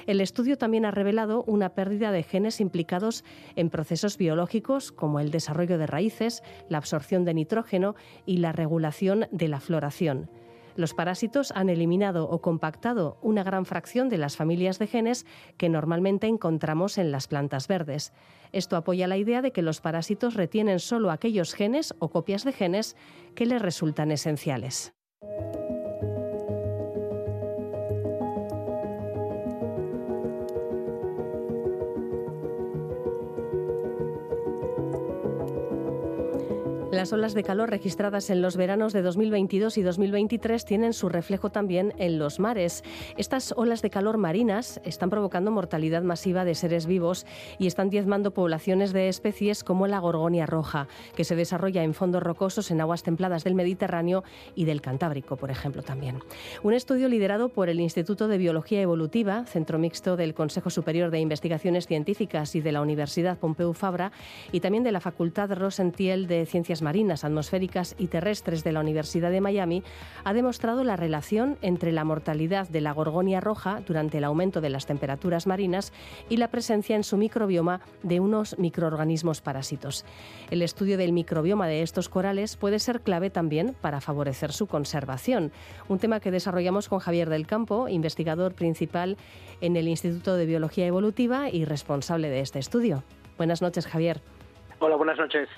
El 0.07 0.21
estudio 0.21 0.59
también 0.59 0.85
ha 0.85 0.91
revelado 0.91 1.45
una 1.47 1.71
pérdida 1.71 2.13
de 2.13 2.23
genes 2.23 2.61
implicados 2.61 3.25
en 3.57 3.71
procesos 3.71 4.19
biológicos 4.19 4.93
como 4.93 5.21
el 5.21 5.31
desarrollo 5.31 5.79
de 5.79 5.87
raíces, 5.87 6.43
la 6.69 6.79
absorción 6.79 7.25
de 7.25 7.35
nitrógeno 7.35 7.95
y 8.27 8.39
la 8.39 8.53
regulación 8.53 9.27
de 9.31 9.49
la 9.49 9.61
floración. 9.61 10.31
Los 10.77 10.93
parásitos 10.93 11.53
han 11.53 11.69
eliminado 11.69 12.29
o 12.29 12.41
compactado 12.41 13.17
una 13.23 13.45
gran 13.45 13.65
fracción 13.65 14.09
de 14.09 14.19
las 14.19 14.37
familias 14.37 14.79
de 14.79 14.89
genes 14.89 15.25
que 15.57 15.69
normalmente 15.69 16.27
encontramos 16.27 16.99
en 16.99 17.13
las 17.13 17.29
plantas 17.29 17.69
verdes. 17.69 18.13
Esto 18.53 18.77
apoya 18.77 19.07
la 19.07 19.17
idea 19.17 19.41
de 19.41 19.53
que 19.53 19.63
los 19.63 19.81
parásitos 19.81 20.35
retienen 20.35 20.81
solo 20.81 21.11
aquellos 21.11 21.55
genes 21.55 21.95
o 22.01 22.09
copias 22.11 22.45
de 22.45 22.53
genes 22.53 22.97
que 23.37 23.47
les 23.47 23.63
resultan 23.63 24.11
esenciales. 24.11 24.95
Las 36.95 37.13
olas 37.13 37.35
de 37.35 37.43
calor 37.43 37.71
registradas 37.71 38.31
en 38.31 38.41
los 38.41 38.57
veranos 38.57 38.93
de 38.93 39.03
2022 39.03 39.79
y 39.79 39.83
2023 39.83 40.65
tienen 40.65 40.93
su 40.93 41.09
reflejo 41.09 41.51
también 41.51 41.93
en 41.99 42.21
los 42.21 42.39
mares. 42.39 42.85
Estas 43.17 43.53
olas 43.57 43.83
de 43.83 43.91
calor 43.91 44.17
marinas 44.17 44.81
están 44.85 45.11
provocando 45.11 45.51
mortalidad 45.51 46.05
masiva 46.05 46.45
de 46.45 46.55
seres 46.55 46.87
vivos 46.87 47.27
y 47.59 47.67
están 47.67 47.91
diezmando 47.91 48.31
poblaciones 48.31 48.93
de 48.93 49.09
especies 49.09 49.65
como 49.65 49.89
la 49.89 49.99
gorgonia 49.99 50.47
roja, 50.47 50.87
que 51.17 51.25
se 51.25 51.35
desarrolla 51.35 51.83
en 51.83 51.95
fondos 51.95 52.23
rocosos 52.23 52.71
en 52.71 52.81
aguas 52.81 53.03
templadas 53.03 53.43
del 53.43 53.57
Mediterráneo 53.57 54.23
y 54.55 54.65
del 54.65 54.81
Cantábrico, 54.81 55.37
por 55.37 55.51
ejemplo, 55.51 55.83
también. 55.83 56.21
Un 56.63 56.75
estudio 56.75 57.09
liderado 57.09 57.49
por 57.49 57.69
el 57.69 57.81
Instituto 57.81 58.29
de 58.29 58.39
Biología 58.39 58.81
Evolutiva, 58.81 59.47
centro 59.47 59.81
mixto 59.81 60.17
del 60.17 60.33
Consejo 60.33 60.71
Superior 60.71 61.11
de 61.11 61.19
Investigaciones 61.19 61.89
Científicas 61.89 62.55
y 62.55 62.61
de 62.61 62.71
la 62.71 62.83
Universidad 62.83 63.39
Pompeu 63.39 63.73
Fabra, 63.73 64.13
y 64.53 64.61
también 64.61 64.85
de 64.85 64.93
la 64.93 65.01
Facultad 65.01 65.51
Rosentiel 65.53 66.29
de 66.29 66.47
Ciencias 66.47 66.83
marinas, 66.85 66.94
atmosféricas 66.95 67.97
y 67.99 68.07
terrestres 68.07 68.63
de 68.63 68.71
la 68.71 68.79
Universidad 68.79 69.33
de 69.33 69.41
Miami 69.41 69.83
ha 70.23 70.33
demostrado 70.33 70.85
la 70.85 70.95
relación 70.95 71.59
entre 71.61 71.91
la 71.91 72.05
mortalidad 72.05 72.69
de 72.69 72.81
la 72.81 72.93
gorgonia 72.93 73.41
roja 73.41 73.81
durante 73.85 74.19
el 74.19 74.25
aumento 74.25 74.61
de 74.61 74.71
las 74.71 74.87
temperaturas 74.87 75.49
marinas 75.49 75.93
y 76.29 76.37
la 76.37 76.49
presencia 76.49 76.95
en 76.95 77.03
su 77.03 77.17
microbioma 77.17 77.81
de 78.05 78.21
unos 78.21 78.57
microorganismos 78.61 79.41
parásitos. 79.41 80.05
El 80.51 80.63
estudio 80.63 80.97
del 80.97 81.13
microbioma 81.13 81.67
de 81.67 81.83
estos 81.83 82.09
corales 82.09 82.57
puede 82.57 82.79
ser 82.79 83.01
clave 83.01 83.29
también 83.29 83.75
para 83.81 84.01
favorecer 84.01 84.53
su 84.53 84.69
conservación, 84.69 85.51
un 85.89 85.99
tema 85.99 86.21
que 86.21 86.31
desarrollamos 86.31 86.89
con 86.89 87.01
Javier 87.01 87.29
del 87.29 87.49
Campo, 87.49 87.89
investigador 87.89 88.55
principal 88.55 89.17
en 89.61 89.75
el 89.75 89.89
Instituto 89.89 90.37
de 90.37 90.47
Biología 90.47 90.87
Evolutiva 90.87 91.51
y 91.51 91.65
responsable 91.65 92.29
de 92.29 92.39
este 92.39 92.61
estudio. 92.61 93.03
Buenas 93.37 93.63
noches, 93.63 93.85
Javier. 93.89 94.21
Hola, 94.79 94.95
buenas 94.95 95.19
noches. 95.19 95.49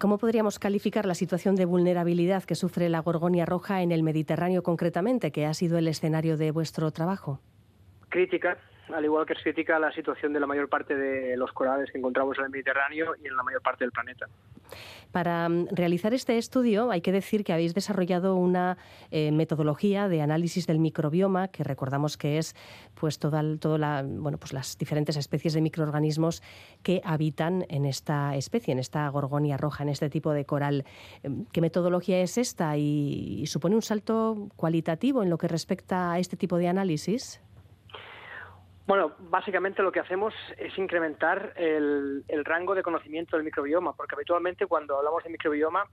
¿Cómo 0.00 0.16
podríamos 0.16 0.58
calificar 0.58 1.04
la 1.04 1.14
situación 1.14 1.56
de 1.56 1.66
vulnerabilidad 1.66 2.44
que 2.44 2.54
sufre 2.54 2.88
la 2.88 3.00
gorgonia 3.00 3.44
roja 3.44 3.82
en 3.82 3.92
el 3.92 4.02
Mediterráneo 4.02 4.62
concretamente, 4.62 5.30
que 5.30 5.44
ha 5.44 5.52
sido 5.52 5.76
el 5.76 5.86
escenario 5.88 6.38
de 6.38 6.52
vuestro 6.52 6.90
trabajo? 6.90 7.38
Crítica, 8.08 8.56
al 8.94 9.04
igual 9.04 9.26
que 9.26 9.34
es 9.34 9.42
crítica 9.42 9.78
la 9.78 9.92
situación 9.92 10.32
de 10.32 10.40
la 10.40 10.46
mayor 10.46 10.68
parte 10.68 10.94
de 10.94 11.36
los 11.36 11.52
corales 11.52 11.90
que 11.90 11.98
encontramos 11.98 12.38
en 12.38 12.44
el 12.44 12.50
Mediterráneo 12.50 13.14
y 13.22 13.26
en 13.26 13.36
la 13.36 13.42
mayor 13.42 13.62
parte 13.62 13.84
del 13.84 13.92
planeta. 13.92 14.26
Para 15.12 15.48
mm, 15.48 15.68
realizar 15.72 16.14
este 16.14 16.38
estudio 16.38 16.90
hay 16.90 17.00
que 17.00 17.12
decir 17.12 17.44
que 17.44 17.52
habéis 17.52 17.74
desarrollado 17.74 18.36
una 18.36 18.78
eh, 19.10 19.32
metodología 19.32 20.08
de 20.08 20.22
análisis 20.22 20.66
del 20.66 20.78
microbioma 20.78 21.48
que 21.48 21.64
recordamos 21.64 22.16
que 22.16 22.38
es 22.38 22.54
pues 22.94 23.18
toda, 23.18 23.42
la, 23.42 24.04
bueno, 24.06 24.38
pues 24.38 24.52
las 24.52 24.78
diferentes 24.78 25.16
especies 25.16 25.54
de 25.54 25.60
microorganismos 25.60 26.42
que 26.82 27.00
habitan 27.04 27.66
en 27.68 27.86
esta 27.86 28.36
especie, 28.36 28.72
en 28.72 28.78
esta 28.78 29.08
gorgonia 29.08 29.56
roja, 29.56 29.82
en 29.82 29.88
este 29.88 30.10
tipo 30.10 30.32
de 30.32 30.44
coral. 30.44 30.84
Em, 31.22 31.46
¿Qué 31.46 31.60
metodología 31.60 32.20
es 32.20 32.38
esta 32.38 32.76
y 32.76 33.44
supone 33.46 33.74
un 33.74 33.82
salto 33.82 34.48
cualitativo 34.56 35.22
en 35.22 35.30
lo 35.30 35.38
que 35.38 35.48
respecta 35.48 36.12
a 36.12 36.18
este 36.18 36.36
tipo 36.36 36.56
de 36.56 36.68
análisis? 36.68 37.40
Bueno, 38.90 39.12
básicamente 39.20 39.84
lo 39.84 39.92
que 39.92 40.00
hacemos 40.00 40.34
es 40.58 40.76
incrementar 40.76 41.52
el, 41.54 42.24
rango 42.44 42.74
de 42.74 42.82
conocimiento 42.82 43.36
del 43.36 43.44
microbioma, 43.44 43.92
porque 43.92 44.16
habitualmente 44.16 44.66
cuando 44.66 44.98
hablamos 44.98 45.22
de 45.22 45.30
microbioma 45.30 45.84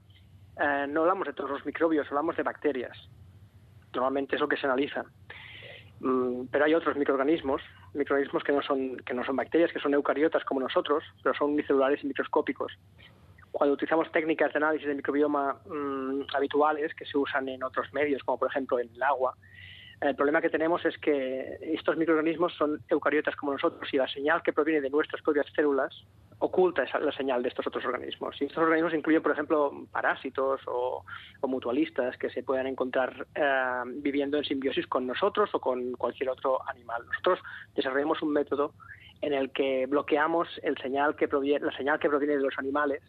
eh, 0.60 0.84
no 0.88 1.02
hablamos 1.02 1.28
de 1.28 1.32
todos 1.32 1.48
los 1.48 1.64
microbios, 1.64 2.08
hablamos 2.08 2.36
de 2.36 2.42
bacterias. 2.42 2.98
Normalmente 3.94 4.34
es 4.34 4.40
lo 4.40 4.48
que 4.48 4.56
se 4.56 4.66
analiza. 4.66 5.04
Mm, 6.00 6.46
pero 6.50 6.64
hay 6.64 6.74
otros 6.74 6.96
microorganismos, 6.96 7.62
microorganismos 7.94 8.42
que 8.42 8.50
no 8.50 8.62
son 8.62 8.96
que 8.96 9.14
no 9.14 9.24
son 9.24 9.36
bacterias, 9.36 9.72
que 9.72 9.78
son 9.78 9.94
eucariotas 9.94 10.42
como 10.42 10.58
nosotros, 10.58 11.04
pero 11.22 11.36
son 11.36 11.52
unicelulares 11.52 12.02
y 12.02 12.08
microscópicos. 12.08 12.72
Cuando 13.52 13.74
utilizamos 13.74 14.10
técnicas 14.10 14.52
de 14.52 14.56
análisis 14.56 14.88
de 14.88 14.96
microbioma 14.96 15.60
mm, 15.66 16.34
habituales 16.34 16.92
que 16.96 17.06
se 17.06 17.16
usan 17.16 17.48
en 17.48 17.62
otros 17.62 17.92
medios, 17.92 18.24
como 18.24 18.40
por 18.40 18.48
ejemplo 18.48 18.80
en 18.80 18.90
el 18.92 19.02
agua, 19.04 19.36
el 20.00 20.14
problema 20.14 20.40
que 20.40 20.50
tenemos 20.50 20.84
es 20.84 20.96
que 20.98 21.58
estos 21.60 21.96
microorganismos 21.96 22.54
son 22.54 22.80
eucariotas 22.88 23.34
como 23.34 23.52
nosotros 23.52 23.92
y 23.92 23.96
la 23.96 24.06
señal 24.06 24.42
que 24.42 24.52
proviene 24.52 24.80
de 24.80 24.90
nuestras 24.90 25.22
propias 25.22 25.46
células 25.54 25.92
oculta 26.38 26.84
esa, 26.84 27.00
la 27.00 27.10
señal 27.10 27.42
de 27.42 27.48
estos 27.48 27.66
otros 27.66 27.84
organismos. 27.84 28.40
Y 28.40 28.44
estos 28.44 28.58
organismos 28.58 28.94
incluyen, 28.94 29.22
por 29.22 29.32
ejemplo, 29.32 29.72
parásitos 29.90 30.60
o, 30.66 31.04
mutualistas 31.42 32.16
que 32.16 32.30
se 32.30 32.44
puedan 32.44 32.68
encontrar 32.68 33.26
eh, 33.34 33.82
viviendo 33.86 34.36
en 34.36 34.44
simbiosis 34.44 34.86
con 34.86 35.04
nosotros 35.04 35.50
o 35.52 35.60
con 35.60 35.92
cualquier 35.94 36.30
otro 36.30 36.60
animal. 36.68 37.04
Nosotros 37.06 37.40
desarrollamos 37.74 38.22
un 38.22 38.32
método 38.32 38.74
en 39.20 39.32
el 39.32 39.50
que 39.50 39.86
bloqueamos 39.86 40.48
el 40.62 40.76
señal 40.78 41.16
que 41.16 41.26
proviene, 41.26 41.66
la 41.66 41.76
señal 41.76 41.98
que 41.98 42.08
proviene 42.08 42.36
de 42.36 42.42
los 42.42 42.56
animales 42.58 43.02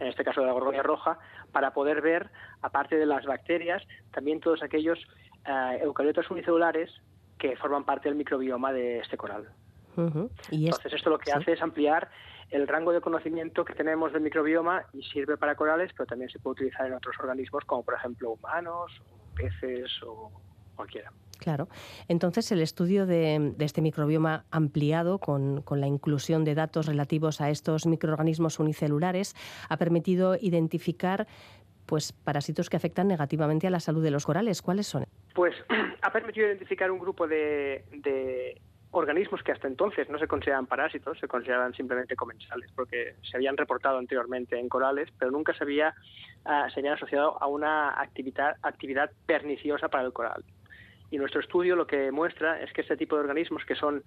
en 0.00 0.06
este 0.06 0.24
caso 0.24 0.40
de 0.40 0.46
la 0.46 0.54
gorgonia 0.54 0.82
roja, 0.82 1.18
para 1.52 1.72
poder 1.74 2.00
ver, 2.00 2.30
aparte 2.62 2.96
de 2.96 3.04
las 3.04 3.26
bacterias, 3.26 3.82
también 4.12 4.40
todos 4.40 4.62
aquellos 4.62 4.98
uh, 5.46 5.82
eucariotas 5.82 6.30
unicelulares 6.30 6.90
que 7.38 7.56
forman 7.56 7.84
parte 7.84 8.08
del 8.08 8.16
microbioma 8.16 8.72
de 8.72 8.98
este 8.98 9.16
coral. 9.16 9.48
¿Y 10.50 10.66
Entonces, 10.66 10.92
esto 10.94 11.10
lo 11.10 11.18
que 11.18 11.32
hace 11.32 11.52
es 11.52 11.62
ampliar 11.62 12.10
el 12.50 12.66
rango 12.66 12.92
de 12.92 13.00
conocimiento 13.00 13.64
que 13.64 13.74
tenemos 13.74 14.12
del 14.12 14.22
microbioma 14.22 14.84
y 14.92 15.02
sirve 15.02 15.36
para 15.36 15.54
corales, 15.54 15.92
pero 15.96 16.06
también 16.06 16.30
se 16.30 16.38
puede 16.38 16.52
utilizar 16.52 16.86
en 16.86 16.94
otros 16.94 17.16
organismos, 17.18 17.64
como 17.64 17.82
por 17.84 17.94
ejemplo 17.94 18.32
humanos, 18.32 18.90
o 19.10 19.34
peces 19.34 19.90
o 20.02 20.30
cualquiera. 20.74 21.12
Claro. 21.38 21.68
Entonces, 22.08 22.52
el 22.52 22.60
estudio 22.60 23.06
de, 23.06 23.54
este 23.60 23.80
microbioma 23.80 24.44
ampliado 24.50 25.18
con, 25.18 25.62
con, 25.62 25.80
la 25.80 25.86
inclusión 25.86 26.44
de 26.44 26.54
datos 26.54 26.86
relativos 26.86 27.40
a 27.40 27.48
estos 27.48 27.86
microorganismos 27.86 28.58
unicelulares 28.58 29.34
ha 29.68 29.78
permitido 29.78 30.36
identificar 30.38 31.26
pues 31.90 32.12
parásitos 32.12 32.70
que 32.70 32.76
afectan 32.76 33.08
negativamente 33.08 33.66
a 33.66 33.70
la 33.70 33.80
salud 33.80 34.00
de 34.00 34.12
los 34.12 34.24
corales. 34.24 34.62
¿Cuáles 34.62 34.86
son? 34.86 35.04
Pues 35.34 35.56
ha 36.02 36.12
permitido 36.12 36.46
identificar 36.46 36.88
un 36.88 37.00
grupo 37.00 37.26
de, 37.26 37.84
organismos 38.92 39.42
que 39.42 39.50
hasta 39.50 39.66
entonces 39.66 40.08
no 40.08 40.16
se 40.20 40.28
consideraban 40.28 40.66
parásitos, 40.66 41.18
se 41.18 41.26
consideraban 41.26 41.74
simplemente 41.74 42.14
comensales, 42.14 42.70
porque 42.76 43.16
se 43.28 43.36
habían 43.36 43.56
reportado 43.56 43.98
anteriormente 43.98 44.56
en 44.56 44.68
corales, 44.68 45.08
pero 45.18 45.32
nunca 45.32 45.52
se, 45.52 45.64
había, 45.64 45.92
ah, 46.44 46.68
se 46.72 46.78
habían 46.78 46.94
asociado 46.94 47.42
a 47.42 47.48
una 47.48 48.00
actividad, 48.00 48.54
actividad 48.62 49.10
perniciosa 49.26 49.88
para 49.88 50.04
el 50.04 50.12
coral. 50.12 50.44
Y 51.10 51.18
nuestro 51.18 51.40
estudio 51.40 51.74
lo 51.76 51.86
que 51.86 52.12
muestra 52.12 52.60
es 52.60 52.72
que 52.72 52.82
este 52.82 52.96
tipo 52.96 53.16
de 53.16 53.22
organismos, 53.22 53.64
que 53.64 53.74
son 53.74 54.02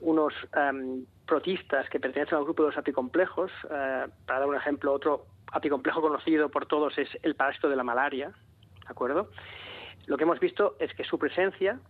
unos 0.00 0.34
em, 0.54 1.06
protistas 1.26 1.88
que 1.88 1.98
pertenecen 1.98 2.36
al 2.36 2.44
grupo 2.44 2.62
de 2.62 2.68
los 2.70 2.78
apicomplejos, 2.78 3.50
eh, 3.70 4.06
para 4.26 4.40
dar 4.40 4.48
un 4.48 4.56
ejemplo, 4.56 4.92
otro 4.92 5.26
apicomplejo 5.52 6.02
conocido 6.02 6.50
por 6.50 6.66
todos 6.66 6.98
es 6.98 7.08
el 7.22 7.34
parásito 7.34 7.68
de 7.68 7.76
la 7.76 7.84
malaria, 7.84 8.28
¿de 8.28 8.88
acuerdo? 8.88 9.30
Lo 10.06 10.16
que 10.16 10.24
hemos 10.24 10.40
visto 10.40 10.76
es 10.78 10.92
que 10.94 11.04
su 11.04 11.18
presencia 11.18 11.80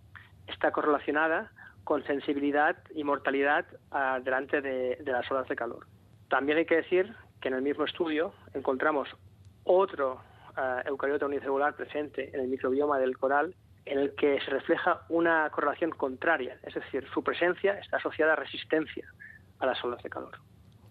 está 0.47 0.71
correlacionada 0.71 1.51
con 1.85 2.05
sensibilidad 2.05 2.77
y 2.95 3.05
mortalidad 3.05 3.67
ah, 3.91 4.21
delante 4.23 4.61
de, 4.61 4.99
las 5.05 5.31
olas 5.31 5.49
de 5.49 5.57
calor. 5.57 5.87
También 6.29 6.59
hay 6.59 6.67
que 6.67 6.77
decir 6.77 7.15
que 7.41 7.49
en 7.49 7.55
el 7.55 7.63
mismo 7.63 7.85
estudio 7.85 8.33
encontramos 8.55 9.09
otro 9.65 10.21
uh, 10.57 10.89
eucariota 10.89 11.27
unicelular 11.27 11.77
presente 11.77 12.31
en 12.35 12.41
el 12.41 12.49
microbioma 12.49 12.99
del 12.99 13.17
coral 13.19 13.55
en 13.87 13.99
el 13.99 14.15
que 14.15 14.41
se 14.41 14.51
refleja 14.51 15.03
una 15.09 15.49
correlación 15.51 15.91
contraria, 15.93 16.59
es 16.63 16.75
decir, 16.75 17.07
su 17.15 17.23
presencia 17.23 17.79
está 17.79 17.97
asociada 17.99 18.35
a 18.35 18.37
resistencia 18.37 19.07
a 19.61 19.67
las 19.67 19.83
olas 19.85 20.03
de 20.03 20.11
calor. 20.11 20.39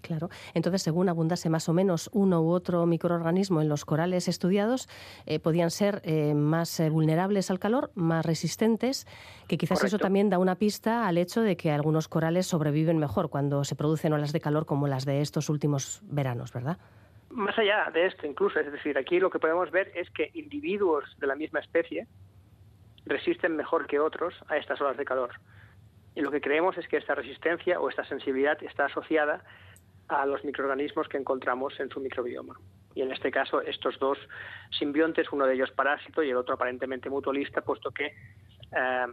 Claro. 0.01 0.29
Entonces, 0.53 0.83
según 0.83 1.09
abundase 1.09 1.49
más 1.49 1.67
o 1.67 1.73
menos 1.73 2.11
uno 2.13 2.41
u 2.41 2.51
otro 2.51 2.85
microorganismo 2.85 3.61
en 3.61 3.69
los 3.69 3.85
corales 3.85 4.27
estudiados, 4.27 4.87
eh, 5.25 5.39
podían 5.39 5.71
ser 5.71 6.01
eh, 6.03 6.35
más 6.35 6.79
eh, 6.79 6.91
vulnerables 6.91 7.49
al 7.49 7.57
calor, 7.57 7.89
más 7.95 8.23
resistentes, 8.23 9.07
que 9.47 9.57
quizás 9.57 9.83
eso 9.83 9.97
también 9.97 10.29
da 10.29 10.37
una 10.37 10.55
pista 10.55 11.07
al 11.07 11.17
hecho 11.17 11.41
de 11.41 11.57
que 11.57 11.71
algunos 11.71 12.07
corales 12.07 12.45
sobreviven 12.45 12.99
mejor 12.99 13.31
cuando 13.31 13.63
se 13.63 13.75
producen 13.75 14.13
olas 14.13 14.31
de 14.31 14.41
calor 14.41 14.67
como 14.67 14.87
las 14.87 15.05
de 15.05 15.21
estos 15.21 15.49
últimos 15.49 16.01
veranos, 16.03 16.53
¿verdad? 16.53 16.77
Más 17.31 17.57
allá 17.57 17.89
de 17.91 18.05
esto, 18.05 18.27
incluso, 18.27 18.59
es 18.59 18.71
decir, 18.71 18.99
aquí 18.99 19.19
lo 19.19 19.31
que 19.31 19.39
podemos 19.39 19.71
ver 19.71 19.91
es 19.95 20.09
que 20.11 20.29
individuos 20.35 21.03
de 21.17 21.25
la 21.25 21.35
misma 21.35 21.61
especie 21.61 22.07
resisten 23.05 23.55
mejor 23.55 23.87
que 23.87 23.99
otros 23.99 24.33
a 24.47 24.57
estas 24.57 24.79
olas 24.81 24.97
de 24.97 25.05
calor. 25.05 25.31
Y 26.15 26.21
lo 26.21 26.31
que 26.31 26.41
creemos 26.41 26.77
es 26.77 26.87
que 26.87 26.97
esta 26.97 27.15
resistencia 27.15 27.79
o 27.79 27.89
esta 27.89 28.05
sensibilidad 28.05 28.61
está 28.63 28.85
asociada 28.85 29.43
a 30.07 30.25
los 30.25 30.43
microorganismos 30.43 31.07
que 31.07 31.17
encontramos 31.17 31.79
en 31.79 31.89
su 31.89 31.99
microbioma. 31.99 32.55
Y 32.93 33.01
en 33.01 33.11
este 33.11 33.29
caso, 33.29 33.61
estos 33.61 33.99
dos 33.99 34.17
simbiontes, 34.77 35.27
uno 35.31 35.45
de 35.45 35.55
ellos 35.55 35.71
parásito 35.71 36.23
y 36.23 36.29
el 36.29 36.37
otro 36.37 36.55
aparentemente 36.55 37.09
mutualista, 37.09 37.61
puesto 37.61 37.91
que 37.91 38.05
eh, 38.05 39.05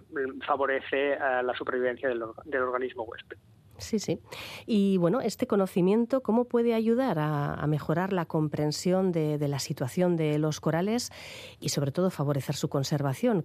favorece 0.47 1.14
eh, 1.14 1.18
la 1.43 1.55
supervivencia 1.57 2.09
del, 2.09 2.22
organismo 2.62 3.03
huésped. 3.03 3.36
Sí, 3.78 3.99
sí. 3.99 4.20
Y 4.66 4.99
bueno, 4.99 5.20
este 5.20 5.49
conocimiento, 5.49 6.22
¿cómo 6.22 6.45
puede 6.45 6.74
ayudar 6.74 7.18
a, 7.18 7.66
mejorar 7.66 8.12
la 8.12 8.26
comprensión 8.26 9.11
de, 9.11 9.38
la 9.49 9.59
situación 9.59 10.16
de 10.16 10.38
los 10.38 10.61
corales 10.61 11.11
y 11.59 11.70
sobre 11.70 11.90
todo 11.90 12.11
favorecer 12.11 12.55
su 12.55 12.68
conservación? 12.68 13.43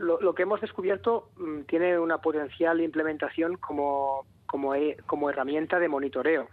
Lo, 0.00 0.34
que 0.34 0.44
hemos 0.44 0.60
descubierto 0.60 1.30
mm, 1.36 1.62
tiene 1.62 1.98
una 1.98 2.18
potencial 2.18 2.80
implementación 2.80 3.56
como 3.56 4.24
como, 4.50 4.72
como 5.06 5.30
herramienta 5.30 5.78
de 5.78 5.88
monitoreo. 5.88 6.48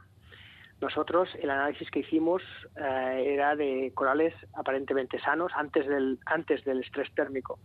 Nosotros 0.80 1.30
el 1.42 1.50
análisis 1.50 1.90
que 1.90 2.02
hicimos 2.02 2.44
eh, 2.76 3.24
era 3.34 3.56
de 3.56 3.92
corales 3.96 4.36
aparentemente 4.54 5.20
sanos 5.20 5.52
antes 5.56 5.88
del, 5.88 6.20
antes 6.28 6.64
del 6.64 6.82
estrés 6.82 7.12
térmico, 7.16 7.58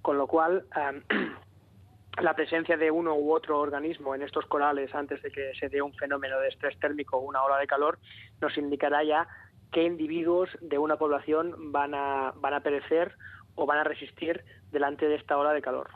con 0.00 0.16
lo 0.16 0.26
cual 0.26 0.64
eh, 0.74 1.02
la 2.22 2.34
presencia 2.34 2.78
de 2.78 2.90
uno 2.90 3.14
u 3.14 3.34
otro 3.34 3.60
organismo 3.60 4.14
en 4.14 4.22
estos 4.22 4.46
corales 4.46 4.94
antes 4.94 5.20
de 5.22 5.30
que 5.30 5.52
se 5.60 5.68
dé 5.68 5.82
un 5.82 5.92
fenómeno 5.92 6.40
de 6.40 6.48
estrés 6.48 6.78
térmico 6.80 7.18
o 7.18 7.20
una 7.20 7.42
ola 7.42 7.58
de 7.58 7.66
calor 7.66 7.98
nos 8.40 8.56
indicará 8.56 9.04
ya 9.04 9.28
qué 9.70 9.84
individuos 9.84 10.48
de 10.62 10.78
una 10.78 10.96
población 10.96 11.72
van 11.72 11.94
a, 11.94 12.32
van 12.36 12.54
a 12.54 12.60
perecer 12.60 13.14
o 13.54 13.66
van 13.66 13.78
a 13.78 13.84
resistir 13.84 14.42
delante 14.72 15.08
de 15.08 15.16
esta 15.16 15.36
ola 15.36 15.52
de 15.52 15.62
calor. 15.62 15.88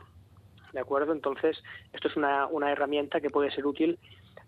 ¿De 0.71 0.79
acuerdo? 0.79 1.13
Entonces, 1.13 1.61
esto 1.93 2.07
es 2.07 2.15
una, 2.15 2.47
una 2.47 2.71
herramienta 2.71 3.21
que 3.21 3.29
puede 3.29 3.51
ser 3.51 3.65
útil 3.65 3.99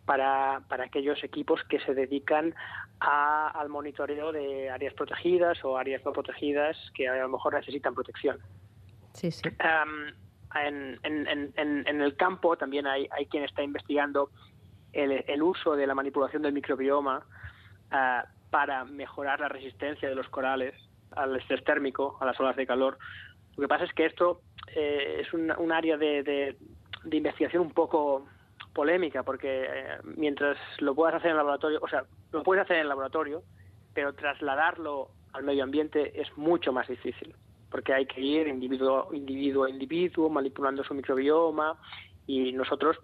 para, 0.05 0.61
para 0.67 0.85
aquellos 0.85 1.23
equipos 1.23 1.61
que 1.69 1.79
se 1.79 1.93
dedican 1.93 2.55
al 2.99 3.69
monitoreo 3.69 4.31
de 4.31 4.69
áreas 4.69 4.93
protegidas 4.93 5.63
o 5.63 5.77
áreas 5.77 6.03
no 6.05 6.13
protegidas 6.13 6.77
que 6.95 7.07
a 7.07 7.15
lo 7.15 7.29
mejor 7.29 7.53
necesitan 7.53 7.93
protección. 7.93 8.39
Sí, 9.13 9.31
sí. 9.31 9.41
en, 10.55 10.99
en, 11.03 11.53
en, 11.55 12.01
el 12.01 12.15
campo 12.15 12.57
también 12.57 12.87
hay, 12.87 13.07
hay 13.11 13.25
quien 13.27 13.43
está 13.43 13.63
investigando 13.63 14.29
el, 14.93 15.41
uso 15.43 15.75
de 15.75 15.87
la 15.87 15.95
manipulación 15.95 16.41
del 16.41 16.53
microbioma 16.53 17.25
ah, 17.91 18.25
para 18.49 18.85
mejorar 18.85 19.39
la 19.39 19.49
resistencia 19.49 20.07
de 20.07 20.15
los 20.15 20.29
corales 20.29 20.73
al 21.11 21.35
estrés 21.35 21.63
térmico, 21.63 22.17
a 22.21 22.25
las 22.25 22.39
olas 22.39 22.55
de 22.55 22.65
calor. 22.65 22.97
Lo 23.57 23.61
que 23.61 23.67
pasa 23.67 23.85
es 23.85 23.93
que 23.93 24.05
esto 24.05 24.41
eh, 24.75 25.21
es 25.21 25.33
un, 25.33 25.51
un 25.57 25.71
área 25.71 25.97
de, 25.97 26.23
de, 26.23 27.17
investigación 27.17 27.61
un 27.61 27.71
poco 27.71 28.25
polémica, 28.73 29.23
porque 29.23 29.65
eh, 29.67 29.97
mientras 30.03 30.57
lo 30.79 30.93
puedas 30.93 31.15
hacer 31.15 31.27
en 31.27 31.31
el 31.31 31.37
laboratorio, 31.37 31.79
o 31.81 31.87
sea, 31.87 32.03
lo 32.31 32.43
puedes 32.43 32.63
hacer 32.63 32.77
en 32.77 32.81
el 32.83 32.89
laboratorio, 32.89 33.43
pero 33.93 34.13
trasladarlo 34.13 35.09
al 35.33 35.43
medio 35.43 35.63
ambiente 35.63 36.19
es 36.19 36.27
mucho 36.37 36.73
más 36.73 36.87
difícil, 36.87 37.33
porque 37.71 37.93
hay 37.93 38.05
que 38.05 38.19
ir 38.19 38.47
individuo, 38.47 39.09
individuo 39.13 39.65
a 39.65 39.69
individuo, 39.69 40.29
manipulando 40.29 40.83
su 40.83 40.93
microbioma, 40.93 41.77
y 42.27 42.51
nosotros, 42.53 42.97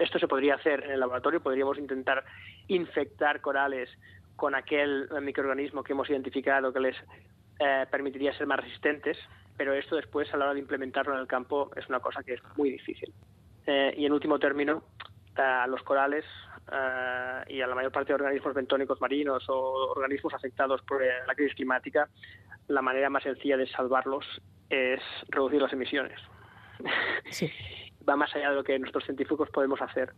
esto 0.00 0.18
se 0.18 0.28
podría 0.28 0.56
hacer 0.56 0.84
en 0.84 0.90
el 0.90 1.00
laboratorio, 1.00 1.40
podríamos 1.40 1.78
intentar 1.78 2.24
infectar 2.68 3.40
corales 3.40 3.88
con 4.36 4.54
aquel 4.54 5.08
microorganismo 5.22 5.84
que 5.84 5.92
hemos 5.92 6.10
identificado 6.10 6.72
que 6.72 6.80
les 6.80 6.96
eh, 7.58 7.86
permitiría 7.90 8.36
ser 8.36 8.46
más 8.46 8.60
resistentes, 8.60 9.18
pero 9.56 9.72
esto 9.74 9.96
después 9.96 10.32
a 10.32 10.36
la 10.36 10.46
hora 10.46 10.54
de 10.54 10.60
implementarlo 10.60 11.14
en 11.14 11.20
el 11.20 11.26
campo 11.26 11.70
es 11.76 11.88
una 11.88 12.00
cosa 12.00 12.22
que 12.22 12.34
es 12.34 12.40
muy 12.56 12.70
difícil. 12.70 13.12
Eh, 13.66 13.94
y 13.96 14.06
en 14.06 14.12
último 14.12 14.38
término, 14.38 14.82
a 15.36 15.66
los 15.66 15.82
corales 15.82 16.24
eh, 16.72 17.44
y 17.48 17.60
a 17.60 17.66
la 17.66 17.74
mayor 17.74 17.92
parte 17.92 18.08
de 18.08 18.14
organismos 18.14 18.54
bentónicos 18.54 19.00
marinos 19.00 19.44
o 19.48 19.92
organismos 19.92 20.34
afectados 20.34 20.82
por 20.82 21.02
la 21.04 21.34
crisis 21.34 21.54
climática, 21.54 22.08
la 22.68 22.82
manera 22.82 23.10
más 23.10 23.22
sencilla 23.22 23.56
de 23.56 23.66
salvarlos 23.66 24.26
es 24.70 25.00
reducir 25.28 25.62
las 25.62 25.72
emisiones. 25.72 26.20
Va 28.08 28.16
más 28.16 28.34
allá 28.34 28.50
de 28.50 28.56
lo 28.56 28.64
que 28.64 28.78
nuestros 28.78 29.04
científicos 29.04 29.48
podemos 29.50 29.80
hacer 29.80 30.12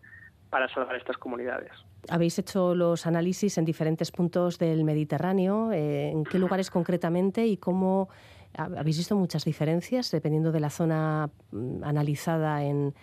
para 0.51 0.69
salvar 0.69 0.97
estas 0.97 1.17
comunidades. 1.17 1.73
Habéis 2.09 2.39
hecho 2.39 2.75
los 2.75 3.07
análisis 3.07 3.59
en 3.59 3.65
diferentes 3.65 4.13
puntos 4.13 4.59
del 4.59 4.85
Mediterráneo. 4.85 5.73
Eh, 5.73 6.11
¿En 6.11 6.25
qué 6.25 6.39
lugares 6.39 6.71
concretamente 6.71 7.47
y 7.47 7.57
cómo 7.57 8.09
habéis 8.57 8.99
visto 8.99 9.17
muchas 9.17 9.45
diferencias 9.45 10.11
dependiendo 10.11 10.53
de 10.53 10.61
la 10.61 10.71
zona 10.71 11.29
mm, 11.51 11.85
analizada 11.85 12.63
en, 12.63 12.95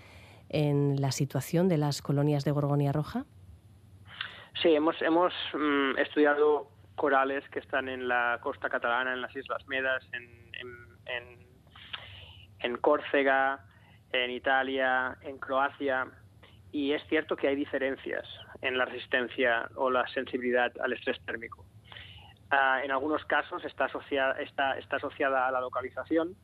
en 0.50 1.02
la 1.02 1.12
situación 1.12 1.68
de 1.68 1.78
las 1.78 2.02
colonias 2.02 2.46
de 2.46 2.52
Gorgonia 2.52 2.92
Roja? 2.92 3.26
Sí, 4.62 4.74
hemos, 4.74 5.02
hemos 5.02 5.34
mm, 5.54 5.98
estudiado 5.98 6.70
corales 6.96 7.44
que 7.50 7.60
están 7.60 7.90
en 7.90 8.08
la 8.08 8.40
costa 8.42 8.70
catalana, 8.70 9.14
en 9.14 9.22
las 9.22 9.36
Islas 9.36 9.68
Medas, 9.68 10.08
en, 10.14 10.30
en, 11.08 11.40
en, 12.60 12.78
Córcega, 12.78 13.66
en 14.12 14.32
Italia, 14.32 15.18
en 15.22 15.40
Croacia, 15.40 16.08
y 16.74 16.92
es 16.92 17.02
cierto 17.08 17.38
que 17.38 17.48
hay 17.48 17.56
diferencias 17.56 18.28
en 18.62 18.78
la 18.78 18.84
resistencia 18.84 19.70
o 19.76 19.90
la 19.90 20.06
sensibilidad 20.08 20.74
al 20.82 20.92
estrés 20.92 21.24
térmico. 21.26 21.66
Ah, 22.50 22.82
en 22.84 22.92
algunos 22.92 23.24
casos 23.24 23.64
está 23.64 23.86
asociada, 23.86 24.34
está, 24.42 24.78
está 24.78 24.98
asociada 24.98 25.48
a 25.48 25.52
la 25.52 25.62
localización, 25.62 26.36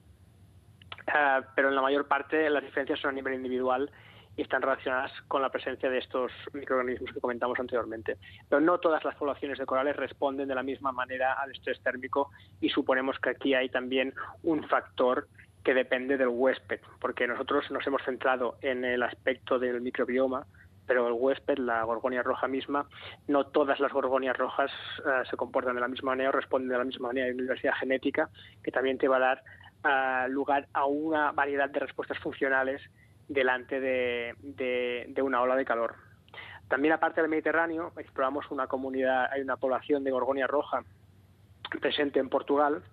Ah, 1.13 1.41
pero 1.55 1.69
en 1.69 1.75
la 1.75 1.81
mayor 1.81 2.07
parte 2.07 2.49
las 2.49 2.63
diferencias 2.63 2.99
son 2.99 3.11
a 3.11 3.13
nivel 3.13 3.33
individual 3.33 3.89
y 4.35 4.41
están 4.43 4.61
relacionadas 4.61 5.11
con 5.27 5.41
la 5.41 5.49
presencia 5.49 5.89
de 5.89 5.97
estos 5.97 6.31
microorganismos 6.53 7.11
que 7.11 7.19
comentamos 7.19 7.59
anteriormente. 7.59 8.17
Pero 8.47 8.61
no 8.61 8.79
todas 8.79 9.03
las 9.03 9.15
poblaciones 9.15 9.57
de 9.57 9.65
corales 9.65 9.95
responden 9.95 10.47
de 10.47 10.55
la 10.55 10.63
misma 10.63 10.91
manera 10.91 11.33
al 11.33 11.51
estrés 11.51 11.81
térmico 11.81 12.29
y 12.61 12.69
suponemos 12.69 13.19
que 13.19 13.31
aquí 13.31 13.53
hay 13.53 13.69
también 13.69 14.13
un 14.43 14.63
factor 14.67 15.27
que 15.63 15.73
depende 15.73 16.17
del 16.17 16.29
huésped, 16.29 16.79
porque 16.99 17.27
nosotros 17.27 17.69
nos 17.71 17.85
hemos 17.85 18.01
centrado 18.03 18.57
en 18.61 18.85
el 18.85 19.03
aspecto 19.03 19.59
del 19.59 19.81
microbioma, 19.81 20.45
pero 20.87 21.07
el 21.07 21.13
huésped, 21.13 21.59
la 21.59 21.83
gorgonia 21.83 22.23
roja 22.23 22.47
misma, 22.47 22.87
no 23.27 23.45
todas 23.45 23.79
las 23.79 23.91
gorgonias 23.91 24.35
rojas 24.35 24.71
ah, 25.05 25.23
se 25.29 25.37
comportan 25.37 25.75
de 25.75 25.81
la 25.81 25.87
misma 25.87 26.11
manera 26.11 26.29
o 26.29 26.31
responden 26.31 26.69
de 26.69 26.77
la 26.77 26.83
misma 26.83 27.09
manera. 27.09 27.27
Hay 27.27 27.33
una 27.33 27.43
diversidad 27.43 27.73
genética 27.79 28.29
que 28.63 28.71
también 28.71 28.97
te 28.97 29.07
va 29.07 29.17
a 29.17 29.19
dar 29.19 29.43
lugar 30.29 30.67
a 30.73 30.85
una 30.85 31.31
variedad 31.31 31.69
de 31.69 31.79
respuestas 31.79 32.17
funcionales 32.19 32.81
delante 33.27 33.79
de, 33.79 35.13
una 35.21 35.41
ola 35.41 35.55
de 35.55 35.63
calor. 35.63 35.95
También 36.67 36.93
aparte 36.93 37.21
del 37.21 37.29
Mediterráneo, 37.29 37.93
exploramos 37.97 38.49
una 38.51 38.67
comunidad, 38.67 39.31
hay 39.31 39.41
una 39.41 39.57
población 39.57 40.03
de 40.03 40.11
gorgonia 40.11 40.47
roja 40.47 40.83
presente 41.79 42.19
en 42.19 42.29
Portugal 42.29 42.83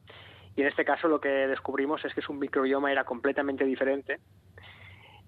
y 0.56 0.62
en 0.62 0.68
este 0.68 0.84
caso 0.84 1.06
lo 1.06 1.20
que 1.20 1.28
descubrimos 1.28 2.04
es 2.04 2.14
que 2.14 2.22
su 2.22 2.32
microbioma 2.32 2.90
era 2.90 3.04
completamente 3.04 3.64
diferente, 3.64 4.20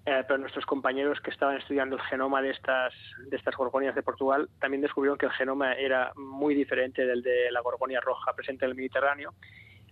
eh, 0.05 0.23
pero 0.27 0.39
nuestros 0.39 0.65
compañeros 0.65 1.19
que 1.21 1.29
estaban 1.29 1.57
estudiando 1.57 1.95
el 1.95 2.01
genoma 2.01 2.41
de 2.41 2.49
estas, 2.49 2.93
de 3.29 3.37
estas 3.37 3.55
gorgonias 3.55 3.93
de 3.93 4.01
Portugal 4.01 4.49
también 4.59 4.81
descubrieron 4.81 5.19
que 5.19 5.27
el 5.27 5.31
genoma 5.33 5.73
era 5.73 6.11
muy 6.15 6.55
diferente 6.55 7.05
del 7.05 7.21
de 7.21 7.51
la 7.51 7.61
gorgonia 7.61 8.01
roja 8.01 8.33
presente 8.33 8.65
en 8.65 8.71
el 8.71 8.77
Mediterráneo 8.77 9.33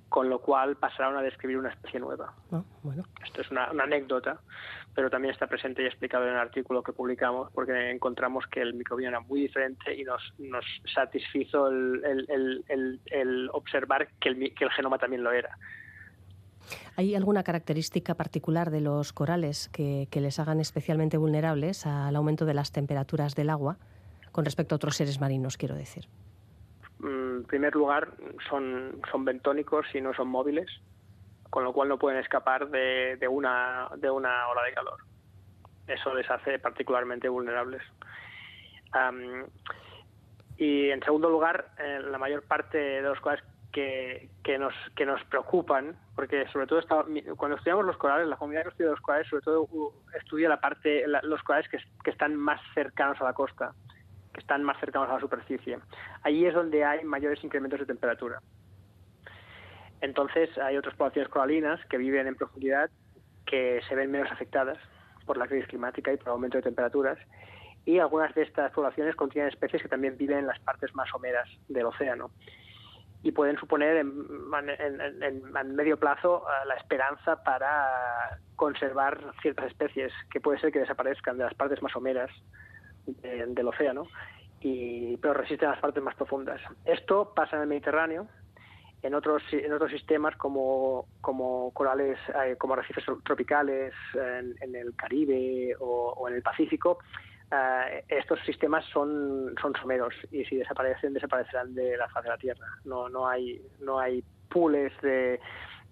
con 0.09 0.29
lo 0.29 0.39
cual 0.39 0.77
pasaron 0.77 1.17
a 1.17 1.21
describir 1.21 1.57
una 1.57 1.69
especie 1.69 1.99
nueva. 1.99 2.33
Ah, 2.51 2.63
bueno. 2.83 3.03
Esto 3.23 3.41
es 3.41 3.51
una, 3.51 3.65
anécdota, 3.65 4.39
pero 4.95 5.09
también 5.09 5.33
está 5.33 5.47
presente 5.47 5.83
y 5.83 5.85
explicado 5.85 6.25
en 6.25 6.31
el 6.31 6.39
artículo 6.39 6.81
que 6.81 6.93
publicamos, 6.93 7.51
porque 7.51 7.91
encontramos 7.91 8.45
que 8.47 8.61
el 8.61 8.73
microbioma 8.73 9.09
era 9.09 9.19
muy 9.19 9.41
diferente 9.41 9.93
y 9.93 10.03
nos, 10.03 10.21
nos 10.37 10.65
satisfizo 10.93 11.67
el, 11.67 13.49
observar 13.51 14.07
que 14.19 14.29
el, 14.29 14.53
que 14.53 14.63
el 14.63 14.71
genoma 14.71 14.97
también 14.97 15.23
lo 15.23 15.31
era. 15.31 15.57
¿Hay 16.95 17.15
alguna 17.15 17.43
característica 17.43 18.15
particular 18.15 18.71
de 18.71 18.81
los 18.81 19.13
corales 19.13 19.69
que, 19.69 20.07
que 20.09 20.19
les 20.19 20.39
hagan 20.39 20.59
especialmente 20.59 21.17
vulnerables 21.17 21.85
al 21.85 22.15
aumento 22.15 22.45
de 22.45 22.53
las 22.53 22.71
temperaturas 22.71 23.35
del 23.35 23.49
agua 23.49 23.77
con 24.31 24.45
respecto 24.45 24.75
a 24.75 24.77
otros 24.77 24.95
seres 24.95 25.19
marinos, 25.19 25.57
quiero 25.57 25.75
decir? 25.75 26.07
En 27.37 27.43
primer 27.45 27.75
lugar, 27.75 28.09
son, 28.49 28.99
bentónicos 29.19 29.85
y 29.93 30.01
no 30.01 30.13
son 30.13 30.27
móviles, 30.27 30.69
con 31.49 31.63
lo 31.63 31.73
cual 31.73 31.89
no 31.89 31.97
pueden 31.97 32.19
escapar 32.19 32.69
de, 32.69 33.17
de, 33.17 33.27
una, 33.27 33.89
de 33.97 34.09
una 34.09 34.47
ola 34.49 34.63
de 34.63 34.73
calor. 34.73 34.97
Eso 35.87 36.13
les 36.13 36.29
hace 36.29 36.59
particularmente 36.59 37.29
vulnerables. 37.29 37.81
y 40.57 40.89
en 40.89 41.01
segundo 41.03 41.29
lugar, 41.29 41.69
eh, 41.77 41.99
la 42.03 42.17
mayor 42.17 42.43
parte 42.43 42.77
de 42.77 43.01
los 43.01 43.19
corales 43.19 43.45
que, 43.71 44.29
que, 44.43 44.57
nos, 44.57 44.73
que 44.95 45.05
nos 45.05 45.23
preocupan, 45.25 45.95
porque 46.15 46.47
sobre 46.47 46.67
todo 46.67 46.81
cuando 47.37 47.57
estudiamos 47.57 47.85
los 47.85 47.97
corales, 47.97 48.27
la 48.27 48.37
comunidad 48.37 48.63
que 48.63 48.69
estudia 48.69 48.89
los 48.89 49.01
corales 49.01 49.27
sobre 49.27 49.43
todo 49.43 49.93
estudia 50.19 50.49
la 50.49 50.59
parte, 50.59 51.05
los 51.23 51.43
corales 51.43 51.69
que 51.69 52.09
están 52.09 52.35
más 52.35 52.59
cercanos 52.73 53.21
a 53.21 53.25
la 53.25 53.33
costa 53.33 53.73
están 54.37 54.63
más 54.63 54.79
cercanos 54.79 55.09
a 55.09 55.13
la 55.13 55.19
superficie. 55.19 55.79
Allí 56.23 56.45
es 56.45 56.53
donde 56.53 56.83
hay 56.85 57.03
mayores 57.03 57.43
incrementos 57.43 57.79
de 57.79 57.85
temperatura. 57.85 58.41
Entonces 60.01 60.55
hay 60.57 60.77
otras 60.77 60.95
poblaciones 60.95 61.29
coralinas 61.29 61.83
que 61.85 61.97
viven 61.97 62.27
en 62.27 62.35
profundidad 62.35 62.89
que 63.45 63.81
se 63.87 63.95
ven 63.95 64.11
menos 64.11 64.31
afectadas 64.31 64.77
por 65.25 65.37
la 65.37 65.47
crisis 65.47 65.67
climática 65.67 66.11
y 66.11 66.17
por 66.17 66.27
el 66.27 66.33
aumento 66.33 66.57
de 66.57 66.63
temperaturas 66.63 67.17
y 67.85 67.99
algunas 67.99 68.35
de 68.35 68.43
estas 68.43 68.71
poblaciones 68.73 69.15
contienen 69.15 69.49
especies 69.49 69.81
que 69.81 69.87
también 69.87 70.17
viven 70.17 70.39
en 70.39 70.47
las 70.47 70.59
partes 70.59 70.93
más 70.93 71.09
someras 71.09 71.49
del 71.69 71.85
océano 71.85 72.31
y 73.23 73.31
pueden 73.31 73.57
suponer 73.57 73.97
en, 73.97 74.13
medio 75.75 75.97
plazo 75.97 76.43
la 76.65 76.75
esperanza 76.75 77.41
para 77.43 78.39
conservar 78.55 79.33
ciertas 79.41 79.67
especies 79.67 80.11
que 80.29 80.41
puede 80.41 80.59
ser 80.59 80.71
que 80.71 80.79
desaparezcan 80.79 81.37
de 81.37 81.45
las 81.45 81.53
partes 81.53 81.81
más 81.81 81.91
someras 81.91 82.29
del 83.07 83.67
océano, 83.67 84.07
y, 84.61 85.17
pero 85.17 85.33
resisten 85.33 85.69
las 85.69 85.79
partes 85.79 86.03
más 86.03 86.15
profundas. 86.15 86.61
Esto 86.85 87.33
pasa 87.35 87.55
en 87.55 87.63
el 87.63 87.67
Mediterráneo, 87.67 88.27
en 89.03 89.13
otros, 89.13 89.43
en 89.51 89.71
otros 89.71 89.91
sistemas 89.91 90.35
como, 90.35 91.05
como 91.21 91.71
corales, 91.71 92.17
eh, 92.43 92.55
como 92.57 92.73
arrecifes 92.73 93.05
tropicales 93.23 93.93
en, 94.13 94.75
el 94.75 94.95
Caribe 94.95 95.75
o, 95.79 96.27
en 96.27 96.35
el 96.35 96.41
Pacífico, 96.41 96.99
eh, 97.51 98.03
estos 98.07 98.39
sistemas 98.41 98.83
son, 98.85 99.55
son 99.61 99.73
someros 99.79 100.13
y 100.31 100.43
si 100.45 100.57
desaparecen, 100.57 101.13
desaparecerán 101.13 101.73
de 101.73 101.95
la 101.95 102.09
faz 102.09 102.23
de 102.23 102.29
la 102.29 102.37
Tierra. 102.37 102.67
No, 102.85 103.07
no, 103.07 103.27
hay, 103.27 103.61
no 103.79 103.99
hay 103.99 104.23
pools 104.49 104.91
de, 105.01 105.39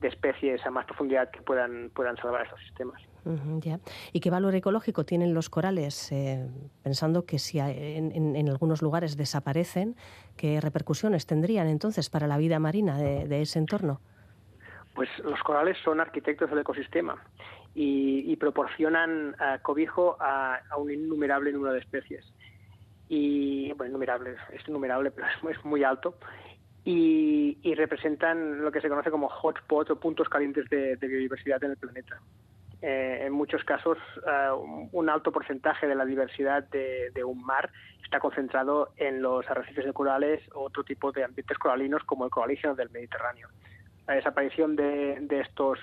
de 0.02 0.08
especies 0.08 0.66
a 0.66 0.72
más 0.72 0.86
profundidad 0.86 1.30
que 1.32 1.42
puedan, 1.42 1.92
puedan 1.94 2.18
salvar 2.18 2.44
estos 2.44 2.60
sistemas. 2.62 3.02
¿Y 4.14 4.20
qué 4.20 4.30
valor 4.30 4.56
ecológico 4.56 5.04
tienen 5.04 5.34
los 5.34 5.50
corales? 5.50 6.12
Eh, 6.12 6.48
pensando 6.84 7.26
que 7.26 7.40
si 7.40 7.60
en, 7.60 8.50
algunos 8.50 8.82
lugares 8.82 9.18
desaparecen, 9.18 9.96
¿qué 10.38 10.62
repercusiones 10.62 11.26
tendrían 11.26 11.68
entonces 11.68 12.10
para 12.10 12.28
la 12.28 12.38
vida 12.38 12.60
marina 12.60 12.98
de, 12.98 13.42
ese 13.42 13.60
entorno? 13.60 14.00
Pues 14.94 15.10
los 15.20 15.42
corales 15.42 15.78
son 15.84 16.00
arquitectos 16.00 16.50
del 16.50 16.60
ecosistema 16.60 17.22
y, 17.74 18.36
proporcionan 18.38 19.36
eh, 19.42 19.60
cobijo 19.62 20.18
a, 20.20 20.62
un 20.78 20.92
innumerable 20.92 21.52
número 21.52 21.74
de 21.74 21.80
especies. 21.80 22.26
Y, 23.10 23.72
bueno, 23.74 23.92
innumerable, 23.92 24.36
es 24.54 24.68
innumerable, 24.68 25.12
pero 25.12 25.28
es, 25.50 25.66
muy 25.66 25.84
alto. 25.84 26.18
Y, 26.86 27.74
representan 27.76 28.64
lo 28.64 28.72
que 28.72 28.80
se 28.80 28.88
conoce 28.88 29.12
como 29.12 29.28
hotspots 29.28 29.92
o 29.92 30.00
puntos 30.00 30.30
calientes 30.30 30.70
de 30.70 30.98
biodiversidad 31.02 31.62
en 31.64 31.72
el 31.72 31.78
planeta. 31.78 32.22
Eh, 32.82 33.24
en 33.26 33.34
muchos 33.34 33.64
casos 33.64 33.98
eh, 34.28 34.50
un 34.92 35.10
alto 35.10 35.32
porcentaje 35.32 35.88
de 35.88 35.96
la 35.96 36.06
diversidad 36.06 36.64
de, 36.64 37.24
un 37.24 37.44
mar 37.44 37.72
está 38.04 38.20
concentrado 38.20 38.90
en 38.98 39.22
los 39.22 39.50
arrecifes 39.50 39.86
de 39.86 39.94
corales 39.94 40.42
o 40.54 40.66
otro 40.66 40.84
tipo 40.84 41.12
de 41.12 41.24
ambientes 41.24 41.58
coralinos 41.58 42.04
como 42.04 42.26
el 42.26 42.32
coralígeno 42.32 42.76
del 42.76 42.90
Mediterráneo. 42.90 43.48
La 44.08 44.16
desaparición 44.16 44.76
de, 44.76 45.26
estos 45.42 45.80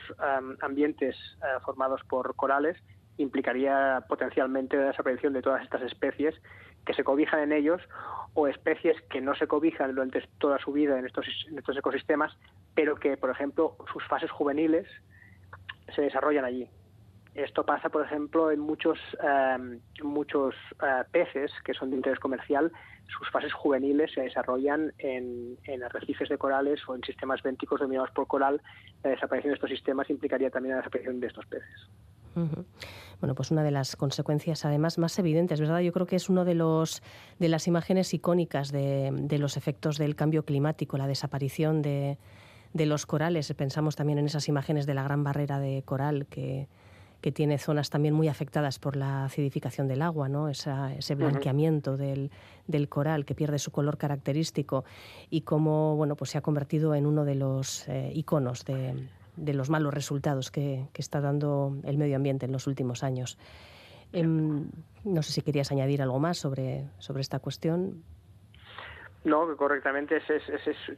ambientes 0.61 1.17
eh, 1.17 1.61
formados 1.65 2.03
por 2.05 2.37
corales 2.37 2.77
implicaría 3.17 4.05
potencialmente 4.09 4.77
la 4.77 4.87
desaparición 4.87 5.33
de 5.33 5.43
todas 5.43 5.63
estas 5.63 5.83
especies 5.83 6.35
que 6.87 6.95
se 6.95 7.05
cobijan 7.05 7.41
en 7.41 7.53
ellos 7.53 7.83
o 8.35 8.49
especies 8.49 9.01
que 9.11 9.21
no 9.21 9.35
se 9.35 9.47
cobijan 9.47 9.95
durante 9.95 10.23
toda 10.39 10.59
su 10.59 10.73
vida 10.73 10.99
en 10.99 11.07
estos 11.07 11.27
ecosistemas, 11.77 12.37
pero 12.75 12.97
que, 12.97 13.17
por 13.17 13.31
ejemplo, 13.31 13.77
sus 13.93 14.07
fases 14.07 14.31
juveniles 14.31 14.87
se 15.95 16.03
desarrollan 16.03 16.45
allí. 16.45 16.69
Esto 17.35 17.65
pasa, 17.65 17.89
por 17.89 18.05
ejemplo, 18.05 18.51
en 18.51 18.61
muchos, 18.61 18.99
em, 19.23 19.81
muchos 20.03 20.55
eh, 20.83 21.05
peces 21.11 21.51
que 21.65 21.73
son 21.73 21.91
de 21.91 21.97
interés 21.97 22.19
comercial. 22.19 22.71
Sus 23.07 23.31
fases 23.31 23.53
juveniles 23.55 24.13
se 24.13 24.21
desarrollan 24.21 24.93
en, 24.99 25.57
arrecifes 25.83 26.29
de 26.29 26.37
corales 26.37 26.81
o 26.89 26.95
en 26.95 27.03
sistemas 27.03 27.43
bénticos 27.43 27.81
dominados 27.81 28.11
por 28.11 28.27
coral. 28.27 28.61
La 29.03 29.11
desaparición 29.11 29.53
de 29.53 29.55
estos 29.55 29.71
sistemas 29.71 30.11
implicaría 30.11 30.51
también 30.51 30.73
la 30.75 30.79
desaparición 30.79 31.21
de 31.21 31.27
estos 31.27 31.47
peces. 31.47 31.89
Bueno, 33.21 33.35
pues 33.35 33.51
una 33.51 33.63
de 33.63 33.71
las 33.71 33.97
consecuencias, 33.97 34.65
además, 34.65 34.99
más 34.99 35.19
evidentes, 35.19 35.61
¿verdad? 35.61 35.81
Yo 35.81 35.93
creo 35.93 36.07
que 36.07 36.17
es 36.17 36.29
una 36.31 36.45
de 36.45 36.55
los 36.55 37.03
de 37.39 37.49
las 37.49 37.67
imágenes 37.67 38.13
icónicas 38.15 38.73
de, 38.73 39.11
de 39.13 39.39
los 39.39 39.57
efectos 39.57 39.99
del 39.99 40.17
cambio 40.17 40.45
climático, 40.45 40.97
la 40.97 41.07
desaparición 41.07 41.83
de, 41.83 42.19
de 42.73 42.87
los 42.87 43.05
corales. 43.07 43.53
Pensamos 43.55 43.97
también 43.97 44.19
en 44.19 44.27
esas 44.27 44.49
imágenes 44.49 44.87
de 44.87 44.95
la 44.95 45.03
gran 45.03 45.25
barrera 45.25 45.61
de 45.61 45.83
coral 45.83 46.27
que, 46.27 46.69
que 47.23 47.33
tiene 47.33 47.57
zonas 47.57 47.89
también 47.89 48.15
muy 48.15 48.29
afectadas 48.29 48.81
por 48.81 48.97
la 48.97 49.25
acidificación 49.25 49.87
del 49.87 50.03
agua, 50.03 50.29
¿no? 50.29 50.49
ese 50.49 51.15
blanqueamiento 51.15 51.97
del, 51.97 52.31
coral 52.89 53.25
que 53.25 53.35
pierde 53.35 53.61
su 53.61 53.71
color 53.71 53.97
característico 53.97 54.85
y 55.31 55.43
cómo 55.43 55.97
bueno, 55.97 56.17
pues 56.17 56.31
se 56.31 56.39
ha 56.39 56.41
convertido 56.43 56.97
en 56.97 57.07
uno 57.07 57.25
de 57.25 57.37
los 57.37 57.89
eh, 57.89 58.11
iconos 58.13 58.65
de, 58.65 59.09
los 59.55 59.71
malos 59.71 59.95
resultados 59.95 60.51
que, 60.51 60.89
está 60.95 61.21
dando 61.21 61.77
el 61.85 61.97
medio 61.97 62.17
ambiente 62.17 62.47
en 62.47 62.53
los 62.53 62.67
últimos 62.67 63.05
años. 63.05 63.39
Em, 64.13 64.69
no 65.05 65.23
sé 65.23 65.33
si 65.33 65.43
querías 65.43 65.71
añadir 65.71 66.03
algo 66.03 66.19
más 66.19 66.39
sobre, 66.39 66.89
sobre 66.99 67.21
esta 67.21 67.39
cuestión. 67.39 68.03
No, 69.25 69.57
correctamente. 69.57 70.21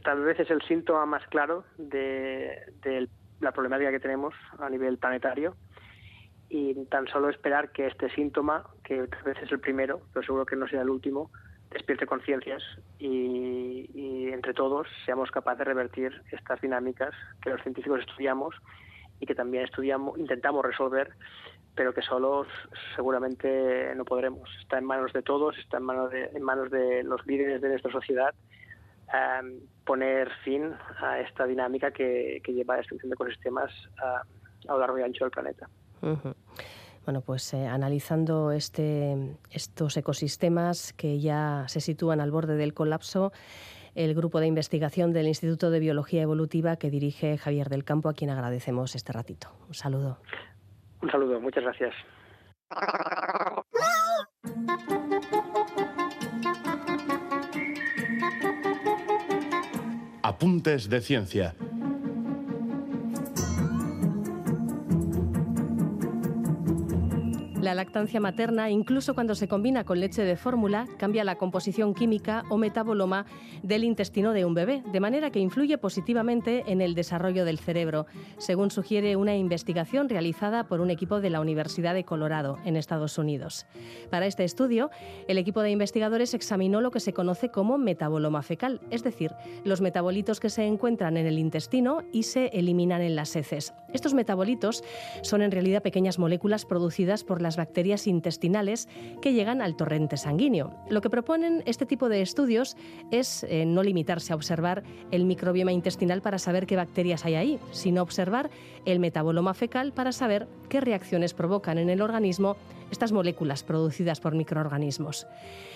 tal 0.03 0.25
vez 0.25 0.41
es 0.41 0.51
el 0.51 0.63
síntoma 0.63 1.05
más 1.05 1.27
claro 1.29 1.65
de, 1.77 2.73
de 2.83 3.09
la 3.41 3.53
problemática 3.53 3.91
que 3.91 4.01
tenemos 4.01 4.35
a 4.59 4.71
nivel 4.71 4.97
planetario 4.97 5.55
y 6.57 6.73
tan 6.85 7.09
solo 7.09 7.31
esperar 7.31 7.73
que 7.73 7.89
este 7.89 8.09
síntoma, 8.11 8.65
que 8.85 9.09
tal 9.09 9.23
vez 9.25 9.37
es 9.43 9.51
el 9.51 9.59
primero, 9.59 10.03
pero 10.13 10.25
seguro 10.25 10.47
que 10.47 10.55
no 10.55 10.69
sea 10.69 10.83
el 10.83 10.89
último, 10.89 11.33
despierte 11.73 12.07
conciencias 12.07 12.63
y, 12.97 14.31
entre 14.33 14.55
todos 14.55 14.87
seamos 15.05 15.33
capaces 15.33 15.59
de 15.59 15.65
revertir 15.65 16.23
estas 16.31 16.61
dinámicas 16.61 17.13
que 17.43 17.51
los 17.51 17.61
científicos 17.63 18.01
estudiamos 18.01 18.55
y 19.19 19.27
que 19.27 19.35
también 19.35 19.65
estudiamos, 19.65 20.17
intentamos 20.17 20.65
resolver, 20.65 21.11
pero 21.75 21.93
que 21.93 22.03
solos 22.03 22.47
seguramente 22.95 23.93
no 23.97 24.05
podremos. 24.05 24.49
Está 24.61 24.79
en 24.79 24.85
manos 24.85 25.13
de 25.13 25.23
todos, 25.23 25.59
está 25.59 25.79
en 25.79 25.83
manos 25.83 26.13
de, 26.13 26.39
manos 26.39 26.71
de 26.71 27.03
los 27.03 27.27
líderes 27.27 27.63
de 27.63 27.69
nuestra 27.69 27.91
sociedad 27.91 28.33
em, 29.13 29.59
poner 29.85 30.31
fin 30.45 30.73
a 31.01 31.19
esta 31.19 31.47
dinámica 31.47 31.91
que, 31.91 32.41
lleva 32.47 32.75
a 32.75 32.77
la 32.77 32.83
destrucción 32.83 33.11
de 33.11 33.15
ecosistemas 33.15 33.73
a 33.99 34.23
lo 34.69 34.79
largo 34.79 34.99
y 35.01 35.03
ancho 35.03 35.25
del 35.25 35.33
planeta. 35.33 35.69
Bueno, 37.05 37.21
pues 37.21 37.53
eh, 37.53 37.67
analizando 37.67 38.51
este, 38.51 39.37
estos 39.51 39.97
ecosistemas 39.97 40.93
que 40.95 41.21
ya 41.21 41.65
se 41.69 41.81
sitúan 41.81 42.21
al 42.21 42.31
borde 42.31 42.57
del 42.57 42.73
colapso, 42.73 43.33
el 43.95 44.15
grupo 44.15 44.41
de 44.41 44.47
investigación 44.47 45.13
del 45.13 45.29
Instituto 45.29 45.71
de 45.71 45.81
Biología 45.81 46.23
Evolutiva 46.23 46.77
que 46.77 46.91
dirige 46.91 47.37
Javier 47.37 47.69
del 47.69 47.85
Campo, 47.85 48.09
a 48.09 48.15
quien 48.15 48.31
agradecemos 48.31 48.95
este 48.95 49.13
ratito. 49.13 49.49
Un 49.69 49.75
saludo. 49.75 50.19
Un 51.03 51.11
saludo, 51.11 51.39
muchas 51.41 51.65
gracias. 51.65 51.95
Apuntes 60.23 60.89
de 60.89 61.01
ciencia 61.03 61.55
La 67.65 67.75
lactancia 67.75 68.21
materna, 68.21 68.69
incluso 68.69 69.15
cuando 69.15 69.35
se 69.35 69.49
combina 69.49 69.85
con 69.85 69.99
leche 69.99 70.23
de 70.23 70.37
fórmula, 70.37 70.87
cambia 70.99 71.25
la 71.25 71.37
composición 71.37 71.95
química 71.95 72.45
o 72.51 72.59
metaboloma 72.59 73.25
del 73.63 73.85
intestino 73.85 74.35
de 74.35 74.45
un 74.45 74.53
bebé, 74.53 74.83
de 74.93 75.01
manera 75.01 75.31
que 75.31 75.39
influye 75.39 75.79
positivamente 75.79 76.65
en 76.67 76.83
el 76.83 76.95
desarrollo 76.95 77.47
del 77.47 77.59
cerebro, 77.59 78.05
según 78.37 78.71
sugiere 78.71 79.17
una 79.17 79.35
investigación 79.35 80.11
realizada 80.11 80.65
por 80.65 80.83
un 80.83 80.91
equipo 80.91 81.23
de 81.23 81.31
la 81.31 81.41
Universidad 81.41 81.95
de 81.95 82.05
Colorado, 82.05 82.59
en 82.67 82.77
Estados 82.77 83.17
Unidos. 83.17 83.65
Para 84.11 84.27
este 84.27 84.45
estudio, 84.45 84.91
el 85.27 85.39
equipo 85.39 85.63
de 85.63 85.71
investigadores 85.71 86.35
examinó 86.35 86.83
lo 86.83 86.91
que 86.91 87.01
se 87.01 87.15
conoce 87.15 87.49
como 87.49 87.79
metaboloma 87.79 88.43
fecal, 88.43 88.83
es 88.91 89.03
decir, 89.03 89.33
los 89.65 89.81
metabolitos 89.81 90.39
que 90.39 90.51
se 90.51 90.67
encuentran 90.67 91.17
en 91.17 91.25
el 91.25 91.39
intestino 91.39 92.03
y 92.13 92.25
se 92.25 92.49
eliminan 92.49 93.01
en 93.01 93.17
las 93.17 93.35
heces. 93.35 93.73
Estos 93.95 94.13
metabolitos 94.13 94.85
son 95.23 95.41
en 95.41 95.53
realidad 95.53 95.81
pequeñas 95.81 96.19
moléculas 96.19 96.67
producidas 96.67 97.25
por 97.25 97.41
las 97.41 97.54
bacterias 97.57 98.07
intestinales 98.07 98.89
que 99.21 99.33
llegan 99.33 99.63
al 99.63 99.77
torrente 99.77 100.17
sanguíneo. 100.17 100.75
Lo 100.89 101.01
que 101.01 101.11
proponen 101.11 101.63
este 101.67 101.87
tipo 101.87 102.09
de 102.09 102.23
estudios 102.23 102.77
es 103.11 103.45
eh, 103.45 103.65
no 103.67 103.83
limitarse 103.83 104.33
a 104.33 104.37
observar 104.37 104.83
el 105.11 105.25
microbioma 105.25 105.73
intestinal 105.73 106.23
para 106.23 106.39
saber 106.39 106.67
qué 106.67 106.77
bacterias 106.77 107.25
hay 107.25 107.35
ahí, 107.35 107.59
sino 107.71 108.03
observar 108.03 108.51
el 108.85 109.01
metaboloma 109.01 109.55
fecal 109.55 109.93
para 109.93 110.13
saber 110.13 110.47
qué 110.69 110.81
reacciones 110.81 111.35
provocan 111.35 111.79
en 111.79 111.91
el 111.91 112.03
organismo 112.03 112.57
estas 112.91 113.13
moléculas 113.13 113.63
producidas 113.63 114.21
por 114.21 114.35
microorganismos. 114.35 115.27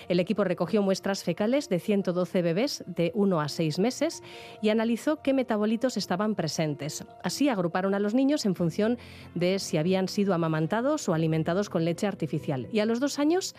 El 0.07 0.19
equipo 0.19 0.43
recogió 0.43 0.81
muestras 0.81 1.23
fecales 1.23 1.69
de 1.69 1.79
112 1.79 2.41
bebés 2.41 2.83
de 2.87 3.11
1 3.13 3.41
a 3.41 3.47
6 3.47 3.79
meses 3.79 4.23
y 4.61 4.69
analizó 4.69 5.21
qué 5.21 5.33
metabolitos 5.33 5.97
estaban 5.97 6.35
presentes. 6.35 7.05
Así 7.23 7.49
agruparon 7.49 7.93
a 7.93 7.99
los 7.99 8.13
niños 8.13 8.45
en 8.45 8.55
función 8.55 8.97
de 9.35 9.59
si 9.59 9.77
habían 9.77 10.07
sido 10.07 10.33
amamantados 10.33 11.07
o 11.09 11.13
alimentados 11.13 11.69
con 11.69 11.85
leche 11.85 12.07
artificial. 12.07 12.67
Y 12.71 12.79
a 12.79 12.85
los 12.85 12.99
dos 12.99 13.19
años, 13.19 13.55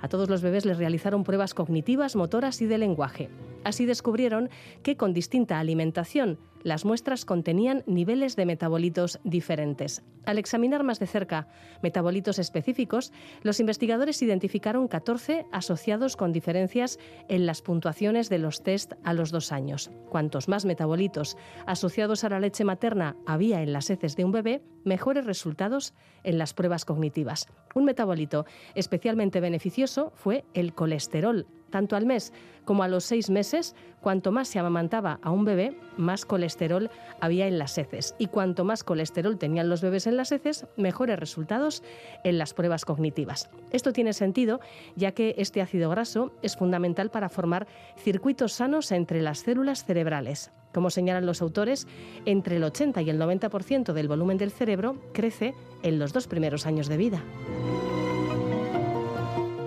a 0.00 0.08
todos 0.08 0.28
los 0.28 0.42
bebés 0.42 0.66
les 0.66 0.78
realizaron 0.78 1.24
pruebas 1.24 1.54
cognitivas, 1.54 2.16
motoras 2.16 2.60
y 2.60 2.66
de 2.66 2.78
lenguaje. 2.78 3.30
Así 3.64 3.86
descubrieron 3.86 4.50
que 4.82 4.96
con 4.96 5.14
distinta 5.14 5.58
alimentación, 5.58 6.38
las 6.64 6.84
muestras 6.84 7.24
contenían 7.24 7.84
niveles 7.86 8.34
de 8.34 8.46
metabolitos 8.46 9.20
diferentes. 9.22 10.02
Al 10.24 10.38
examinar 10.38 10.82
más 10.82 10.98
de 10.98 11.06
cerca 11.06 11.46
metabolitos 11.82 12.38
específicos, 12.38 13.12
los 13.42 13.60
investigadores 13.60 14.20
identificaron 14.22 14.88
14 14.88 15.46
asociados 15.52 16.16
con 16.16 16.32
diferencias 16.32 16.98
en 17.28 17.46
las 17.46 17.62
puntuaciones 17.62 18.30
de 18.30 18.38
los 18.38 18.62
test 18.62 18.94
a 19.04 19.12
los 19.12 19.30
dos 19.30 19.52
años. 19.52 19.90
Cuantos 20.08 20.48
más 20.48 20.64
metabolitos 20.64 21.36
asociados 21.66 22.24
a 22.24 22.30
la 22.30 22.40
leche 22.40 22.64
materna 22.64 23.16
había 23.26 23.62
en 23.62 23.72
las 23.72 23.90
heces 23.90 24.16
de 24.16 24.24
un 24.24 24.32
bebé, 24.32 24.62
mejores 24.84 25.26
resultados 25.26 25.92
en 26.22 26.38
las 26.38 26.54
pruebas 26.54 26.84
cognitivas. 26.84 27.46
Un 27.74 27.84
metabolito 27.84 28.46
especialmente 28.74 29.40
beneficioso 29.40 30.12
fue 30.14 30.44
el 30.54 30.74
colesterol, 30.74 31.46
Tanto 31.74 31.96
al 31.96 32.06
mes 32.06 32.32
como 32.64 32.84
a 32.84 32.88
los 32.88 33.02
seis 33.02 33.30
meses, 33.30 33.74
cuanto 34.00 34.30
más 34.30 34.46
se 34.46 34.60
amamantaba 34.60 35.18
a 35.22 35.32
un 35.32 35.44
bebé, 35.44 35.76
más 35.96 36.24
colesterol 36.24 36.88
había 37.20 37.48
en 37.48 37.58
las 37.58 37.76
heces. 37.76 38.14
Y 38.16 38.28
cuanto 38.28 38.64
más 38.64 38.84
colesterol 38.84 39.38
tenían 39.38 39.68
los 39.68 39.82
bebés 39.82 40.06
en 40.06 40.16
las 40.16 40.30
heces, 40.30 40.68
mejores 40.76 41.18
resultados 41.18 41.82
en 42.22 42.38
las 42.38 42.54
pruebas 42.54 42.84
cognitivas. 42.84 43.50
Esto 43.72 43.92
tiene 43.92 44.12
sentido 44.12 44.60
ya 44.94 45.10
que 45.10 45.34
este 45.36 45.62
ácido 45.62 45.90
graso 45.90 46.30
es 46.42 46.54
fundamental 46.54 47.10
para 47.10 47.28
formar 47.28 47.66
circuitos 47.98 48.52
sanos 48.52 48.92
entre 48.92 49.20
las 49.20 49.40
células 49.40 49.84
cerebrales. 49.84 50.52
Como 50.72 50.90
señalan 50.90 51.26
los 51.26 51.42
autores, 51.42 51.88
entre 52.24 52.58
el 52.58 52.62
80 52.62 53.02
y 53.02 53.10
el 53.10 53.20
90% 53.20 53.92
del 53.94 54.06
volumen 54.06 54.38
del 54.38 54.52
cerebro 54.52 54.94
crece 55.12 55.54
en 55.82 55.98
los 55.98 56.12
dos 56.12 56.28
primeros 56.28 56.66
años 56.66 56.86
de 56.86 56.96
vida. 56.98 57.24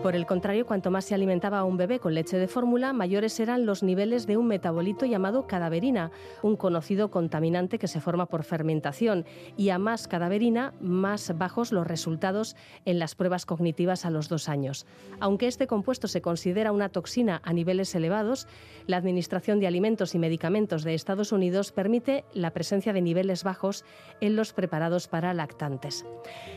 Por 0.08 0.16
el 0.16 0.26
contrario, 0.26 0.66
cuanto 0.66 0.90
más 0.90 1.04
se 1.04 1.16
alimentaba 1.16 1.60
a 1.60 1.66
un 1.66 1.76
bebé 1.76 2.00
con 2.00 2.14
leche 2.14 2.38
de 2.38 2.48
fórmula, 2.48 2.94
mayores 2.94 3.38
eran 3.42 3.66
los 3.66 3.84
niveles 3.84 4.26
de 4.26 4.38
un 4.38 4.48
metabolito 4.48 5.06
llamado 5.06 5.48
cadaverina, 5.48 6.12
un 6.42 6.56
conocido 6.56 7.12
contaminante 7.12 7.78
que 7.78 7.90
se 7.90 8.00
forma 8.00 8.28
por 8.28 8.46
fermentación, 8.46 9.26
y 9.58 9.68
a 9.68 9.80
más 9.80 10.08
cadaverina, 10.08 10.74
más 10.80 11.38
bajos 11.38 11.74
los 11.74 11.86
resultados 11.86 12.56
en 12.86 13.00
las 13.00 13.16
pruebas 13.16 13.46
cognitivas 13.46 14.06
a 14.06 14.10
los 14.10 14.30
dos 14.30 14.48
años. 14.48 14.86
Aunque 15.20 15.48
este 15.48 15.68
compuesto 15.68 16.08
se 16.08 16.22
considera 16.22 16.72
una 16.72 16.88
toxina 16.88 17.42
a 17.44 17.52
niveles 17.52 17.94
elevados, 17.94 18.48
la 18.86 18.96
Administración 18.96 19.60
de 19.60 19.68
Alimentos 19.68 20.16
y 20.16 20.20
Medicamentos 20.20 20.86
de 20.86 20.94
Estados 20.94 21.34
Unidos 21.34 21.74
permite 21.74 22.24
la 22.34 22.52
presencia 22.52 22.94
de 22.94 23.02
niveles 23.02 23.44
bajos 23.44 23.84
en 24.22 24.38
los 24.38 24.54
preparados 24.54 25.10
para 25.10 25.34
lactantes. 25.34 26.06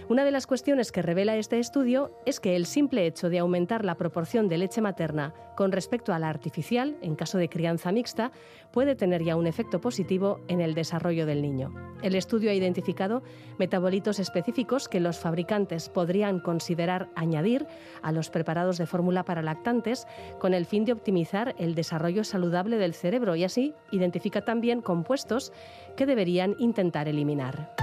Una 0.09 0.25
de 0.25 0.31
las 0.31 0.47
cuestiones 0.47 0.93
que 0.93 1.03
revela 1.03 1.37
este 1.37 1.59
estudio 1.59 2.13
es 2.27 2.39
que 2.39 2.55
el 2.55 2.67
simple 2.67 3.07
hecho 3.07 3.29
de 3.29 3.40
aumentar 3.41 3.85
la 3.85 3.97
proporción 3.97 4.49
de 4.49 4.59
leche 4.59 4.81
materna 4.81 5.35
con 5.57 5.73
respecto 5.73 6.15
a 6.15 6.19
la 6.19 6.29
artificial, 6.29 6.97
en 7.03 7.17
caso 7.17 7.37
de 7.37 7.49
crianza 7.49 7.93
mixta, 7.93 8.33
puede 8.73 8.95
tener 8.95 9.23
ya 9.23 9.37
un 9.37 9.47
efecto 9.47 9.81
positivo 9.81 10.41
en 10.49 10.61
el 10.61 10.75
desarrollo 10.75 11.27
del 11.27 11.43
niño. 11.43 11.75
El 12.03 12.15
estudio 12.15 12.51
ha 12.51 12.55
identificado 12.55 13.23
metabolitos 13.59 14.19
específicos 14.19 14.89
que 14.89 15.01
los 15.01 15.19
fabricantes 15.19 15.89
podrían 15.89 16.41
considerar 16.41 17.11
añadir 17.15 17.67
a 18.01 18.13
los 18.13 18.31
preparados 18.31 18.79
de 18.79 18.87
fórmula 18.87 19.25
para 19.25 19.43
lactantes 19.43 20.07
con 20.39 20.55
el 20.55 20.65
fin 20.65 20.85
de 20.85 20.93
optimizar 20.93 21.55
el 21.59 21.75
desarrollo 21.75 22.25
saludable 22.25 22.79
del 22.79 22.95
cerebro 22.95 23.37
y 23.37 23.45
así 23.45 23.75
identifica 23.91 24.45
también 24.45 24.81
compuestos 24.81 25.53
que 25.97 26.07
deberían 26.07 26.57
intentar 26.59 27.09
eliminar. 27.09 27.75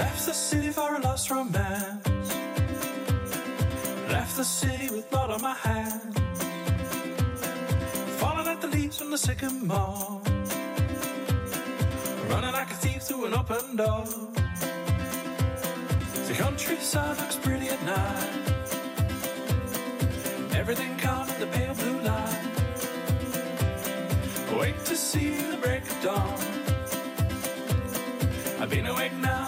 Left 0.00 0.24
the 0.24 0.32
city 0.32 0.70
for 0.70 0.94
a 0.96 1.00
lost 1.00 1.30
romance. 1.30 2.30
Left 4.08 4.34
the 4.34 4.44
city 4.44 4.88
with 4.94 5.10
blood 5.10 5.30
on 5.30 5.42
my 5.42 5.52
hands. 5.52 6.16
Falling 8.18 8.48
at 8.48 8.62
the 8.62 8.68
leaves 8.68 8.96
from 8.98 9.10
the 9.10 9.18
sycamore. 9.18 10.22
Running 12.30 12.52
like 12.52 12.70
a 12.70 12.78
thief 12.82 13.02
through 13.02 13.26
an 13.26 13.34
open 13.34 13.76
door. 13.76 14.06
The 16.28 16.34
countryside 16.34 17.18
looks 17.18 17.36
pretty 17.36 17.68
at 17.68 17.82
night. 17.84 18.32
Everything 20.60 20.96
calm 20.96 21.28
in 21.28 21.40
the 21.40 21.46
pale 21.58 21.74
blue 21.74 22.00
light. 22.10 22.42
Wait 24.58 24.82
to 24.86 24.96
see 24.96 25.30
the 25.52 25.58
break 25.58 25.82
of 25.82 26.02
dawn. 26.02 26.38
I've 28.60 28.70
been 28.70 28.86
awake 28.86 29.12
now. 29.20 29.39